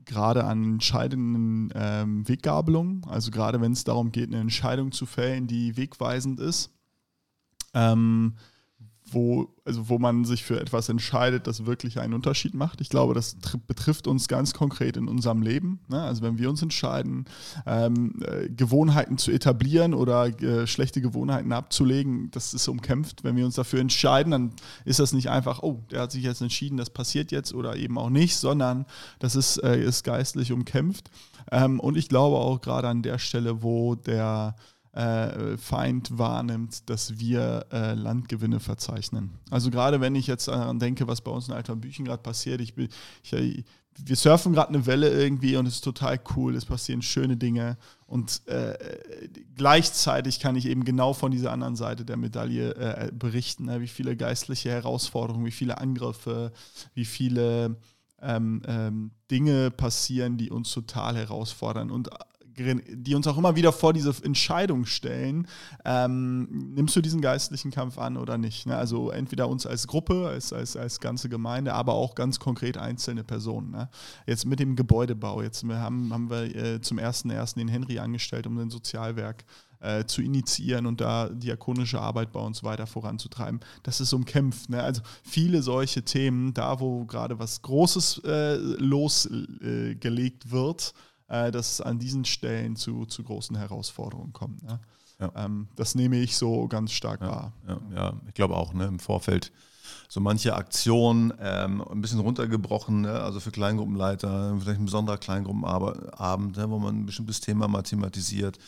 gerade 0.09 0.45
an 0.45 0.65
entscheidenden 0.65 1.71
ähm, 1.75 2.29
Weggabelungen, 2.29 3.05
also 3.07 3.31
gerade 3.31 3.61
wenn 3.61 3.73
es 3.73 3.85
darum 3.85 4.11
geht, 4.11 4.29
eine 4.29 4.41
Entscheidung 4.41 4.91
zu 4.91 5.07
fällen, 5.07 5.47
die 5.47 5.77
wegweisend 5.77 6.41
ist. 6.41 6.73
Ähm, 7.75 8.35
wo, 9.13 9.49
also 9.65 9.89
wo 9.89 9.99
man 9.99 10.25
sich 10.25 10.45
für 10.45 10.61
etwas 10.61 10.89
entscheidet, 10.89 11.47
das 11.47 11.67
wirklich 11.67 12.01
einen 12.01 12.15
Unterschied 12.15 12.55
macht. 12.55 12.81
Ich 12.81 12.89
glaube, 12.89 13.15
das 13.15 13.37
betrifft 13.67 14.07
uns 14.07 14.29
ganz 14.29 14.55
konkret 14.55 14.97
in 14.97 15.09
unserem 15.09 15.43
Leben. 15.43 15.81
Ne? 15.89 16.01
Also 16.01 16.23
wenn 16.23 16.39
wir 16.39 16.51
uns 16.51 16.63
entscheiden, 16.63 17.27
ähm, 17.67 18.21
äh, 18.25 18.49
Gewohnheiten 18.49 19.19
zu 19.19 19.31
etablieren 19.31 19.95
oder 19.95 20.27
äh, 20.27 20.67
schlechte 20.67 21.01
Gewohnheiten 21.01 21.53
abzulegen, 21.53 22.31
das 22.31 22.55
ist 22.55 22.69
umkämpft. 22.69 23.25
Wenn 23.25 23.37
wir 23.37 23.45
uns 23.45 23.55
dafür 23.55 23.81
entscheiden, 23.81 24.31
dann 24.31 24.53
ist 24.85 25.01
das 25.01 25.13
nicht 25.13 25.31
einfach, 25.31 25.63
oh, 25.63 25.83
der 25.91 26.03
hat 26.03 26.13
sich 26.13 26.25
jetzt 26.25 26.41
entschieden, 26.41 26.77
das 26.77 26.91
passiert 26.91 27.33
jetzt 27.33 27.55
oder 27.55 27.77
eben 27.77 27.99
auch 27.99 28.11
nicht, 28.11 28.37
sondern 28.37 28.87
das 29.19 29.37
ist, 29.37 29.59
äh, 29.59 29.83
ist 29.83 30.05
geistlich 30.05 30.53
umkämpft. 30.53 31.11
Ähm, 31.51 31.81
und 31.81 31.97
ich 31.97 32.09
glaube 32.09 32.37
auch 32.37 32.61
gerade 32.61 32.89
an 32.89 33.03
der 33.03 33.19
Stelle, 33.19 33.63
wo 33.63 33.95
der 33.95 34.55
äh, 34.99 35.57
Feind 35.57 36.19
wahrnimmt, 36.19 36.91
dass 36.91 37.21
wir 37.21 37.67
äh, 37.73 37.95
Landgewinne 37.95 38.59
verzeichnen. 38.59 39.31
Also 39.49 39.71
gerade 39.71 40.01
wenn 40.01 40.17
ich 40.17 40.27
jetzt 40.27 40.49
daran 40.49 40.81
denke, 40.81 41.07
was 41.07 41.21
bei 41.21 41.31
uns 41.31 41.47
in 41.47 41.55
Alter 41.55 41.77
Büchen 41.77 42.05
gerade 42.05 42.23
passiert, 42.23 42.61
ich, 42.61 42.75
ich, 42.77 43.65
wir 43.97 44.17
surfen 44.17 44.53
gerade 44.53 44.71
eine 44.71 44.87
Welle 44.87 45.09
irgendwie 45.09 45.57
und 45.57 45.67
es 45.67 45.77
ist 45.77 45.85
total 45.85 46.19
cool, 46.35 46.57
es 46.57 46.65
passieren 46.65 47.03
schöne 47.03 47.37
Dinge 47.37 47.77
und 48.07 48.43
äh, 48.49 48.77
gleichzeitig 49.55 50.41
kann 50.41 50.57
ich 50.57 50.67
eben 50.67 50.85
genau 50.85 51.13
von 51.13 51.31
dieser 51.31 51.53
anderen 51.53 51.77
Seite 51.77 52.05
der 52.05 52.17
Medaille 52.17 52.75
äh, 52.75 53.13
berichten, 53.13 53.67
ne? 53.67 53.81
wie 53.81 53.89
viele 53.89 54.17
geistliche 54.17 54.71
Herausforderungen, 54.71 55.47
wie 55.47 55.53
viele 55.53 55.79
Angriffe, 55.79 56.53
wie 56.95 57.05
viele 57.05 57.77
ähm, 58.21 58.63
ähm, 58.67 59.13
Dinge 59.31 59.71
passieren, 59.71 60.39
die 60.39 60.51
uns 60.51 60.73
total 60.73 61.17
herausfordern 61.17 61.93
und 61.93 62.11
die 62.59 63.15
uns 63.15 63.27
auch 63.27 63.39
immer 63.39 63.57
wieder 63.57 63.73
vor 63.73 63.93
diese 63.93 64.15
Entscheidung 64.23 64.85
stellen, 64.85 65.47
ähm, 65.85 66.73
nimmst 66.75 66.95
du 66.97 67.01
diesen 67.01 67.21
geistlichen 67.21 67.71
Kampf 67.71 67.99
an 67.99 68.17
oder 68.17 68.39
nicht? 68.39 68.67
Ne? 68.67 68.77
Also 68.77 69.11
entweder 69.11 69.49
uns 69.49 69.67
als 69.67 69.87
Gruppe, 69.87 70.29
als, 70.29 70.53
als, 70.53 70.77
als 70.77 71.01
ganze 71.01 71.29
Gemeinde, 71.29 71.75
aber 71.75 71.95
auch 71.95 72.15
ganz 72.15 72.39
konkret 72.39 72.77
einzelne 72.77 73.25
Personen. 73.25 73.71
Ne? 73.71 73.89
Jetzt 74.27 74.47
mit 74.47 74.61
dem 74.61 74.77
Gebäudebau, 74.77 75.43
jetzt 75.43 75.65
haben, 75.65 76.13
haben 76.13 76.31
wir 76.31 76.55
äh, 76.55 76.81
zum 76.81 76.99
ersten 76.99 77.29
den 77.29 77.69
Henry 77.69 77.99
angestellt, 77.99 78.47
um 78.47 78.57
den 78.57 78.71
Sozialwerk 78.71 79.45
äh, 79.81 80.05
zu 80.05 80.23
initiieren 80.23 80.87
und 80.87 81.01
da 81.01 81.29
diakonische 81.29 82.01
Arbeit 82.01 82.33
bei 82.33 82.41
uns 82.41 82.65
weiter 82.65 82.87
voranzutreiben. 82.87 83.61
Das 83.83 84.01
ist 84.01 84.13
umkämpft. 84.13 84.71
Ne? 84.71 84.83
Also 84.83 85.03
viele 85.23 85.63
solche 85.63 86.03
Themen, 86.03 86.55
da 86.55 86.81
wo 86.81 87.05
gerade 87.05 87.39
was 87.39 87.63
Großes 87.63 88.23
äh, 88.25 88.57
losgelegt 88.57 90.51
wird, 90.51 90.95
äh, 91.29 91.51
dass 91.51 91.73
es 91.73 91.81
an 91.81 91.99
diesen 91.99 92.25
Stellen 92.25 92.77
zu, 92.77 93.07
zu 93.07 93.23
großen 93.23 93.57
Herausforderungen 93.57 94.33
kommt. 94.33 94.63
Ne? 94.63 94.81
Ja. 95.21 95.33
Ähm, 95.35 95.69
das 95.77 95.95
nehme 95.95 96.17
ich 96.17 96.37
so 96.37 96.69
ganz 96.69 96.93
stark 96.93 97.21
Ja, 97.21 97.29
wahr. 97.29 97.53
ja, 97.67 97.81
ja, 97.95 98.13
ich 98.27 98.35
glaube 98.35 98.57
auch, 98.57 98.73
ne, 98.73 98.87
im 98.87 98.99
Vorfeld 98.99 99.53
so 100.09 100.21
manche 100.21 100.55
Aktionen 100.55 101.33
ähm, 101.41 101.83
ein 101.83 102.01
bisschen 102.01 102.21
runtergebrochen, 102.21 103.03
ne, 103.03 103.13
also 103.21 103.41
für 103.41 103.51
Kleingruppenleiter, 103.51 104.57
vielleicht 104.61 104.81
ein 104.81 104.85
besonderer 104.87 105.19
Kleingruppenabend, 105.19 106.57
ne, 106.57 106.71
wo 106.71 106.79
man 106.79 107.01
ein 107.01 107.07
bestimmtes 107.07 107.41
Thema 107.41 107.69
mal 107.69 107.83
thematisiert 107.83 108.59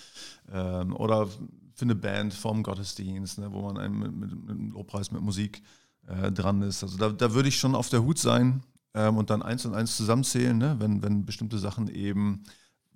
ähm, 0.52 0.94
oder 0.96 1.28
für 1.74 1.84
eine 1.86 1.94
Band 1.94 2.34
vom 2.34 2.62
Gottesdienst, 2.62 3.38
ne, 3.38 3.52
wo 3.52 3.62
man 3.62 3.78
einen 3.78 3.98
mit, 3.98 4.12
mit, 4.12 4.30
mit 4.34 4.50
einem 4.50 4.70
Lobpreis 4.72 5.12
mit 5.12 5.22
Musik 5.22 5.62
äh, 6.06 6.30
dran 6.32 6.62
ist. 6.62 6.82
Also 6.82 6.98
da, 6.98 7.10
da 7.10 7.32
würde 7.32 7.48
ich 7.48 7.58
schon 7.58 7.74
auf 7.74 7.88
der 7.88 8.02
Hut 8.02 8.18
sein 8.18 8.62
ähm, 8.94 9.16
und 9.16 9.30
dann 9.30 9.42
eins 9.42 9.64
und 9.66 9.74
eins 9.74 9.96
zusammenzählen, 9.96 10.56
ne, 10.56 10.76
wenn, 10.78 11.02
wenn 11.02 11.24
bestimmte 11.24 11.58
Sachen 11.58 11.88
eben 11.88 12.42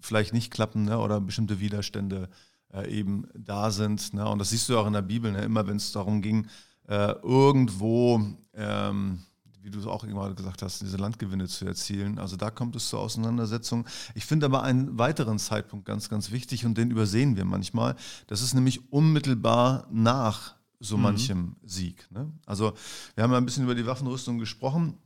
vielleicht 0.01 0.33
nicht 0.33 0.53
klappen 0.53 0.85
ne, 0.85 0.99
oder 0.99 1.21
bestimmte 1.21 1.61
Widerstände 1.61 2.29
äh, 2.73 2.91
eben 2.91 3.27
da 3.35 3.71
sind. 3.71 4.13
Ne? 4.15 4.29
Und 4.29 4.39
das 4.39 4.51
siehst 4.51 4.69
du 4.69 4.79
auch 4.79 4.87
in 4.87 4.93
der 4.93 5.03
Bibel, 5.03 5.33
ne? 5.33 5.43
immer 5.43 5.67
wenn 5.67 5.77
es 5.77 5.93
darum 5.93 6.21
ging, 6.21 6.47
äh, 6.89 7.13
irgendwo, 7.23 8.21
ähm, 8.53 9.21
wie 9.63 9.71
du 9.71 9.79
es 9.79 9.87
auch 9.87 10.07
gerade 10.07 10.35
gesagt 10.35 10.61
hast, 10.61 10.83
diese 10.83 10.99
Landgewinne 10.99 11.49
zu 11.49 11.65
erzielen. 11.65 12.19
Also 12.19 12.37
da 12.37 12.51
kommt 12.51 12.77
es 12.77 12.89
zur 12.89 13.01
Auseinandersetzung. 13.01 13.87
Ich 14.15 14.27
finde 14.27 14.47
aber 14.47 14.63
einen 14.63 14.99
weiteren 14.99 15.39
Zeitpunkt 15.39 15.87
ganz, 15.87 16.11
ganz 16.11 16.31
wichtig 16.33 16.67
und 16.67 16.77
den 16.77 16.91
übersehen 16.91 17.37
wir 17.37 17.47
manchmal. 17.47 17.97
Das 18.27 18.43
ist 18.43 18.53
nämlich 18.53 18.93
unmittelbar 18.93 19.87
nach 19.91 20.57
so 20.81 20.99
manchem 20.99 21.57
Sieg. 21.63 22.07
Ne? 22.11 22.31
Also 22.45 22.75
wir 23.15 23.25
haben 23.25 23.31
ja 23.31 23.39
ein 23.39 23.47
bisschen 23.47 23.65
über 23.65 23.75
die 23.75 23.87
Waffenrüstung 23.87 24.39
gesprochen 24.39 24.99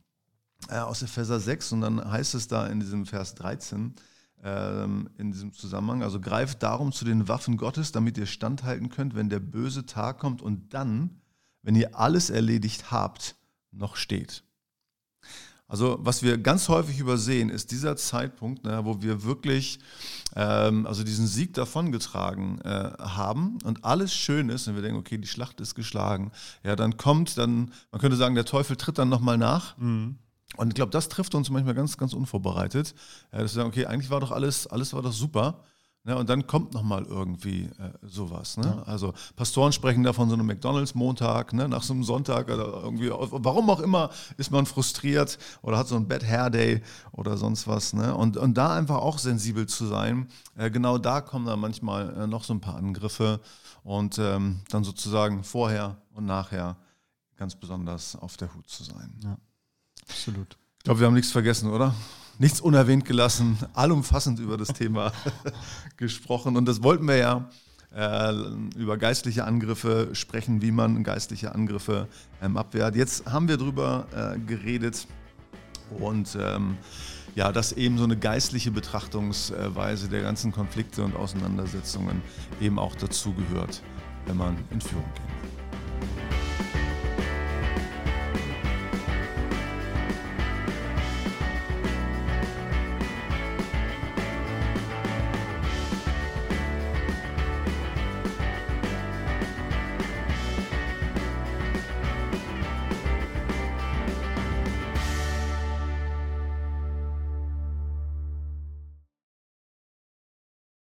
äh, 0.67 0.77
aus 0.77 1.01
Epheser 1.01 1.39
6 1.39 1.71
und 1.71 1.81
dann 1.81 2.11
heißt 2.11 2.35
es 2.35 2.47
da 2.47 2.67
in 2.67 2.79
diesem 2.79 3.05
Vers 3.05 3.35
13, 3.35 3.93
ähm, 4.43 5.09
in 5.17 5.31
diesem 5.31 5.53
Zusammenhang. 5.53 6.03
Also 6.03 6.19
greift 6.19 6.63
darum 6.63 6.91
zu 6.91 7.05
den 7.05 7.27
Waffen 7.27 7.57
Gottes, 7.57 7.91
damit 7.91 8.17
ihr 8.17 8.25
standhalten 8.25 8.89
könnt, 8.89 9.15
wenn 9.15 9.29
der 9.29 9.39
böse 9.39 9.85
Tag 9.85 10.19
kommt 10.19 10.41
und 10.41 10.73
dann, 10.73 11.21
wenn 11.61 11.75
ihr 11.75 11.97
alles 11.97 12.29
erledigt 12.29 12.91
habt, 12.91 13.35
noch 13.71 13.95
steht. 13.95 14.43
Also 15.69 15.99
was 16.01 16.23
wir 16.23 16.39
ganz 16.39 16.67
häufig 16.67 16.99
übersehen, 16.99 17.49
ist 17.49 17.69
dieser 17.69 17.95
Zeitpunkt, 17.95 18.63
ne, 18.63 18.81
wo 18.85 19.03
wir 19.03 19.23
wirklich 19.23 19.79
ähm, 20.35 20.87
also 20.87 21.03
diesen 21.03 21.27
Sieg 21.27 21.53
davongetragen 21.53 22.59
äh, 22.61 22.91
haben 22.97 23.59
und 23.63 23.85
alles 23.85 24.11
schön 24.11 24.49
ist 24.49 24.67
und 24.67 24.73
wir 24.73 24.81
denken, 24.81 24.97
okay, 24.97 25.19
die 25.19 25.27
Schlacht 25.27 25.61
ist 25.61 25.75
geschlagen. 25.75 26.31
Ja, 26.63 26.75
dann 26.75 26.97
kommt 26.97 27.37
dann, 27.37 27.71
man 27.91 28.01
könnte 28.01 28.17
sagen, 28.17 28.33
der 28.33 28.45
Teufel 28.45 28.77
tritt 28.77 28.97
dann 28.97 29.09
nochmal 29.09 29.37
nach. 29.37 29.77
Und 30.57 30.69
ich 30.69 30.75
glaube, 30.75 30.91
das 30.91 31.09
trifft 31.09 31.35
uns 31.35 31.49
manchmal 31.49 31.75
ganz, 31.75 31.97
ganz 31.97 32.13
unvorbereitet. 32.13 32.95
Ja, 33.31 33.39
dass 33.39 33.53
wir 33.53 33.61
sagen, 33.61 33.69
okay, 33.69 33.85
eigentlich 33.85 34.09
war 34.09 34.19
doch 34.19 34.31
alles, 34.31 34.67
alles 34.67 34.93
war 34.93 35.01
doch 35.01 35.13
super. 35.13 35.63
Ne, 36.05 36.15
und 36.15 36.29
dann 36.29 36.47
kommt 36.47 36.73
nochmal 36.73 37.03
irgendwie 37.03 37.65
äh, 37.65 37.91
sowas. 38.01 38.55
Ne? 38.55 38.83
Also 38.87 39.13
Pastoren 39.35 39.73
sprechen 39.73 40.01
da 40.01 40.13
von 40.13 40.29
so 40.29 40.35
einem 40.35 40.45
McDonalds-Montag, 40.45 41.51
ne? 41.51 41.67
nach 41.67 41.83
so 41.83 41.93
einem 41.93 42.05
Sonntag 42.05 42.47
oder 42.47 42.81
irgendwie, 42.83 43.09
warum 43.09 43.69
auch 43.69 43.81
immer, 43.81 44.09
ist 44.37 44.49
man 44.49 44.65
frustriert 44.65 45.37
oder 45.61 45.77
hat 45.77 45.89
so 45.89 45.97
ein 45.97 46.07
Bad 46.07 46.23
Hair 46.23 46.51
Day 46.51 46.81
oder 47.11 47.35
sonst 47.35 47.67
was. 47.67 47.91
Ne? 47.91 48.15
Und, 48.15 48.37
und 48.37 48.57
da 48.57 48.75
einfach 48.75 48.95
auch 48.99 49.17
sensibel 49.19 49.67
zu 49.67 49.87
sein, 49.87 50.29
äh, 50.55 50.71
genau 50.71 50.97
da 50.97 51.19
kommen 51.19 51.45
dann 51.45 51.59
manchmal 51.59 52.15
äh, 52.17 52.27
noch 52.27 52.45
so 52.45 52.53
ein 52.53 52.61
paar 52.61 52.77
Angriffe 52.77 53.41
und 53.83 54.17
ähm, 54.19 54.61
dann 54.69 54.85
sozusagen 54.85 55.43
vorher 55.43 55.97
und 56.13 56.25
nachher 56.25 56.77
ganz 57.35 57.57
besonders 57.57 58.15
auf 58.15 58.37
der 58.37 58.55
Hut 58.55 58.69
zu 58.69 58.85
sein. 58.85 59.19
Absolut. 60.09 60.57
Ich 60.79 60.83
glaube, 60.83 60.99
wir 60.99 61.07
haben 61.07 61.13
nichts 61.13 61.31
vergessen, 61.31 61.69
oder? 61.69 61.93
Nichts 62.37 62.61
unerwähnt 62.61 63.05
gelassen, 63.05 63.57
allumfassend 63.73 64.39
über 64.39 64.57
das 64.57 64.69
Thema 64.69 65.11
gesprochen. 65.97 66.55
Und 66.55 66.65
das 66.65 66.81
wollten 66.83 67.07
wir 67.07 67.17
ja 67.17 67.49
äh, 67.95 68.33
über 68.77 68.97
geistliche 68.97 69.45
Angriffe 69.45 70.09
sprechen, 70.13 70.61
wie 70.61 70.71
man 70.71 71.03
geistliche 71.03 71.53
Angriffe 71.53 72.07
ähm, 72.41 72.55
abwehrt. 72.57 72.95
Jetzt 72.95 73.25
haben 73.25 73.47
wir 73.47 73.57
darüber 73.57 74.07
äh, 74.13 74.39
geredet 74.39 75.07
und 75.99 76.37
ähm, 76.39 76.77
ja, 77.35 77.51
dass 77.51 77.71
eben 77.73 77.97
so 77.97 78.03
eine 78.03 78.17
geistliche 78.17 78.71
Betrachtungsweise 78.71 80.09
der 80.09 80.21
ganzen 80.21 80.51
Konflikte 80.51 81.03
und 81.03 81.15
Auseinandersetzungen 81.15 82.21
eben 82.59 82.79
auch 82.79 82.95
dazugehört, 82.95 83.81
wenn 84.25 84.37
man 84.37 84.57
in 84.71 84.81
Führung 84.81 85.05
geht. 85.15 85.38